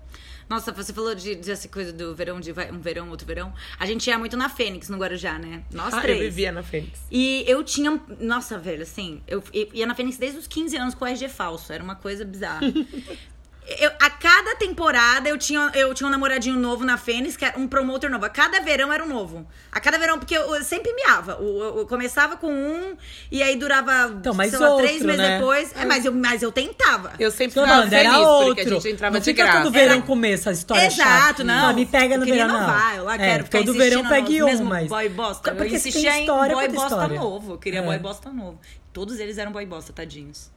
Nossa, 0.49 0.73
você 0.73 0.93
falou 0.93 1.15
de, 1.15 1.35
dessa 1.35 1.69
coisa 1.69 1.93
do 1.93 2.15
verão, 2.15 2.41
de 2.41 2.53
vai- 2.53 2.71
um 2.73 2.81
verão, 2.81 3.11
outro 3.11 3.27
verão. 3.27 3.53
A 3.79 3.85
gente 3.87 4.07
ia 4.09 4.19
muito 4.19 4.37
na 4.37 4.49
Fênix, 4.49 4.89
no 4.89 4.97
Guarujá, 4.97 5.39
né? 5.39 5.63
Nós 5.71 5.93
Ah, 5.93 6.01
três. 6.01 6.19
eu 6.19 6.25
vivia 6.25 6.51
na 6.53 6.63
Fênix. 6.63 6.99
E 7.11 7.45
eu 7.47 7.63
tinha. 7.63 8.01
Nossa, 8.21 8.59
velho, 8.59 8.83
assim, 8.83 9.21
eu 9.29 9.43
eu 9.53 9.69
ia 9.75 9.87
na 9.87 9.95
Fênix 9.95 10.17
desde 10.17 10.39
os 10.39 10.47
15 10.47 10.77
anos 10.77 10.95
com 10.95 11.05
o 11.05 11.09
RG 11.09 11.29
falso. 11.29 11.73
Era 11.73 11.83
uma 11.85 11.97
coisa 11.97 12.25
bizarra. 12.25 12.61
Eu- 13.78 13.90
a 14.00 14.09
cada 14.09 14.57
temporada 14.57 15.28
eu 15.28 15.37
tinha, 15.37 15.70
eu 15.74 15.92
tinha 15.92 16.07
um 16.07 16.11
namoradinho 16.11 16.57
novo 16.59 16.85
na 16.87 16.96
Fênix, 16.96 17.37
que 17.37 17.44
era 17.44 17.59
um 17.59 17.68
promotor 17.68 18.09
novo. 18.09 18.24
A 18.24 18.31
cada 18.31 18.61
verão 18.61 18.90
era 18.90 19.04
um 19.04 19.09
novo. 19.09 19.46
A 19.70 19.78
cada 19.78 19.98
verão, 19.98 20.18
porque 20.18 20.35
eu, 20.35 20.54
eu 20.54 20.64
sempre 20.64 20.90
miava. 20.94 21.33
Eu, 21.33 21.46
eu- 21.59 21.78
eu 21.81 21.87
começava 21.87 22.37
com 22.38 22.50
um 22.50 22.96
e 23.31 23.42
aí 23.42 23.57
durava, 23.57 24.09
Então, 24.18 24.33
mas 24.33 24.50
sei 24.50 24.59
lá, 24.59 24.70
outro, 24.70 24.87
três 24.87 25.02
meses 25.02 25.20
né? 25.20 25.38
depois. 25.38 25.72
É, 25.76 25.85
mas, 25.85 26.04
eu, 26.04 26.12
mas 26.14 26.42
eu 26.42 26.50
tentava. 26.50 27.12
Eu 27.18 27.31
sempre 27.31 27.61
ficava 27.61 27.83
feliz, 27.83 27.92
era 27.92 28.11
porque 28.11 28.22
a 28.22 28.28
outro. 28.64 28.81
gente 28.81 28.88
entrava 28.94 29.12
não 29.14 29.20
de 29.20 29.24
fica 29.26 29.42
graça. 29.42 29.62
todo 29.62 29.72
verão 29.72 29.92
Era- 29.96 30.02
comer 30.02 30.31
essa 30.33 30.50
história 30.50 30.87
Exato, 30.87 31.11
chata. 31.20 31.44
não. 31.44 31.68
Ah, 31.68 31.72
me 31.74 31.85
pega 31.85 32.16
no 32.16 32.24
verão, 32.24 32.48
não. 32.48 32.57
inovar, 32.57 32.96
eu 32.96 33.04
lá 33.04 33.14
É, 33.16 33.18
quero 33.18 33.44
ficar 33.44 33.59
todo 33.59 33.74
verão 33.74 34.07
pegue 34.09 34.42
um, 34.42 34.64
mas... 34.64 34.88
boy 34.88 35.09
bosta. 35.11 35.54
Porque 35.54 35.74
eu 35.76 35.81
se 35.81 35.88
insistia 35.90 36.16
em 36.16 36.20
história, 36.20 36.54
boy 36.54 36.68
bosta 36.68 36.88
história. 36.94 37.18
novo. 37.20 37.52
Eu 37.52 37.59
queria 37.59 37.81
É. 37.81 37.83
boy 37.83 37.98
bosta 37.98 38.31
novo. 38.31 38.59
Todos 38.94 39.18
eles 39.20 39.37
eram 39.37 39.52
boy 39.52 39.66
bosta, 39.66 39.92
tadinhos. 39.92 40.50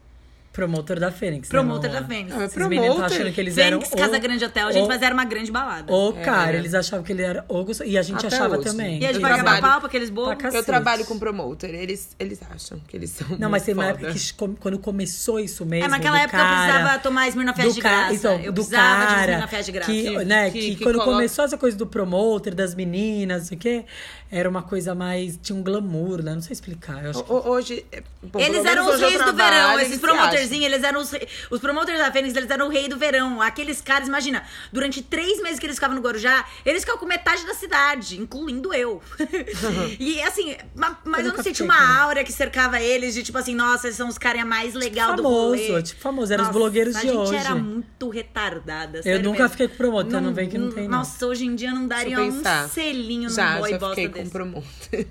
Promotor 0.53 0.99
da 0.99 1.11
Fênix. 1.11 1.47
né, 1.47 1.51
Promotor 1.51 1.89
lá. 1.93 1.99
da 2.01 2.05
Fênix. 2.07 2.35
Ah, 2.35 2.41
é 2.41 2.45
Esses 2.45 2.67
meninos 2.67 2.99
achando 3.01 3.31
que 3.31 3.39
eles 3.39 3.55
Fênix, 3.55 3.89
eram... 3.91 3.97
Casa 3.97 4.17
o- 4.17 4.19
Grande 4.19 4.43
Hotel, 4.45 4.71
gente, 4.73 4.83
o- 4.83 4.87
mas 4.87 5.01
era 5.01 5.13
uma 5.13 5.23
grande 5.23 5.49
balada. 5.51 5.93
O 5.93 6.11
cara, 6.13 6.53
É. 6.57 6.59
eles 6.59 6.73
achavam 6.73 7.03
que 7.05 7.11
ele 7.13 7.21
era 7.21 7.45
o. 7.47 7.65
E 7.85 7.97
a 7.97 8.01
gente 8.01 8.25
Até 8.25 8.35
achava 8.35 8.55
hoje. 8.57 8.65
também. 8.65 8.99
E 9.01 9.05
a 9.05 9.13
gente 9.13 9.21
pagava 9.21 9.61
pau 9.61 9.79
pra 9.79 9.87
aqueles 9.87 10.09
bobos. 10.09 10.35
Pra. 10.35 10.49
Eu 10.53 10.63
trabalho 10.63 11.05
com 11.05 11.17
promoter, 11.17 11.69
eles, 11.73 12.15
eles 12.19 12.39
acham 12.53 12.79
que 12.87 12.97
eles 12.97 13.11
são 13.11 13.27
Não, 13.39 13.49
mas 13.49 13.63
tem 13.63 13.73
uma 13.73 13.85
época 13.87 14.11
que 14.13 14.33
quando 14.59 14.77
começou 14.77 15.39
isso 15.39 15.65
mesmo. 15.65 15.85
É, 15.85 15.87
naquela 15.87 16.17
do 16.17 16.23
época 16.23 16.37
cara, 16.37 16.51
eu 16.53 16.71
precisava 16.73 16.99
tomar 16.99 17.27
Smirnoff 17.29 17.61
do 17.61 17.73
de 17.73 17.81
graça. 17.81 18.13
Então, 18.13 18.33
eu 18.39 18.51
do 18.51 18.55
precisava 18.55 18.99
de 18.99 19.05
cara 19.07 19.21
Smirnoff 19.31 19.63
de 19.63 19.71
graça. 19.71 19.91
que, 19.91 20.03
Que- 20.03 20.25
né, 20.25 20.49
que- 20.51 20.59
que, 20.59 20.75
que 20.75 20.83
quando 20.83 20.95
coloca- 20.97 21.11
começou 21.13 21.45
essa 21.45 21.57
coisa 21.57 21.77
do 21.77 21.87
promoter, 21.87 22.53
das 22.53 22.75
meninas, 22.75 23.39
não 23.39 23.47
sei 23.47 23.57
o 23.57 23.59
quê, 23.59 23.85
era 24.29 24.49
uma 24.49 24.61
coisa 24.63 24.93
mais. 24.93 25.39
Tinha 25.41 25.57
um 25.57 25.63
glamour, 25.63 26.21
né? 26.21 26.33
Não 26.33 26.41
sei 26.41 26.51
explicar. 26.53 27.03
Eu 27.05 27.11
acho 27.11 27.23
que 27.23 27.31
Ho- 27.31 27.49
Hoje. 27.49 27.85
é, 27.91 28.03
bom, 28.23 28.39
Eles 28.39 28.65
eram 28.65 28.89
os 28.89 28.99
reis 28.99 29.23
do 29.23 29.33
verão, 29.33 29.79
esses 29.79 29.99
se 29.99 30.05
acham. 30.05 30.40
Promoterzinhos, 30.41 30.65
eles 30.65 30.83
eram 30.83 31.01
os, 31.01 31.11
os 31.49 31.59
promoters 31.59 31.99
da 31.99 32.11
Fênix, 32.11 32.35
eles 32.35 32.49
eram 32.49 32.67
o 32.67 32.69
rei 32.69 32.87
do 32.87 32.97
verão. 32.97 33.41
Aqueles 33.41 33.81
caras, 33.81 34.07
imagina, 34.07 34.43
durante 34.71 35.01
três 35.01 35.41
meses 35.41 35.59
que 35.59 35.65
eles 35.65 35.75
ficavam 35.75 35.95
no 35.95 36.01
Guarujá, 36.01 36.45
eles 36.65 36.81
ficavam 36.81 36.99
com 36.99 37.05
metade 37.05 37.45
da 37.45 37.53
cidade, 37.53 38.19
incluindo 38.19 38.73
eu. 38.73 39.01
e 39.99 40.21
assim, 40.21 40.55
ma- 40.75 40.99
mas 41.05 41.19
eu, 41.21 41.25
nunca 41.25 41.37
não 41.37 41.43
sei, 41.43 41.53
tinha 41.53 41.67
fiquei 41.67 41.67
com- 41.85 41.91
uma 41.93 42.01
aura 42.03 42.23
que 42.23 42.31
cercava 42.31 42.79
eles 42.81 43.13
de 43.13 43.23
tipo 43.23 43.37
assim, 43.37 43.55
nossa, 43.55 43.87
eles 43.87 43.97
são 43.97 44.07
os 44.07 44.17
caras 44.17 44.43
mais 44.43 44.73
legais 44.73 45.15
do 45.15 45.23
famoso, 45.23 45.67
rolê. 45.67 45.83
tipo 45.83 46.01
famoso, 46.01 46.33
eram 46.33 46.43
os 46.45 46.49
blogueiros 46.51 46.95
a 46.95 47.01
de 47.01 47.07
gente 47.07 47.17
hoje. 47.17 47.35
era 47.35 47.55
muito 47.55 48.09
retardada. 48.09 48.99
Eu 48.99 49.03
sério 49.03 49.23
nunca 49.23 49.43
mesmo. 49.43 49.49
fiquei 49.51 49.67
com 49.67 49.75
promotor, 49.75 50.21
não 50.21 50.33
vem 50.33 50.49
que 50.49 50.57
não 50.57 50.71
tem, 50.71 50.87
não. 50.87 50.99
Nossa, 50.99 51.25
hoje 51.27 51.45
em 51.45 51.55
dia 51.55 51.71
não 51.71 51.87
daria 51.87 52.15
eu 52.15 52.23
um 52.25 52.41
selinho 52.69 53.29
num 53.29 53.35
Já, 53.35 53.57
boy 53.57 53.69
já 53.71 53.77
bosta 53.77 53.95
fiquei 53.95 54.09
com 54.09 54.19
desse. 54.19 54.31
promoter. 54.31 55.07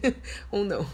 Ou 0.50 0.64
não. 0.64 0.86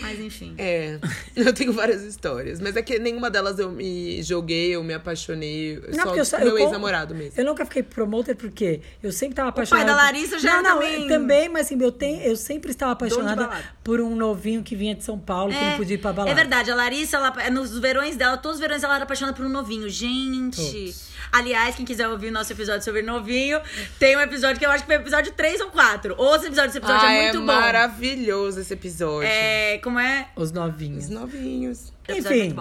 Mas 0.00 0.18
enfim. 0.20 0.54
É, 0.58 0.98
eu 1.36 1.52
tenho 1.52 1.72
várias 1.72 2.02
histórias, 2.02 2.60
mas 2.60 2.76
é 2.76 2.82
que 2.82 2.98
nenhuma 2.98 3.30
delas 3.30 3.58
eu, 3.58 3.77
me 3.78 4.22
joguei, 4.22 4.74
eu 4.74 4.82
me 4.82 4.92
apaixonei. 4.94 5.80
Não, 5.88 5.94
só 5.94 6.02
porque 6.04 6.20
eu, 6.20 6.26
com 6.26 6.44
meu 6.44 6.48
eu- 6.48 6.58
ex-namorado 6.58 7.14
mesmo. 7.14 7.32
Eu 7.40 7.44
nunca 7.44 7.64
fiquei 7.64 7.82
promoter 7.82 8.34
porque 8.34 8.80
eu 9.02 9.10
sempre 9.10 9.32
estava 9.32 9.50
pai 9.52 9.64
apaixonada. 9.64 9.96
da 9.96 10.02
Larissa 10.02 10.38
já 10.38 10.60
não, 10.62 10.62
não, 10.62 10.80
também- 10.80 11.08
também, 11.08 11.48
mas 11.48 11.66
assim, 11.66 11.80
eu, 11.82 11.92
tenho, 11.92 12.20
eu 12.22 12.36
sempre 12.36 12.70
estava 12.70 12.92
apaixonada 12.92 13.48
por 13.82 14.00
um 14.00 14.14
novinho 14.14 14.62
que 14.62 14.76
vinha 14.76 14.94
de 14.94 15.04
São 15.04 15.18
Paulo, 15.18 15.52
que 15.52 15.64
não 15.64 15.76
podia 15.76 15.94
ir 15.94 15.98
pra 15.98 16.12
balada. 16.12 16.30
É 16.30 16.34
verdade, 16.34 16.70
a 16.70 16.74
Larissa, 16.74 17.16
ela, 17.16 17.50
nos 17.50 17.78
verões 17.78 18.16
dela, 18.16 18.36
todos 18.36 18.56
os 18.56 18.60
verões 18.60 18.82
ela 18.82 18.94
era 18.94 19.04
apaixonada 19.04 19.36
por 19.36 19.46
um 19.46 19.48
novinho. 19.48 19.88
Gente. 19.88 20.56
Todos. 20.56 21.08
Aliás, 21.30 21.74
quem 21.74 21.84
quiser 21.84 22.08
ouvir 22.08 22.28
o 22.28 22.32
nosso 22.32 22.52
episódio 22.52 22.82
sobre 22.84 23.02
novinho, 23.02 23.60
tem 23.98 24.16
um 24.16 24.20
episódio 24.20 24.58
que 24.58 24.64
eu 24.64 24.70
acho 24.70 24.84
que 24.84 24.86
foi 24.86 24.96
o 24.96 25.00
episódio 25.00 25.32
3 25.32 25.60
ou 25.60 25.70
4. 25.70 26.14
Ouça 26.16 26.44
o 26.44 26.46
episódio, 26.46 26.70
esse 26.70 26.78
episódio 26.78 27.06
ah, 27.06 27.12
é 27.12 27.22
muito 27.22 27.38
bom. 27.40 27.46
maravilhoso 27.46 28.60
esse 28.60 28.72
episódio. 28.72 29.28
É, 29.28 29.78
como 29.78 29.98
é? 29.98 30.28
Os 30.36 30.52
novinhos. 30.52 31.04
Os 31.04 31.10
novinhos. 31.10 31.92
O 32.08 32.12
é 32.12 32.18
Enfim, 32.18 32.56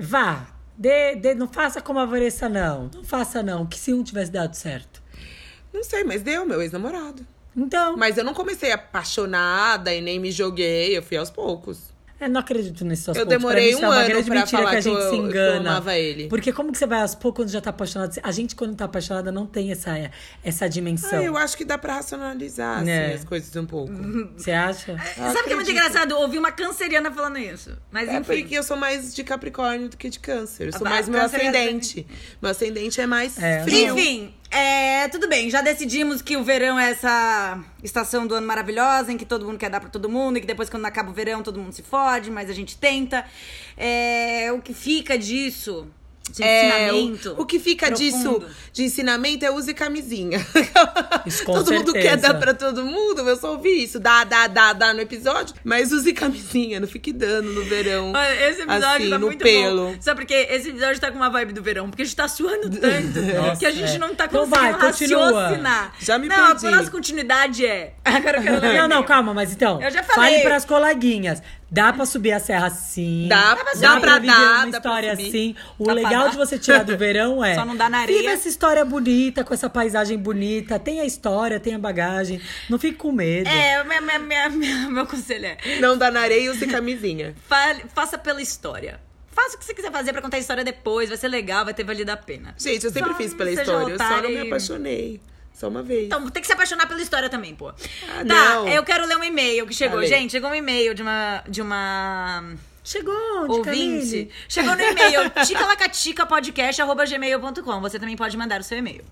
vá. 0.00 0.46
Dê, 0.76 1.14
dê- 1.16 1.34
não 1.34 1.46
faça 1.48 1.80
como 1.80 1.98
a 1.98 2.06
Vanessa, 2.06 2.48
não. 2.48 2.90
Não 2.94 3.04
faça, 3.04 3.42
não. 3.42 3.66
Que 3.66 3.78
se 3.78 3.92
um 3.92 4.02
tivesse 4.02 4.30
dado 4.30 4.54
certo. 4.54 5.02
Não 5.72 5.84
sei, 5.84 6.04
mas 6.04 6.22
deu, 6.22 6.44
meu 6.44 6.60
ex-namorado. 6.62 7.26
Então, 7.56 7.96
Mas 7.96 8.16
eu 8.16 8.24
não 8.24 8.32
comecei 8.32 8.72
apaixonada 8.72 9.92
e 9.94 10.00
nem 10.00 10.18
me 10.18 10.30
joguei, 10.32 10.96
eu 10.96 11.02
fui 11.02 11.16
aos 11.18 11.30
poucos. 11.30 11.91
Eu 12.22 12.28
não 12.30 12.40
acredito 12.40 12.84
nesses 12.84 13.06
Eu 13.08 13.26
demorei 13.26 13.70
pra 13.72 13.78
mim, 13.78 13.82
um 13.82 13.86
é 13.86 13.88
uma 13.88 13.96
ano 13.98 14.08
grande 14.08 14.26
pra 14.26 14.34
mentira 14.40 14.58
falar 14.58 14.70
que 14.70 14.76
a 14.76 14.78
que 14.78 14.88
gente 14.88 14.96
eu- 14.98 15.02
se 15.10 15.10
que 15.10 15.16
eu 15.16 15.26
engana. 15.26 15.70
amava 15.70 15.94
ele. 15.98 16.28
Porque 16.28 16.52
como 16.52 16.72
que 16.72 16.78
você 16.78 16.86
vai 16.86 17.00
aos 17.02 17.14
poucos 17.14 17.42
quando 17.44 17.50
já 17.50 17.60
tá 17.60 17.70
apaixonado? 17.70 18.18
A 18.22 18.30
gente, 18.32 18.54
quando 18.54 18.74
tá 18.76 18.84
apaixonada, 18.84 19.30
não 19.32 19.46
tem 19.46 19.70
essa, 19.72 20.10
essa 20.44 20.68
dimensão. 20.68 21.18
Ah, 21.18 21.22
eu 21.22 21.36
acho 21.36 21.56
que 21.56 21.64
dá 21.64 21.76
pra 21.78 21.94
racionalizar 21.96 22.78
assim, 22.80 22.90
É. 22.90 23.14
as 23.14 23.24
coisas 23.24 23.54
um 23.56 23.66
pouco. 23.66 23.92
Você 24.36 24.50
acha? 24.52 24.96
Sabe 25.16 25.38
o 25.40 25.44
que 25.44 25.52
é 25.52 25.56
muito 25.56 25.70
engraçado? 25.70 26.12
Ouvir 26.16 26.38
uma 26.38 26.52
canceriana 26.52 27.10
falando 27.10 27.38
isso. 27.38 27.70
Mas 27.90 28.08
É 28.08 28.16
enfim. 28.18 28.42
porque 28.42 28.54
eu 28.56 28.62
sou 28.62 28.76
mais 28.76 29.14
de 29.14 29.24
Capricórnio 29.24 29.88
do 29.88 29.96
que 29.96 30.08
de 30.08 30.18
Câncer. 30.18 30.66
Eu 30.68 30.72
sou 30.72 30.86
Ah, 30.86 30.90
mais 30.90 31.08
meu 31.08 31.20
Câncer 31.20 31.36
é- 31.40 31.48
ascendente. 31.48 32.06
Meu 32.40 32.50
ascendente 32.50 33.00
é 33.00 33.06
mais 33.06 33.38
É. 33.42 33.62
frio. 33.64 33.98
Enfim, 33.98 34.34
é, 34.52 35.08
tudo 35.08 35.28
bem. 35.28 35.48
Já 35.48 35.62
decidimos 35.62 36.20
que 36.20 36.36
o 36.36 36.44
verão 36.44 36.78
é 36.78 36.90
essa 36.90 37.58
estação 37.82 38.26
do 38.26 38.34
ano 38.34 38.46
maravilhosa, 38.46 39.10
em 39.10 39.16
que 39.16 39.24
todo 39.24 39.46
mundo 39.46 39.58
quer 39.58 39.70
dar 39.70 39.80
pra 39.80 39.88
todo 39.88 40.08
mundo, 40.08 40.36
e 40.36 40.40
que 40.40 40.46
depois, 40.46 40.68
quando 40.68 40.84
acaba 40.84 41.10
o 41.10 41.12
verão, 41.12 41.42
todo 41.42 41.58
mundo 41.58 41.72
se 41.72 41.82
fode, 41.82 42.30
mas 42.30 42.50
a 42.50 42.52
gente 42.52 42.76
tenta. 42.76 43.24
É, 43.76 44.52
o 44.52 44.60
que 44.60 44.74
fica 44.74 45.16
disso? 45.16 45.88
De 46.30 46.42
É, 46.42 46.88
ensinamento. 46.88 47.32
o, 47.36 47.42
o 47.42 47.46
que 47.46 47.58
fica 47.58 47.88
profundo. 47.88 48.04
disso 48.10 48.42
de 48.72 48.84
ensinamento 48.84 49.44
é 49.44 49.50
use 49.50 49.74
camisinha. 49.74 50.38
Isso 51.26 51.44
com 51.44 51.52
todo 51.52 51.72
mundo 51.72 51.92
certeza. 51.92 52.08
quer 52.08 52.16
dar 52.16 52.34
pra 52.34 52.54
todo 52.54 52.84
mundo, 52.84 53.20
eu 53.28 53.36
só 53.36 53.50
ouvi 53.52 53.82
isso. 53.84 54.00
Dá, 54.00 54.24
dá, 54.24 54.46
dá, 54.46 54.72
dá 54.72 54.94
no 54.94 55.00
episódio. 55.00 55.54
Mas 55.62 55.92
use 55.92 56.12
camisinha, 56.14 56.80
não 56.80 56.88
fique 56.88 57.12
dando 57.12 57.52
no 57.52 57.64
verão. 57.64 58.12
Olha, 58.12 58.48
Esse 58.48 58.62
episódio 58.62 58.86
assim, 58.88 59.10
tá 59.10 59.18
no 59.18 59.26
muito 59.26 59.42
pelo. 59.42 59.88
bom. 59.88 59.96
Sabe 60.00 60.20
por 60.20 60.26
quê? 60.26 60.46
Esse 60.48 60.70
episódio 60.70 61.00
tá 61.00 61.10
com 61.10 61.16
uma 61.16 61.28
vibe 61.28 61.52
do 61.52 61.62
verão. 61.62 61.90
Porque 61.90 62.02
a 62.02 62.04
gente 62.04 62.16
tá 62.16 62.28
suando 62.28 62.70
tanto 62.70 63.20
Nossa, 63.36 63.56
que 63.58 63.66
a 63.66 63.70
gente 63.70 63.96
é. 63.96 63.98
não 63.98 64.14
tá 64.14 64.26
conseguindo 64.28 64.56
vai, 64.56 64.72
continua. 64.92 65.32
raciocinar. 65.42 65.94
Já 66.00 66.18
me 66.18 66.28
não, 66.28 66.46
perdi. 66.46 66.66
a 66.66 66.70
nossa 66.70 66.90
continuidade 66.90 67.66
é. 67.66 67.94
Agora 68.04 68.38
eu 68.38 68.42
quero 68.42 68.60
ler 68.60 68.74
Não, 68.80 68.88
não, 68.88 69.02
calma, 69.02 69.34
mas 69.34 69.52
então. 69.52 69.82
Eu 69.82 69.90
já 69.90 70.02
falei. 70.02 70.30
Fale 70.32 70.42
pras 70.44 70.64
coleguinhas. 70.64 71.42
Dá 71.72 71.90
pra 71.90 72.04
subir 72.04 72.32
a 72.32 72.38
serra 72.38 72.68
sim. 72.68 73.28
Dá- 73.30 73.54
dá 73.54 73.56
pra 73.56 73.72
dá 73.72 74.00
pra 74.00 74.18
viver 74.18 74.26
Dá, 74.26 74.34
uma 74.36 74.56
dá 74.56 74.62
pra 74.62 74.66
história 74.78 75.12
assim. 75.14 75.56
O 75.78 75.86
Dá 75.86 75.92
legal 75.94 76.28
de 76.28 76.36
você 76.36 76.58
tirar 76.58 76.84
do 76.84 76.98
verão 76.98 77.42
é. 77.42 77.54
Só 77.54 77.64
não 77.64 77.74
dá 77.74 77.88
na 77.88 78.00
areia. 78.00 78.18
Viva 78.20 78.32
essa 78.32 78.46
história 78.46 78.84
bonita, 78.84 79.42
com 79.42 79.54
essa 79.54 79.70
paisagem 79.70 80.18
bonita. 80.18 80.78
Tenha 80.78 81.02
a 81.02 81.06
história, 81.06 81.58
tenha 81.58 81.76
a 81.76 81.78
bagagem. 81.78 82.42
Não 82.68 82.78
fique 82.78 82.98
com 82.98 83.10
medo. 83.10 83.48
É, 83.48 83.82
minha, 83.84 84.02
minha, 84.02 84.18
minha, 84.18 84.48
minha- 84.50 84.90
meu 84.90 85.06
conselho 85.06 85.46
é. 85.46 85.56
Não 85.80 85.96
dá 85.96 86.10
na 86.10 86.20
areia 86.20 86.44
e 86.44 86.50
use 86.50 86.66
camisinha. 86.66 87.34
Fale- 87.48 87.84
faça 87.94 88.18
pela 88.18 88.42
história. 88.42 89.00
Faça 89.30 89.56
o 89.56 89.58
que 89.58 89.64
você 89.64 89.72
quiser 89.72 89.90
fazer 89.90 90.12
pra 90.12 90.20
contar 90.20 90.36
a 90.36 90.40
história 90.40 90.62
depois. 90.62 91.08
Vai 91.08 91.16
ser 91.16 91.28
legal, 91.28 91.64
vai 91.64 91.72
ter 91.72 91.84
valido 91.84 92.12
a 92.12 92.18
pena. 92.18 92.54
Gente, 92.58 92.84
eu 92.84 92.92
sempre 92.92 93.12
Só 93.12 93.16
fiz 93.16 93.32
pela 93.32 93.50
história. 93.50 93.92
Eu 93.92 93.98
só 93.98 94.20
não 94.20 94.28
me 94.28 94.40
apaixonei. 94.42 95.22
Só 95.62 95.68
uma 95.68 95.80
vez. 95.80 96.06
Então, 96.06 96.28
tem 96.28 96.40
que 96.40 96.46
se 96.48 96.52
apaixonar 96.52 96.88
pela 96.88 97.00
história 97.00 97.30
também, 97.30 97.54
pô. 97.54 97.68
Ah, 97.68 97.74
tá, 98.16 98.24
não. 98.24 98.66
eu 98.66 98.82
quero 98.82 99.06
ler 99.06 99.16
um 99.16 99.22
e-mail 99.22 99.64
que 99.64 99.72
chegou. 99.72 100.00
Lê. 100.00 100.08
Gente, 100.08 100.32
chegou 100.32 100.50
um 100.50 100.54
e-mail 100.56 100.92
de 100.92 101.02
uma. 101.02 101.44
De 101.48 101.62
uma 101.62 102.42
Chegou, 102.82 103.46
de 103.46 103.52
ouvinte. 103.52 103.64
Camille. 103.64 104.28
Chegou 104.48 104.74
no 104.74 104.82
e-mail 104.82 105.30
ticalacaticapodcast.gmail.com. 105.46 107.80
Você 107.80 108.00
também 108.00 108.16
pode 108.16 108.36
mandar 108.36 108.60
o 108.60 108.64
seu 108.64 108.76
e-mail. 108.76 109.04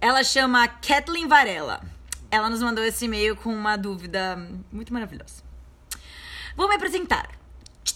Ela 0.00 0.22
chama 0.22 0.68
Kathleen 0.68 1.26
Varela. 1.26 1.82
Ela 2.30 2.48
nos 2.48 2.62
mandou 2.62 2.84
esse 2.84 3.06
e-mail 3.06 3.34
com 3.34 3.52
uma 3.52 3.76
dúvida 3.76 4.36
muito 4.70 4.92
maravilhosa. 4.92 5.42
Vou 6.56 6.68
me 6.68 6.76
apresentar. 6.76 7.28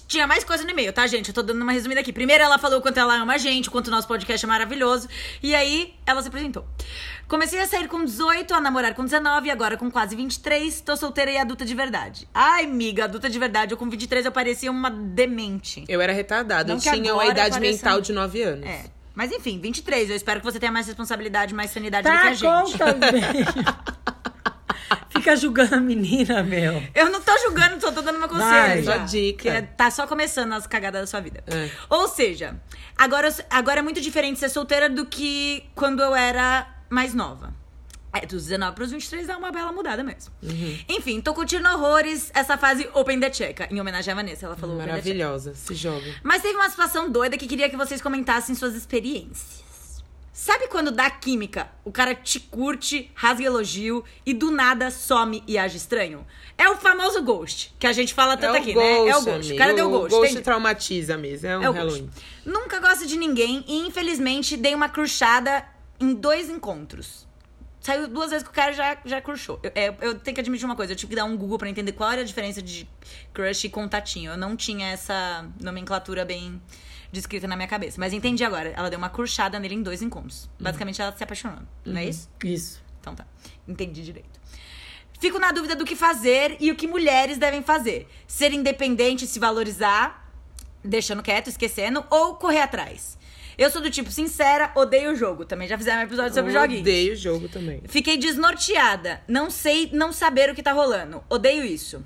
Tinha 0.09 0.27
mais 0.27 0.45
coisa 0.45 0.63
no 0.63 0.71
e-mail, 0.71 0.93
tá, 0.93 1.05
gente? 1.07 1.29
Eu 1.29 1.35
tô 1.35 1.43
dando 1.43 1.61
uma 1.63 1.73
resumida 1.73 2.01
aqui. 2.01 2.13
Primeiro, 2.13 2.45
ela 2.45 2.59
falou 2.59 2.79
o 2.79 2.83
quanto 2.83 2.99
ela 2.99 3.17
ama 3.17 3.35
a 3.35 3.39
gente, 3.39 3.69
o 3.69 3.73
quanto 3.73 3.89
o 3.89 3.91
nosso 3.91 4.07
podcast 4.07 4.45
é 4.45 4.49
maravilhoso. 4.49 5.09
E 5.43 5.53
aí, 5.55 5.95
ela 6.07 6.23
se 6.23 6.29
apresentou. 6.29 6.65
Comecei 7.27 7.61
a 7.61 7.67
sair 7.67 7.89
com 7.89 8.05
18, 8.05 8.55
a 8.55 8.61
namorar 8.61 8.95
com 8.95 9.03
19, 9.05 9.51
agora 9.51 9.77
com 9.77 9.91
quase 9.91 10.15
23. 10.15 10.81
Tô 10.83 10.97
solteira 10.97 11.33
e 11.33 11.39
adulta 11.39 11.65
de 11.65 11.75
verdade. 11.75 12.29
Ai, 12.33 12.65
amiga, 12.67 13.05
adulta 13.05 13.29
de 13.29 13.37
verdade. 13.39 13.73
Eu 13.73 13.77
com 13.79 13.91
23 13.91 14.27
eu 14.27 14.31
parecia 14.33 14.71
uma 14.71 14.91
demente. 14.91 15.85
Eu 15.89 16.01
era 16.01 16.13
retardada. 16.13 16.69
Não 16.69 16.77
Eu 16.77 16.81
tinha 16.81 17.13
uma 17.13 17.27
idade 17.27 17.51
pareça- 17.55 17.61
mental 17.85 18.01
de 18.01 18.13
9 18.13 18.43
anos. 18.43 18.65
É. 18.67 18.85
Mas 19.13 19.33
enfim, 19.33 19.59
23. 19.59 20.09
Eu 20.11 20.15
espero 20.17 20.39
que 20.41 20.47
você 20.47 20.61
tenha 20.61 20.71
mais 20.71 20.87
responsabilidade, 20.87 21.53
mais 21.53 21.71
sanidade 21.73 22.09
do 22.09 22.15
que 22.15 22.23
Tá 22.23 22.29
a 22.29 22.33
gente. 22.35 22.79
conta. 22.79 22.97
Fica 25.27 25.37
julgando 25.37 25.75
a 25.75 25.81
menina, 25.81 26.41
meu. 26.45 26.81
Eu 26.95 27.11
não 27.11 27.21
tô 27.21 27.37
julgando, 27.39 27.81
só 27.81 27.91
tô 27.91 28.01
dando 28.01 28.15
uma 28.17 28.29
conselho. 28.29 28.49
Vai. 28.49 28.83
já. 28.85 28.99
Só 29.01 29.05
dica. 29.07 29.43
Que 29.43 29.49
é- 29.49 29.63
tá 29.63 29.91
só 29.91 30.07
começando 30.07 30.53
as 30.53 30.69
cagadas 30.69 31.01
da 31.01 31.07
sua 31.09 31.21
vida. 31.21 31.43
É. 31.49 31.69
Ou 31.91 32.07
seja, 32.07 32.55
agora, 32.97 33.35
agora 33.51 33.81
é 33.81 33.83
muito 33.83 34.01
diferente 34.01 34.39
ser 34.39 34.49
solteira 34.49 34.89
do 34.89 35.05
que 35.05 35.65
quando 35.75 36.01
eu 36.01 36.15
era 36.15 36.69
mais 36.89 37.13
nova. 37.13 37.53
É, 38.13 38.25
dos 38.25 38.45
19 38.45 38.77
pros 38.77 38.93
23 38.93 39.27
dá 39.27 39.37
uma 39.37 39.51
bela 39.51 39.73
mudada 39.73 40.05
mesmo. 40.05 40.33
Uhum. 40.43 40.79
Enfim, 40.91 41.21
tô 41.21 41.35
curtindo 41.35 41.69
horrores 41.69 42.31
essa 42.33 42.57
fase 42.57 42.89
Open 42.95 43.19
the 43.19 43.31
Checa, 43.33 43.67
em 43.69 43.81
homenagem 43.81 44.13
à 44.13 44.15
Vanessa. 44.15 44.47
Ela 44.47 44.55
falou 44.57 44.77
Open 44.77 44.87
the 44.87 44.93
Checa. 44.95 45.09
Maravilhosa. 45.09 45.55
Se 45.57 45.75
joga. 45.75 46.07
Mas 46.23 46.41
teve 46.41 46.55
uma 46.55 46.71
situação 46.71 47.11
doida 47.11 47.37
que 47.37 47.49
queria 47.49 47.69
que 47.69 47.77
vocês 47.77 48.01
comentassem 48.01 48.55
suas 48.55 48.77
experiências. 48.77 49.66
Sabe 50.39 50.69
quando 50.69 50.91
dá 50.91 51.09
química, 51.09 51.71
o 51.83 51.91
cara 51.91 52.15
te 52.15 52.39
curte, 52.39 53.11
rasga 53.15 53.43
elogio 53.47 54.05
e 54.25 54.35
do 54.35 54.51
nada 54.51 54.91
some 54.91 55.43
e 55.47 55.57
age 55.57 55.79
estranho? 55.79 56.27
É 56.59 56.69
o 56.69 56.77
famoso 56.77 57.23
ghost, 57.23 57.75
que 57.79 57.87
a 57.87 57.93
gente 57.95 58.13
fala 58.13 58.37
tanto 58.37 58.57
é 58.57 58.59
aqui, 58.59 58.75
ghost, 58.75 58.87
né? 58.87 59.09
É 59.09 59.17
o 59.17 59.23
ghost. 59.23 59.31
amigo. 59.31 59.55
O 59.55 59.57
cara 59.57 59.73
deu 59.73 59.87
O 59.87 59.91
ghost. 59.91 60.11
ghost 60.11 60.27
entende? 60.33 60.45
traumatiza 60.45 61.17
mesmo. 61.17 61.49
É 61.49 61.59
um 61.59 61.63
É 61.63 61.71
o 61.71 61.73
Halloween. 61.73 62.03
ghost. 62.03 62.27
Nunca 62.45 62.79
gosto 62.81 63.07
de 63.07 63.17
ninguém 63.17 63.65
e 63.67 63.87
infelizmente 63.87 64.59
dei 64.59 64.75
uma 64.75 64.91
crushada 64.91 65.65
em 65.99 66.13
dois 66.13 66.51
encontros. 66.51 67.27
Saiu 67.81 68.07
duas 68.07 68.29
vezes 68.29 68.43
que 68.45 68.51
o 68.51 68.53
cara 68.55 68.73
já, 68.75 68.99
já 69.07 69.23
crushou. 69.23 69.59
Eu, 69.63 69.73
é, 69.75 69.89
eu 70.03 70.19
tenho 70.19 70.35
que 70.35 70.41
admitir 70.43 70.67
uma 70.67 70.77
coisa, 70.77 70.93
eu 70.93 70.97
tive 70.97 71.09
que 71.11 71.17
dar 71.17 71.25
um 71.25 71.35
Google 71.35 71.57
pra 71.57 71.71
entender 71.71 71.93
qual 71.93 72.11
era 72.13 72.21
a 72.21 72.25
diferença 72.25 72.61
de 72.61 72.87
crush 73.33 73.65
e 73.65 73.71
contatinho. 73.71 74.33
Eu 74.33 74.37
não 74.37 74.55
tinha 74.55 74.89
essa 74.91 75.49
nomenclatura 75.59 76.27
bem 76.27 76.61
descrita 77.13 77.47
na 77.47 77.57
minha 77.57 77.69
cabeça. 77.69 78.01
Mas 78.01 78.13
entendi 78.13 78.45
agora. 78.45 78.71
Ela 78.71 78.91
deu 78.91 78.99
uma 78.99 79.09
crushada 79.09 79.59
nele 79.59 79.75
em 79.75 79.83
dois 79.83 80.03
encontros. 80.03 80.49
Basicamente, 80.59 81.01
ela 81.01 81.17
se 81.17 81.23
apaixonou. 81.23 81.61
Não 81.85 82.01
é 82.01 82.07
isso? 82.07 82.29
Isso. 82.45 82.83
Então 83.01 83.15
tá. 83.15 83.27
Entendi 83.67 84.03
direito. 84.03 84.41
Fico 85.19 85.39
na 85.39 85.51
dúvida 85.51 85.75
do 85.75 85.85
que 85.85 85.97
fazer 85.97 86.57
e 86.61 86.71
o 86.71 86.77
que 86.77 86.87
mulheres 86.87 87.39
devem 87.39 87.63
fazer. 87.63 88.07
Ser 88.27 88.53
independente 88.53 89.27
se 89.27 89.39
valorizar, 89.39 90.31
deixando 90.85 91.23
quieto, 91.23 91.49
esquecendo, 91.49 92.05
ou 92.11 92.35
correr 92.35 92.61
atrás. 92.61 93.17
Eu 93.57 93.71
sou 93.71 93.81
do 93.81 93.91
tipo 93.91 94.11
sincera, 94.11 94.71
odeio 94.75 95.13
o 95.13 95.17
jogo. 95.17 95.47
Também 95.47 95.67
já 95.67 95.79
fizemos 95.79 96.01
um 96.01 96.05
episódio 96.05 96.35
sobre 96.35 96.51
Eu 96.51 96.61
joguinhos. 96.61 96.83
Odeio 96.83 97.13
o 97.15 97.17
jogo 97.17 97.49
também. 97.49 97.81
Fiquei 97.87 98.19
desnorteada. 98.19 99.23
Não 99.27 99.51
sei 99.51 99.89
não 99.95 100.13
saber 100.13 100.51
o 100.51 100.55
que 100.55 100.63
tá 100.63 100.73
rolando. 100.73 101.25
Odeio 101.31 101.65
isso. 101.65 102.05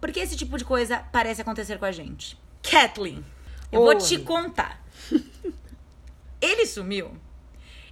Porque 0.00 0.20
esse 0.20 0.36
tipo 0.36 0.56
de 0.56 0.64
coisa 0.64 0.98
parece 1.10 1.40
acontecer 1.40 1.78
com 1.78 1.84
a 1.84 1.90
gente. 1.90 2.38
Kathleen, 2.62 3.24
eu 3.74 3.80
vou 3.80 3.88
Oi. 3.88 3.96
te 3.96 4.18
contar. 4.18 4.82
Ele 6.40 6.66
sumiu. 6.66 7.10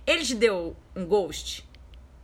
Ele 0.06 0.24
te 0.24 0.34
deu 0.34 0.76
um 0.94 1.04
ghost. 1.04 1.64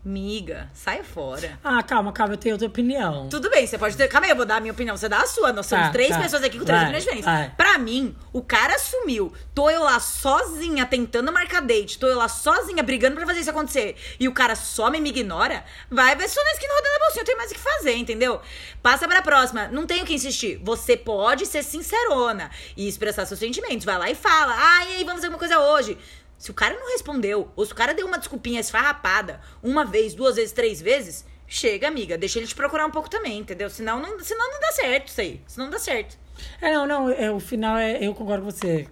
Miga, 0.08 0.70
sai 0.72 1.02
fora. 1.02 1.58
Ah, 1.62 1.82
calma, 1.82 2.10
calma, 2.14 2.32
eu 2.32 2.38
tenho 2.38 2.54
outra 2.54 2.66
opinião. 2.66 3.28
Tudo 3.28 3.50
bem, 3.50 3.66
você 3.66 3.76
pode 3.76 3.94
ter. 3.94 4.08
Calma 4.08 4.26
aí, 4.26 4.30
eu 4.30 4.36
vou 4.36 4.46
dar 4.46 4.56
a 4.56 4.60
minha 4.60 4.72
opinião. 4.72 4.96
Você 4.96 5.06
dá 5.06 5.18
a 5.20 5.26
sua. 5.26 5.52
Nós 5.52 5.66
somos 5.66 5.84
Tá, 5.88 5.92
três 5.92 6.08
tá. 6.08 6.18
pessoas 6.18 6.42
aqui 6.42 6.58
com 6.58 6.64
três 6.64 6.78
Vai, 6.80 6.84
opiniões 6.86 7.04
diferentes. 7.04 7.26
vai. 7.26 7.50
Pra 7.54 7.76
mim, 7.76 8.16
o 8.32 8.40
cara 8.40 8.78
sumiu. 8.78 9.30
Tô 9.54 9.68
eu 9.68 9.82
lá 9.82 10.00
sozinha 10.00 10.86
tentando 10.86 11.30
marcar 11.30 11.60
date. 11.60 11.98
Tô 11.98 12.06
eu 12.06 12.16
lá 12.16 12.26
sozinha 12.26 12.82
brigando 12.82 13.16
pra 13.16 13.26
fazer 13.26 13.40
isso 13.40 13.50
acontecer. 13.50 13.96
E 14.18 14.26
o 14.26 14.32
cara 14.32 14.54
e 14.96 15.00
me 15.02 15.10
ignora. 15.10 15.62
Vai 15.90 16.16
ver 16.16 16.26
só 16.26 16.42
na 16.42 16.52
esquina 16.52 16.72
rodando 16.72 16.94
a 16.96 16.98
bolsinha. 17.00 17.20
Não 17.20 17.26
tem 17.26 17.36
mais 17.36 17.50
o 17.50 17.54
que 17.54 17.60
fazer, 17.60 17.94
entendeu? 17.96 18.40
Passa 18.82 19.06
pra 19.06 19.20
próxima. 19.20 19.68
Não 19.68 19.84
tenho 19.86 20.06
que 20.06 20.14
insistir. 20.14 20.58
Você 20.64 20.96
pode 20.96 21.44
ser 21.44 21.62
sincerona 21.62 22.50
e 22.74 22.88
expressar 22.88 23.26
seus 23.26 23.38
sentimentos. 23.40 23.84
Vai 23.84 23.98
lá 23.98 24.10
e 24.10 24.14
fala. 24.14 24.54
Ah, 24.56 24.86
e 24.86 24.88
aí, 24.96 25.04
vamos 25.04 25.16
fazer 25.16 25.26
alguma 25.26 25.38
coisa 25.38 25.58
hoje. 25.60 25.98
Se 26.38 26.50
o 26.52 26.54
cara 26.54 26.74
não 26.74 26.92
respondeu, 26.92 27.50
ou 27.56 27.66
se 27.66 27.72
o 27.72 27.74
cara 27.74 27.92
deu 27.92 28.06
uma 28.06 28.18
desculpinha 28.18 28.60
esfarrapada, 28.60 29.40
uma 29.62 29.84
vez, 29.84 30.14
duas 30.14 30.36
vezes, 30.36 30.52
três 30.52 30.80
vezes, 30.80 31.26
chega, 31.48 31.88
amiga, 31.88 32.16
deixa 32.16 32.38
ele 32.38 32.46
te 32.46 32.54
procurar 32.54 32.86
um 32.86 32.90
pouco 32.90 33.10
também, 33.10 33.40
entendeu? 33.40 33.68
Senão 33.68 34.00
não, 34.00 34.20
senão 34.20 34.50
não 34.50 34.60
dá 34.60 34.72
certo 34.72 35.08
isso 35.08 35.20
aí. 35.20 35.40
Senão 35.48 35.66
não 35.66 35.72
dá 35.72 35.78
certo. 35.78 36.16
É, 36.60 36.72
não, 36.72 36.86
não, 36.86 37.10
é, 37.10 37.30
o 37.30 37.40
final 37.40 37.76
é. 37.76 38.04
Eu 38.04 38.14
concordo 38.14 38.44
com 38.44 38.50
você. 38.50 38.86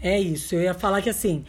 É 0.00 0.18
isso. 0.20 0.54
Eu 0.54 0.62
ia 0.62 0.74
falar 0.74 1.02
que 1.02 1.10
assim. 1.10 1.44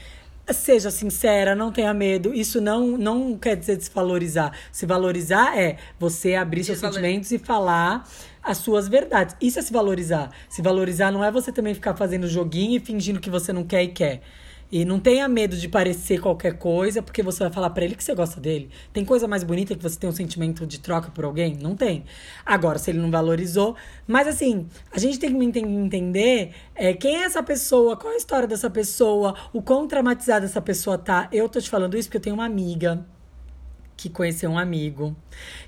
Seja 0.51 0.89
sincera, 0.89 1.55
não 1.55 1.71
tenha 1.71 1.93
medo. 1.93 2.33
Isso 2.33 2.59
não, 2.59 2.97
não 2.97 3.37
quer 3.37 3.55
dizer 3.55 3.77
desvalorizar. 3.77 4.51
Se 4.71 4.83
valorizar 4.83 5.55
é 5.55 5.77
você 5.99 6.33
abrir 6.33 6.63
seus 6.63 6.79
sentimentos 6.79 7.31
e 7.31 7.37
falar 7.37 8.09
as 8.41 8.57
suas 8.57 8.87
verdades. 8.87 9.35
Isso 9.39 9.59
é 9.59 9.61
se 9.61 9.71
valorizar. 9.71 10.31
Se 10.49 10.63
valorizar 10.63 11.11
não 11.11 11.23
é 11.23 11.31
você 11.31 11.51
também 11.51 11.75
ficar 11.75 11.95
fazendo 11.95 12.27
joguinho 12.27 12.77
e 12.77 12.79
fingindo 12.79 13.19
que 13.19 13.29
você 13.29 13.53
não 13.53 13.63
quer 13.63 13.83
e 13.83 13.89
quer. 13.89 14.23
E 14.71 14.85
não 14.85 14.99
tenha 14.99 15.27
medo 15.27 15.57
de 15.57 15.67
parecer 15.67 16.21
qualquer 16.21 16.57
coisa, 16.59 17.01
porque 17.01 17.23
você 17.23 17.39
vai 17.39 17.51
falar 17.51 17.71
pra 17.71 17.83
ele 17.83 17.95
que 17.95 18.03
você 18.03 18.13
gosta 18.13 18.39
dele. 18.39 18.69
Tem 18.93 19.03
coisa 19.03 19.27
mais 19.27 19.43
bonita 19.43 19.75
que 19.75 19.81
você 19.81 19.97
tem 19.97 20.07
um 20.07 20.13
sentimento 20.13 20.67
de 20.67 20.79
troca 20.79 21.09
por 21.09 21.25
alguém? 21.25 21.57
Não 21.59 21.75
tem. 21.75 22.03
Agora, 22.45 22.77
se 22.77 22.91
ele 22.91 22.99
não 22.99 23.09
valorizou. 23.09 23.75
Mas 24.05 24.27
assim, 24.27 24.67
a 24.91 24.99
gente 24.99 25.17
tem 25.17 25.31
que 25.31 25.43
enten- 25.43 25.65
entender 25.65 26.51
é, 26.75 26.93
quem 26.93 27.17
é 27.17 27.23
essa 27.23 27.41
pessoa, 27.41 27.97
qual 27.97 28.13
é 28.13 28.15
a 28.15 28.17
história 28.17 28.47
dessa 28.47 28.69
pessoa, 28.69 29.35
o 29.51 29.59
quão 29.59 29.87
traumatizada 29.87 30.45
essa 30.45 30.61
pessoa 30.61 30.99
tá. 30.99 31.27
Eu 31.31 31.49
tô 31.49 31.59
te 31.59 31.69
falando 31.69 31.97
isso 31.97 32.07
porque 32.07 32.17
eu 32.17 32.21
tenho 32.21 32.35
uma 32.35 32.45
amiga 32.45 33.03
que 33.97 34.07
conheceu 34.07 34.49
um 34.51 34.57
amigo, 34.57 35.13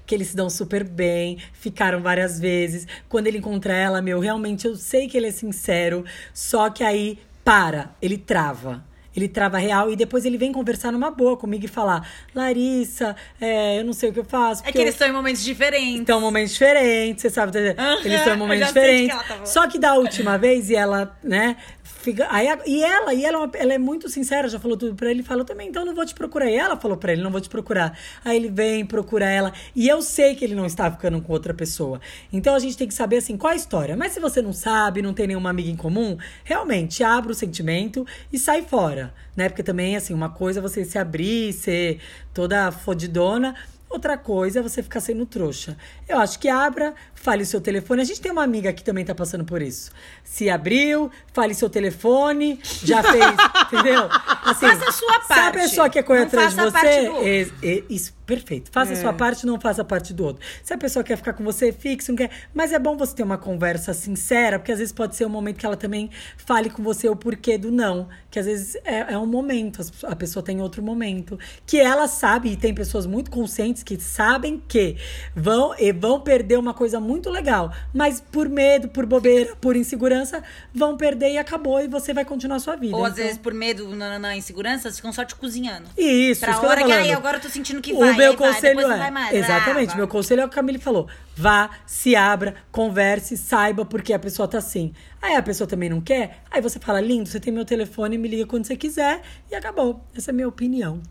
que 0.06 0.16
eles 0.16 0.28
se 0.28 0.36
dão 0.36 0.50
super 0.50 0.84
bem, 0.86 1.38
ficaram 1.52 2.02
várias 2.02 2.40
vezes. 2.40 2.88
Quando 3.10 3.28
ele 3.28 3.40
encontra 3.40 3.74
ela, 3.74 4.02
meu, 4.02 4.20
realmente 4.20 4.66
eu 4.68 4.76
sei 4.76 5.08
que 5.08 5.18
ele 5.18 5.28
é 5.28 5.32
sincero, 5.32 6.06
só 6.34 6.70
que 6.70 6.84
aí 6.84 7.20
para, 7.44 7.94
ele 8.02 8.18
trava. 8.18 8.91
Ele 9.16 9.28
trava 9.28 9.58
real 9.58 9.92
e 9.92 9.96
depois 9.96 10.24
ele 10.26 10.38
vem 10.38 10.52
conversar 10.54 10.92
numa 10.92 11.12
boa 11.12 11.36
comigo 11.36 11.66
e 11.66 11.68
falar: 11.68 12.08
Larissa, 12.34 13.16
é, 13.40 13.80
eu 13.80 13.84
não 13.84 13.94
sei 13.94 14.10
o 14.10 14.14
que 14.14 14.20
eu 14.20 14.24
faço. 14.26 14.64
É 14.66 14.72
que 14.72 14.78
eles 14.78 14.88
eu- 14.88 14.92
estão 14.94 15.08
em 15.08 15.12
momentos 15.12 15.44
diferentes. 15.44 16.00
estão 16.00 16.18
em 16.20 16.22
momentos 16.22 16.52
diferentes, 16.54 17.22
você 17.22 17.30
sabe? 17.30 17.58
Aham, 17.58 18.00
eles 18.06 18.20
estão 18.20 18.34
em 18.34 18.38
momentos 18.38 18.68
que 18.68 18.74
diferentes. 18.80 19.10
ela 19.16 19.24
tá. 19.24 19.46
Só 19.46 19.68
que 19.68 19.78
da 19.78 19.96
última 19.96 20.38
vez, 20.38 20.70
e 20.70 20.76
ela, 20.76 21.18
né, 21.24 21.58
fica. 21.84 22.28
Aí, 22.30 22.48
e 22.66 22.84
ela, 22.84 23.14
e 23.14 23.26
ela, 23.26 23.44
é 23.44 23.50
ela 23.62 23.74
é 23.74 23.78
muito 23.78 24.10
sincera, 24.10 24.48
já 24.48 24.60
falou 24.60 24.78
tudo 24.78 24.96
pra 24.96 25.10
ele, 25.10 25.24
falou 25.24 25.46
também, 25.46 25.70
então 25.70 25.86
não 25.86 25.94
vou 25.94 26.06
te 26.06 26.14
procurar. 26.14 26.50
E 26.50 26.56
ela 26.56 26.78
falou 26.78 26.98
pra 26.98 27.12
ele, 27.14 27.22
não 27.22 27.32
vou 27.32 27.42
te 27.42 27.50
procurar. 27.50 27.98
Aí 28.24 28.36
ele 28.38 28.50
vem, 28.50 28.86
procura 28.86 29.30
ela. 29.30 29.54
E 29.76 29.88
eu 29.88 30.02
sei 30.02 30.36
que 30.36 30.44
ele 30.44 30.56
não 30.56 30.66
está 30.66 30.90
ficando 30.92 31.22
com 31.22 31.32
outra 31.34 31.54
pessoa. 31.54 32.00
Então 32.32 32.56
a 32.56 32.60
gente 32.60 32.78
tem 32.78 32.88
que 32.88 32.94
saber 32.94 33.18
assim, 33.18 33.38
qual 33.38 33.54
a 33.54 33.56
história. 33.56 33.96
Mas 33.96 34.14
se 34.14 34.20
você 34.20 34.42
não 34.42 34.54
sabe, 34.54 35.02
não 35.02 35.14
tem 35.14 35.28
nenhuma 35.28 35.50
amiga 35.50 35.70
em 35.70 35.76
comum, 35.76 36.18
realmente 36.44 37.04
abra 37.04 37.32
o 37.32 37.36
sentimento 37.36 38.06
e 38.32 38.40
sai 38.40 38.64
fora. 38.64 39.14
Né? 39.36 39.50
Porque 39.50 39.64
também, 39.64 39.96
assim, 39.96 40.14
uma 40.14 40.30
coisa 40.30 40.60
é 40.60 40.62
você 40.62 40.84
se 40.84 40.98
abrir, 40.98 41.54
ser 41.54 42.00
toda 42.34 42.72
fodidona. 42.72 43.56
Outra 43.92 44.18
coisa 44.18 44.60
é 44.60 44.62
você 44.62 44.82
ficar 44.82 45.02
sendo 45.02 45.26
trouxa. 45.26 45.78
Eu 46.08 46.18
acho 46.20 46.40
que 46.40 46.48
abra, 46.48 46.94
fale 47.14 47.44
o 47.44 47.46
seu 47.46 47.60
telefone. 47.60 48.02
A 48.02 48.06
gente 48.06 48.22
tem 48.22 48.32
uma 48.32 48.44
amiga 48.44 48.72
que 48.72 48.84
também 48.84 49.04
tá 49.04 49.14
passando 49.14 49.44
por 49.44 49.62
isso. 49.62 49.92
Se 50.24 50.50
abriu, 50.50 51.12
fale 51.34 51.54
seu 51.54 51.70
telefone, 51.70 52.60
já 52.64 53.04
fez, 53.04 53.26
entendeu? 53.68 54.08
Assim, 54.44 54.68
Faça 54.68 54.90
a 54.90 54.92
sua 54.94 55.12
Se 55.24 55.34
a 55.34 55.36
parte. 55.36 55.54
pessoa 55.60 55.90
quer 55.90 56.04
correr 56.04 56.20
Não 56.22 56.28
atrás 56.28 56.50
de 56.56 56.62
você, 56.62 56.72
parte 56.72 56.88
é- 56.88 57.48
é- 57.64 57.84
isso, 57.90 58.14
perfeito. 58.36 58.72
Faça 58.72 58.92
a 58.92 58.96
É. 58.96 59.02
sua 59.02 59.12
parte, 59.12 59.46
não 59.46 59.60
faça 59.60 59.82
a 59.82 59.86
parte 59.86 60.14
do 60.14 60.24
outro. 60.24 60.42
Se 60.64 60.74
a 60.74 60.78
pessoa 60.78 61.04
quer 61.04 61.18
ficar 61.18 61.34
com 61.34 61.44
você, 61.44 61.74
fixe, 61.74 62.10
não 62.10 62.16
quer. 62.16 62.30
Mas 62.54 62.72
é 62.72 62.80
bom 62.80 62.96
você 62.96 63.14
ter 63.14 63.24
uma 63.24 63.38
conversa 63.38 63.94
sincera, 63.94 64.58
porque 64.58 64.72
às 64.72 64.80
vezes 64.80 64.94
pode 64.94 65.16
ser 65.18 65.26
um 65.26 65.30
momento 65.30 65.58
que 65.58 65.66
ela 65.66 65.76
também 65.76 66.10
fale 66.38 66.70
com 66.70 66.82
você 66.82 67.10
o 67.10 67.16
porquê 67.16 67.58
do 67.58 67.70
não. 67.72 68.08
Que 68.30 68.40
às 68.40 68.46
vezes 68.46 68.76
é, 68.86 69.14
é 69.14 69.18
um 69.18 69.26
momento, 69.26 69.82
a 70.04 70.16
pessoa 70.16 70.42
tem 70.42 70.62
outro 70.62 70.82
momento. 70.82 71.38
Que 71.66 71.78
ela 71.80 72.08
sabe, 72.08 72.54
e 72.54 72.56
tem 72.56 72.74
pessoas 72.74 73.06
muito 73.06 73.30
conscientes 73.30 73.84
que 73.84 74.00
sabem 74.00 74.62
que 74.66 74.96
vão, 75.36 75.76
e 75.78 75.92
vão 75.92 76.22
perder 76.22 76.58
uma 76.58 76.74
coisa 76.74 77.00
muito 77.02 77.30
legal. 77.30 77.74
Mas 77.94 78.22
por 78.22 78.48
medo, 78.48 78.88
por 78.88 79.06
bobeira, 79.06 79.56
por 79.60 79.76
insegurança, 79.76 80.42
vão 80.74 80.96
perder 80.96 81.32
e 81.34 81.38
acabou, 81.38 81.82
e 81.82 81.88
você 81.90 82.14
vai 82.14 82.24
continuar 82.24 82.56
a 82.56 82.60
sua 82.60 82.78
vida. 82.78 82.96
Ou 82.96 83.04
às 83.04 83.12
Então, 83.14 83.24
vezes, 83.26 83.38
por 83.38 83.54
medo, 83.54 83.94
na, 83.94 84.18
na 84.18 84.38
insegurança, 84.38 84.90
ficam 84.92 85.12
só 85.12 85.26
te 85.26 85.36
cozinhando. 85.36 85.90
Isso, 85.98 86.40
Pra 86.42 86.52
isso 86.52 86.60
que 86.62 86.66
hora 86.66 86.82
que, 86.84 86.88
falando. 86.90 87.02
ai, 87.04 87.12
agora 87.12 87.38
eu 87.38 87.42
tô 87.42 87.50
sentindo 87.50 87.82
que 87.82 87.92
o 87.94 88.00
vai. 88.00 88.14
Meu 88.22 88.38
vai, 88.38 88.54
conselho 88.54 88.82
é. 88.82 89.12
mais. 89.12 89.36
Exatamente. 89.36 89.96
Meu 89.96 90.08
conselho 90.08 90.42
é 90.42 90.46
o 90.46 90.50
que 90.50 90.54
a 90.54 90.62
Camille 90.62 90.80
falou. 90.80 91.08
Vá, 91.36 91.70
se 91.86 92.16
abra, 92.16 92.56
converse, 92.72 93.36
saiba 93.38 93.86
porque 93.86 94.14
a 94.14 94.20
pessoa 94.20 94.48
tá 94.48 94.58
assim. 94.58 94.94
Aí 95.22 95.36
a 95.36 95.42
pessoa 95.42 95.68
também 95.68 95.90
não 95.90 96.02
quer. 96.02 96.44
Aí 96.50 96.62
você 96.62 96.80
fala, 96.80 97.02
lindo, 97.02 97.28
você 97.28 97.40
tem 97.40 97.52
meu 97.54 97.66
telefone, 97.66 98.18
me 98.18 98.28
liga 98.28 98.46
quando 98.46 98.66
você 98.66 98.76
quiser. 98.76 99.22
E 99.50 99.56
acabou. 99.56 100.04
Essa 100.16 100.32
é 100.32 100.34
a 100.34 100.36
minha 100.36 100.48
opinião. 100.48 101.02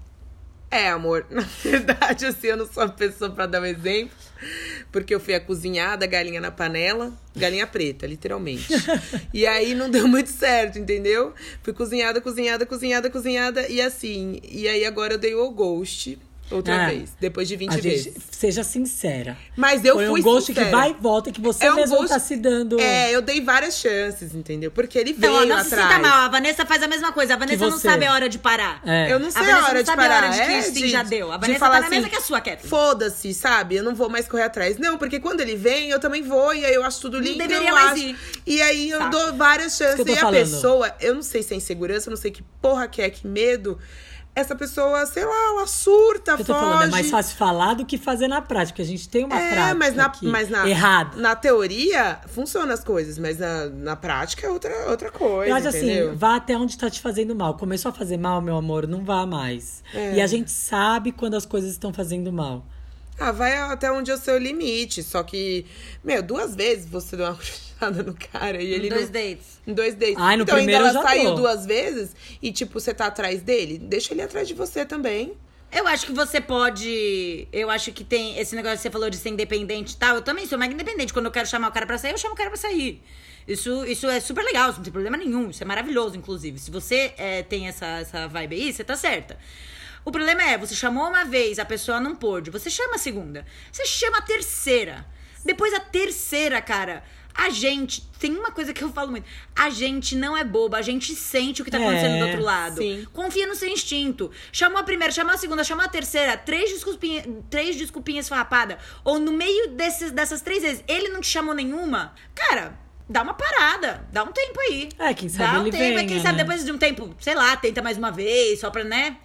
É, 0.71 0.89
amor. 0.89 1.27
Na 1.31 1.43
verdade, 1.65 2.27
assim, 2.27 2.47
eu 2.47 2.57
não 2.57 2.67
sou 2.67 2.85
a 2.85 2.89
pessoa 2.89 3.31
pra 3.31 3.47
dar 3.47 3.61
um 3.61 3.65
exemplo. 3.65 4.17
Porque 4.93 5.15
eu 5.15 5.21
fui 5.21 5.35
a 5.35 5.41
cozinhada, 5.41 6.07
galinha 6.07 6.41
na 6.41 6.51
panela, 6.51 7.13
galinha 7.35 7.67
preta, 7.67 8.07
literalmente. 8.07 8.69
e 9.35 9.47
aí 9.47 9.75
não 9.75 9.91
deu 9.91 10.07
muito 10.07 10.31
certo, 10.31 10.79
entendeu? 10.79 11.35
Fui 11.63 11.73
cozinhada, 11.73 12.21
cozinhada, 12.21 12.65
cozinhada, 12.65 13.11
cozinhada. 13.11 13.69
E 13.69 13.81
assim, 13.81 14.41
e 14.49 14.69
aí 14.69 14.85
agora 14.85 15.15
eu 15.15 15.19
dei 15.19 15.35
o 15.35 15.51
ghost 15.51 16.19
outra 16.51 16.85
Ah, 16.85 16.89
vez, 16.89 17.11
depois 17.21 17.47
de 17.49 17.57
20 17.57 17.71
A 17.71 17.75
gente- 17.75 17.83
vezes. 17.83 18.15
seja 18.31 18.63
sincera. 18.65 19.37
Mas 19.57 19.85
eu 19.85 19.95
Foi 19.97 20.07
fui 20.07 20.21
um 20.21 20.23
ghost 20.23 20.47
sincera. 20.47 20.67
que 20.67 20.73
vai 20.73 20.91
e 20.91 20.95
volta, 20.95 21.31
que 21.31 21.41
você 21.41 21.65
É 21.67 21.73
um 21.73 21.77
mesmo 21.77 21.97
ghost- 21.97 22.09
tá 22.09 22.19
se 22.19 22.37
dando. 22.37 22.79
É, 22.81 23.15
eu 23.15 23.23
dei 23.23 23.41
várias 23.41 23.77
chances, 23.79 24.35
entendeu? 24.35 24.71
Porque 24.71 24.99
ele 24.99 25.13
veio 25.13 25.33
Não, 25.33 25.47
não 25.47 25.65
se 25.65 25.75
atrás. 25.75 25.93
sinta 25.93 25.99
mal. 26.09 26.25
A 26.25 26.29
Vanessa 26.29 26.67
faz 26.67 26.83
a 26.83 26.89
mesma 26.89 27.13
coisa. 27.13 27.35
A 27.35 27.37
Vanessa 27.37 27.69
não 27.69 27.79
sabe 27.79 28.05
a 28.07 28.13
hora 28.13 28.29
de 28.29 28.39
parar. 28.39 28.81
É. 28.85 29.13
Eu 29.13 29.19
não 29.19 29.31
sei 29.31 29.43
a 29.43 29.45
a 29.45 29.59
hora 29.65 29.75
não 29.75 29.81
de 29.81 29.87
sabe 29.87 30.03
parar. 30.03 30.15
a 30.15 30.17
hora 30.27 30.29
de 30.31 30.37
que 30.37 30.43
é, 30.53 30.63
sim, 30.63 30.73
de- 30.73 30.89
já 30.89 31.03
deu. 31.03 31.31
A 31.33 31.37
Vanessa 31.37 31.59
falar 31.59 31.77
tá 31.77 31.81
na 31.83 31.89
mesma 31.91 32.07
assim, 32.07 32.17
que 32.17 32.23
a 32.23 32.27
sua, 32.27 32.41
Catherine. 32.41 32.69
Foda-se, 32.69 33.33
sabe? 33.35 33.77
Eu 33.77 33.85
não 33.85 33.95
vou 33.95 34.09
mais 34.09 34.27
correr 34.27 34.43
atrás. 34.45 34.79
Não, 34.79 34.99
porque 34.99 35.21
quando 35.21 35.41
ele 35.41 35.57
vem, 35.57 35.91
eu 35.91 35.99
também 36.01 36.23
vou. 36.23 36.55
E 36.55 36.65
aí 36.65 36.75
eu 36.75 36.85
acho 36.85 37.01
tudo 37.01 37.19
lindo. 37.19 37.39
deveria 37.39 37.69
eu 37.69 37.75
mais 37.75 37.93
acho. 37.93 38.03
ir. 38.03 38.17
E 38.47 38.61
aí 38.63 38.91
eu 38.91 38.99
Saco. 38.99 39.11
dou 39.11 39.35
várias 39.35 39.77
chances. 39.77 39.95
Isso 39.95 40.05
que 40.05 40.11
eu 40.11 40.15
E 40.15 40.19
a 40.19 40.21
falando. 40.21 40.35
pessoa, 40.41 40.95
eu 41.01 41.15
não 41.15 41.23
sei 41.23 41.43
se 41.43 41.55
é 41.55 41.57
insegurança, 41.57 42.09
eu 42.09 42.11
não 42.13 42.19
sei 42.19 42.31
que 42.31 42.43
porra 42.61 42.89
que 42.89 43.01
é, 43.03 43.09
que 43.11 43.27
medo. 43.27 43.79
Essa 44.35 44.55
pessoa, 44.55 45.05
sei 45.07 45.25
lá, 45.25 45.49
ela 45.51 45.67
surta, 45.67 46.33
Eu 46.33 46.39
tô 46.39 46.45
foge. 46.45 46.59
falando, 46.61 46.83
é 46.85 46.87
mais 46.87 47.11
fácil 47.11 47.37
falar 47.37 47.75
do 47.75 47.85
que 47.85 47.99
fazer 47.99 48.29
na 48.29 48.41
prática. 48.41 48.81
A 48.81 48.87
gente 48.87 49.09
tem 49.09 49.25
uma 49.25 49.39
É, 49.39 49.51
prática 49.51 49.75
mas 49.75 49.95
na, 49.97 50.13
mas 50.23 50.49
na, 50.49 50.69
errada. 50.69 51.17
na 51.17 51.35
teoria 51.35 52.21
funcionam 52.29 52.73
as 52.73 52.85
coisas, 52.85 53.19
mas 53.19 53.39
na, 53.39 53.67
na 53.67 53.97
prática 53.97 54.47
é 54.47 54.51
outra, 54.51 54.73
outra 54.89 55.11
coisa. 55.11 55.51
Eu 55.51 55.57
acho 55.57 55.69
entendeu? 55.69 56.11
assim, 56.11 56.17
vá 56.17 56.37
até 56.37 56.57
onde 56.57 56.79
tá 56.79 56.89
te 56.89 57.01
fazendo 57.01 57.35
mal. 57.35 57.57
Começou 57.57 57.91
a 57.91 57.93
fazer 57.93 58.17
mal, 58.19 58.41
meu 58.41 58.57
amor, 58.57 58.87
não 58.87 59.05
vá 59.05 59.27
mais. 59.27 59.83
É. 59.93 60.15
E 60.15 60.21
a 60.21 60.27
gente 60.29 60.51
sabe 60.51 61.11
quando 61.11 61.35
as 61.35 61.45
coisas 61.45 61.71
estão 61.73 61.93
fazendo 61.93 62.33
mal. 62.33 62.65
Ah, 63.21 63.33
vai 63.33 63.57
até 63.57 63.93
onde 63.93 64.11
é 64.11 64.15
o 64.15 64.19
seu 64.19 64.39
limite. 64.39 65.03
Só 65.03 65.23
que, 65.23 65.67
meu, 66.03 66.23
duas 66.23 66.57
vezes 66.57 66.87
você 66.89 67.17
deu 67.17 67.27
uma 67.27 67.35
crucificada 67.39 68.03
no 68.03 68.15
cara 68.15 68.63
e 68.63 68.73
ele 68.73 68.89
Dois 68.89 69.07
não. 69.07 69.13
dates. 69.13 69.61
Em 69.67 69.75
dois 69.75 69.95
dates. 69.95 70.17
Ai, 70.19 70.37
no 70.37 70.43
então 70.45 70.57
primeiro 70.57 70.85
ainda 70.85 70.99
eu 70.99 71.03
ela 71.03 71.09
já 71.09 71.15
saiu 71.17 71.31
tô. 71.31 71.35
duas 71.37 71.67
vezes 71.67 72.17
e, 72.43 72.51
tipo, 72.51 72.81
você 72.81 72.95
tá 72.95 73.07
atrás 73.07 73.43
dele, 73.43 73.79
deixa 73.79 74.15
ele 74.15 74.23
atrás 74.23 74.49
de 74.49 74.55
você 74.55 74.85
também. 74.85 75.35
Eu 75.73 75.87
acho 75.87 76.07
que 76.07 76.13
você 76.13 76.41
pode. 76.41 77.47
Eu 77.53 77.71
acho 77.71 77.93
que 77.93 78.03
tem 78.03 78.39
esse 78.41 78.57
negócio 78.57 78.79
que 78.79 78.83
você 78.83 78.91
falou 78.91 79.09
de 79.09 79.17
ser 79.17 79.29
independente 79.29 79.93
e 79.93 79.97
tal. 79.97 80.17
Eu 80.17 80.23
também 80.23 80.45
sou 80.45 80.59
mega 80.59 80.75
independente. 80.75 81.13
Quando 81.13 81.27
eu 81.27 81.31
quero 81.31 81.47
chamar 81.47 81.69
o 81.69 81.73
cara 81.73 81.87
pra 81.87 81.97
sair, 81.97 82.11
eu 82.11 82.19
chamo 82.19 82.35
o 82.35 82.37
cara 82.37 82.51
pra 82.51 82.59
sair. 82.59 83.01
Isso, 83.47 83.85
isso 83.85 84.09
é 84.09 84.19
super 84.19 84.43
legal, 84.45 84.71
isso 84.71 84.79
não 84.79 84.85
tem 84.85 84.93
problema 84.93 85.17
nenhum. 85.17 85.49
Isso 85.51 85.63
é 85.63 85.67
maravilhoso, 85.67 86.17
inclusive. 86.17 86.59
Se 86.59 86.71
você 86.73 87.13
é, 87.17 87.43
tem 87.45 87.69
essa, 87.69 87.87
essa 88.01 88.27
vibe 88.27 88.57
aí, 88.57 88.73
você 88.73 88.83
tá 88.83 88.97
certa. 88.97 89.39
O 90.05 90.11
problema 90.11 90.43
é, 90.43 90.57
você 90.59 90.75
chamou 90.75 91.09
uma 91.09 91.25
vez, 91.25 91.59
a 91.59 91.65
pessoa 91.65 92.01
não 92.01 92.15
pôde. 92.17 92.51
Você 92.51 92.71
chama 92.71 92.95
a 92.95 92.99
segunda. 92.99 93.45
Você 93.71 93.85
chama 93.87 94.19
a 94.19 94.23
terceira. 94.23 95.07
Depois 95.45 95.73
a 95.75 95.81
terceira, 95.81 96.61
cara. 96.61 97.03
A 97.33 97.49
gente, 97.49 98.03
tem 98.19 98.37
uma 98.37 98.51
coisa 98.51 98.73
que 98.73 98.83
eu 98.83 98.91
falo 98.93 99.13
muito. 99.13 99.25
A 99.55 99.71
gente 99.71 100.17
não 100.17 100.37
é 100.37 100.43
boba, 100.43 100.77
a 100.79 100.83
gente 100.83 101.15
sente 101.15 101.63
o 101.63 101.65
que 101.65 101.71
tá 101.71 101.79
acontecendo 101.79 102.17
É, 102.17 102.19
do 102.19 102.27
outro 102.27 102.43
lado. 102.43 102.79
sim. 102.79 103.07
Confia 103.13 103.47
no 103.47 103.55
seu 103.55 103.69
instinto. 103.69 104.31
Chamou 104.53 104.79
a 104.79 104.83
primeira, 104.83 105.13
chamou 105.13 105.33
a 105.33 105.39
segunda, 105.39 105.63
chamou 105.63 105.85
a 105.85 105.89
terceira, 105.89 106.37
três 106.37 106.71
desculpinhas, 106.71 107.25
três 107.49 107.77
desculpinhas 107.77 108.29
farrapada. 108.29 108.79
Ou 109.05 109.19
no 109.19 109.33
meio 109.33 109.69
desses, 109.71 110.11
dessas 110.11 110.41
três 110.41 110.63
vezes, 110.63 110.85
ele 110.89 111.09
não 111.09 111.21
te 111.21 111.29
chamou 111.29 111.55
nenhuma. 111.55 112.15
Cara, 112.35 112.77
dá 113.09 113.23
uma 113.23 113.33
parada. 113.35 114.07
Dá 114.13 114.25
um 114.25 114.33
tempo 114.33 114.59
aí. 114.61 114.89
É, 114.99 115.15
quem 115.15 115.29
sabe 115.29 115.53
Dá 115.53 115.59
um 115.61 115.63
ele 115.63 115.71
tempo, 115.71 115.95
venha, 115.97 116.09
quem 116.09 116.21
sabe 116.21 116.37
né? 116.37 116.43
depois 116.45 116.65
de 116.65 116.73
um 116.73 116.79
tempo, 116.79 117.15
sei 117.21 117.35
lá, 117.37 117.57
tenta 117.57 117.81
mais 117.81 117.97
uma 117.97 118.11
vez, 118.11 118.59
só 118.61 118.71
pra, 118.71 118.83
né? 118.83 119.17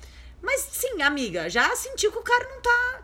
Mas 0.46 0.62
sim, 0.72 1.02
amiga, 1.02 1.50
já 1.50 1.76
sentiu 1.76 2.12
que 2.12 2.20
o 2.20 2.24
cara 2.24 2.48
não 2.48 2.62
tá. 2.62 3.04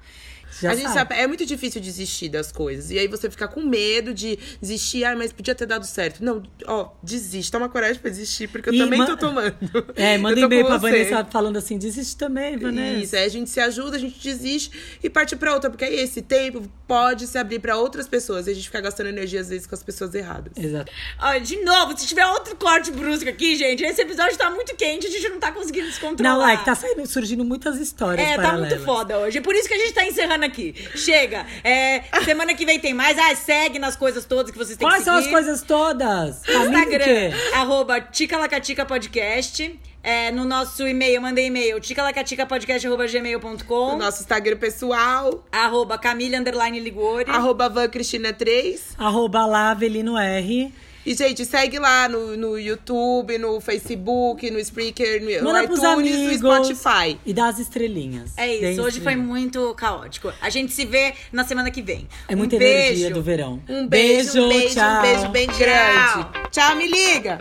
Já 0.62 0.72
a 0.72 0.76
gente 0.76 0.88
sabe. 0.88 0.96
sabe, 1.14 1.16
é 1.16 1.28
muito 1.28 1.46
difícil 1.46 1.80
desistir 1.82 2.30
das 2.30 2.52
coisas. 2.52 2.92
E 2.92 2.98
aí 3.00 3.08
você 3.08 3.30
fica 3.30 3.48
com 3.48 3.62
medo 3.62 4.14
de 4.14 4.38
desistir, 4.62 5.04
ah, 5.06 5.16
mas 5.16 5.32
podia 5.32 5.54
ter 5.56 5.66
dado 5.66 5.86
certo. 5.86 6.24
Não, 6.24 6.44
ó, 6.66 6.90
desiste, 7.04 7.52
toma 7.52 7.70
coragem 7.70 8.02
pra 8.02 8.10
desistir, 8.10 8.48
porque 8.48 8.70
eu 8.70 8.74
E 8.74 8.78
também 8.78 9.00
ma- 9.00 9.06
tô 9.06 9.18
tomando. 9.18 9.56
É, 9.96 10.18
manda 10.20 10.40
e-mail 10.40 10.66
pra 10.66 10.78
você. 10.78 10.92
Vanessa 11.06 11.26
falando 11.32 11.58
assim, 11.58 11.78
desiste 11.78 12.18
também, 12.18 12.58
Vanessa. 12.58 13.04
Isso, 13.04 13.16
aí 13.16 13.26
a 13.26 13.30
gente 13.30 13.50
se 13.50 13.60
ajuda, 13.60 13.96
a 13.98 14.00
gente 14.00 14.20
desiste 14.22 14.72
e 15.04 15.10
parte 15.10 15.36
pra 15.36 15.54
outra, 15.54 15.70
porque 15.70 15.86
aí 15.86 15.96
esse 16.00 16.22
tempo 16.22 16.64
pode 16.88 17.28
se 17.28 17.38
abrir 17.38 17.60
pra 17.60 17.78
outras 17.78 18.08
pessoas 18.08 18.48
e 18.48 18.52
a 18.52 18.54
gente 18.54 18.66
fica 18.68 18.82
gastando 18.82 19.08
energia 19.08 19.40
às 19.42 19.50
vezes 19.50 19.66
com 19.68 19.76
as 19.76 19.84
pessoas 19.84 20.14
erradas. 20.14 20.52
Exato. 20.58 20.92
Ó, 21.20 21.38
de 21.38 21.58
novo, 21.64 21.98
se 21.98 22.06
tiver 22.08 22.26
outro 22.28 22.56
corte 22.56 22.92
brusco 22.92 23.30
aqui, 23.30 23.56
gente, 23.56 23.84
esse 23.84 24.02
episódio 24.02 24.38
tá 24.38 24.50
muito 24.50 24.76
quente, 24.76 25.08
a 25.08 25.10
gente 25.10 25.30
não 25.30 25.40
tá 25.40 25.52
conseguindo 25.52 25.88
descontrolar. 25.88 26.38
Não, 26.38 26.48
é 26.48 26.58
que 26.58 26.66
tá 26.66 26.76
saindo, 26.76 27.06
surgindo 27.08 27.46
muitas 27.46 27.80
histórias 27.80 28.28
É, 28.28 28.36
tá 28.36 28.42
paralelas. 28.42 28.70
muito 28.72 28.84
foda 28.86 29.18
hoje. 29.20 29.38
É 29.38 29.42
por 29.42 29.56
isso 29.56 29.68
que 29.68 29.74
a 29.74 29.78
gente 29.78 29.94
tá 29.94 30.06
encerrando 30.06 30.41
semana 30.42 30.46
aqui. 30.48 30.74
Chega. 30.96 31.46
É, 31.64 32.02
semana 32.26 32.54
que 32.54 32.66
vem 32.66 32.80
tem 32.80 32.94
mais. 32.94 33.18
Ah, 33.18 33.34
segue 33.36 33.80
nas 33.80 33.96
coisas 33.96 34.26
todas 34.26 34.52
que 34.52 34.58
vocês 34.58 34.78
têm 34.78 34.86
Quais 34.88 35.00
que 35.04 35.06
são 35.06 35.16
seguir. 35.22 35.28
as 35.28 35.32
coisas 35.32 35.62
todas? 35.62 36.42
Instagram, 36.48 37.32
arroba 37.54 38.02
Ticalacatica 38.02 38.86
Podcast. 38.86 39.80
É, 40.04 40.32
no 40.32 40.46
nosso 40.46 40.88
e-mail, 40.88 41.22
mandei 41.22 41.46
e-mail, 41.46 41.80
ticalacaticapodcast.gmail.com 41.80 43.94
O 43.94 43.98
nosso 43.98 44.24
Instagram 44.24 44.58
pessoal, 44.58 45.46
arroba 45.52 45.96
Camila 45.96 46.40
Underline 46.40 46.80
Ligori. 46.80 47.30
arroba 47.30 47.70
Van 47.70 47.88
Cristina 47.88 48.34
3. 48.34 48.96
Arroba 48.98 49.46
lá, 49.46 49.70
Avelino 49.70 50.18
R. 50.18 50.74
E, 51.06 51.14
gente, 51.14 51.46
segue 51.46 51.80
lá 51.80 52.08
no, 52.08 52.38
no 52.38 52.60
YouTube, 52.60 53.38
no 53.38 53.60
Facebook, 53.60 54.50
no 54.52 54.60
Spreaker, 54.60 55.22
no, 55.22 55.44
no 55.44 55.54
Manda 55.54 55.68
pros 55.68 55.80
iTunes, 55.80 56.16
amigos. 56.16 56.42
no 56.42 56.66
Spotify. 56.66 57.20
E 57.26 57.34
dá 57.34 57.48
as 57.48 57.60
estrelinhas. 57.60 58.34
É 58.38 58.54
isso, 58.54 58.82
hoje 58.82 59.00
foi 59.02 59.14
estrelinhas. 59.14 59.28
muito 59.28 59.74
caótico. 59.76 60.34
A 60.42 60.50
gente 60.50 60.72
se 60.74 60.86
vê 60.86 61.14
na 61.32 61.44
semana 61.44 61.72
que 61.72 61.82
vem. 61.82 62.08
É 62.28 62.36
muita 62.36 62.56
um 62.56 62.60
beijo. 62.60 62.86
energia 62.86 63.12
do 63.12 63.22
verão. 63.22 63.62
Um 63.68 63.88
beijo, 63.88 64.44
um 64.44 64.50
beijo, 64.50 64.76
tchau. 64.76 65.00
um 65.00 65.02
beijo 65.02 65.30
bem 65.30 65.48
grande. 65.48 66.28
Tchau, 66.52 66.76
me 66.76 66.88
liga! 66.88 67.40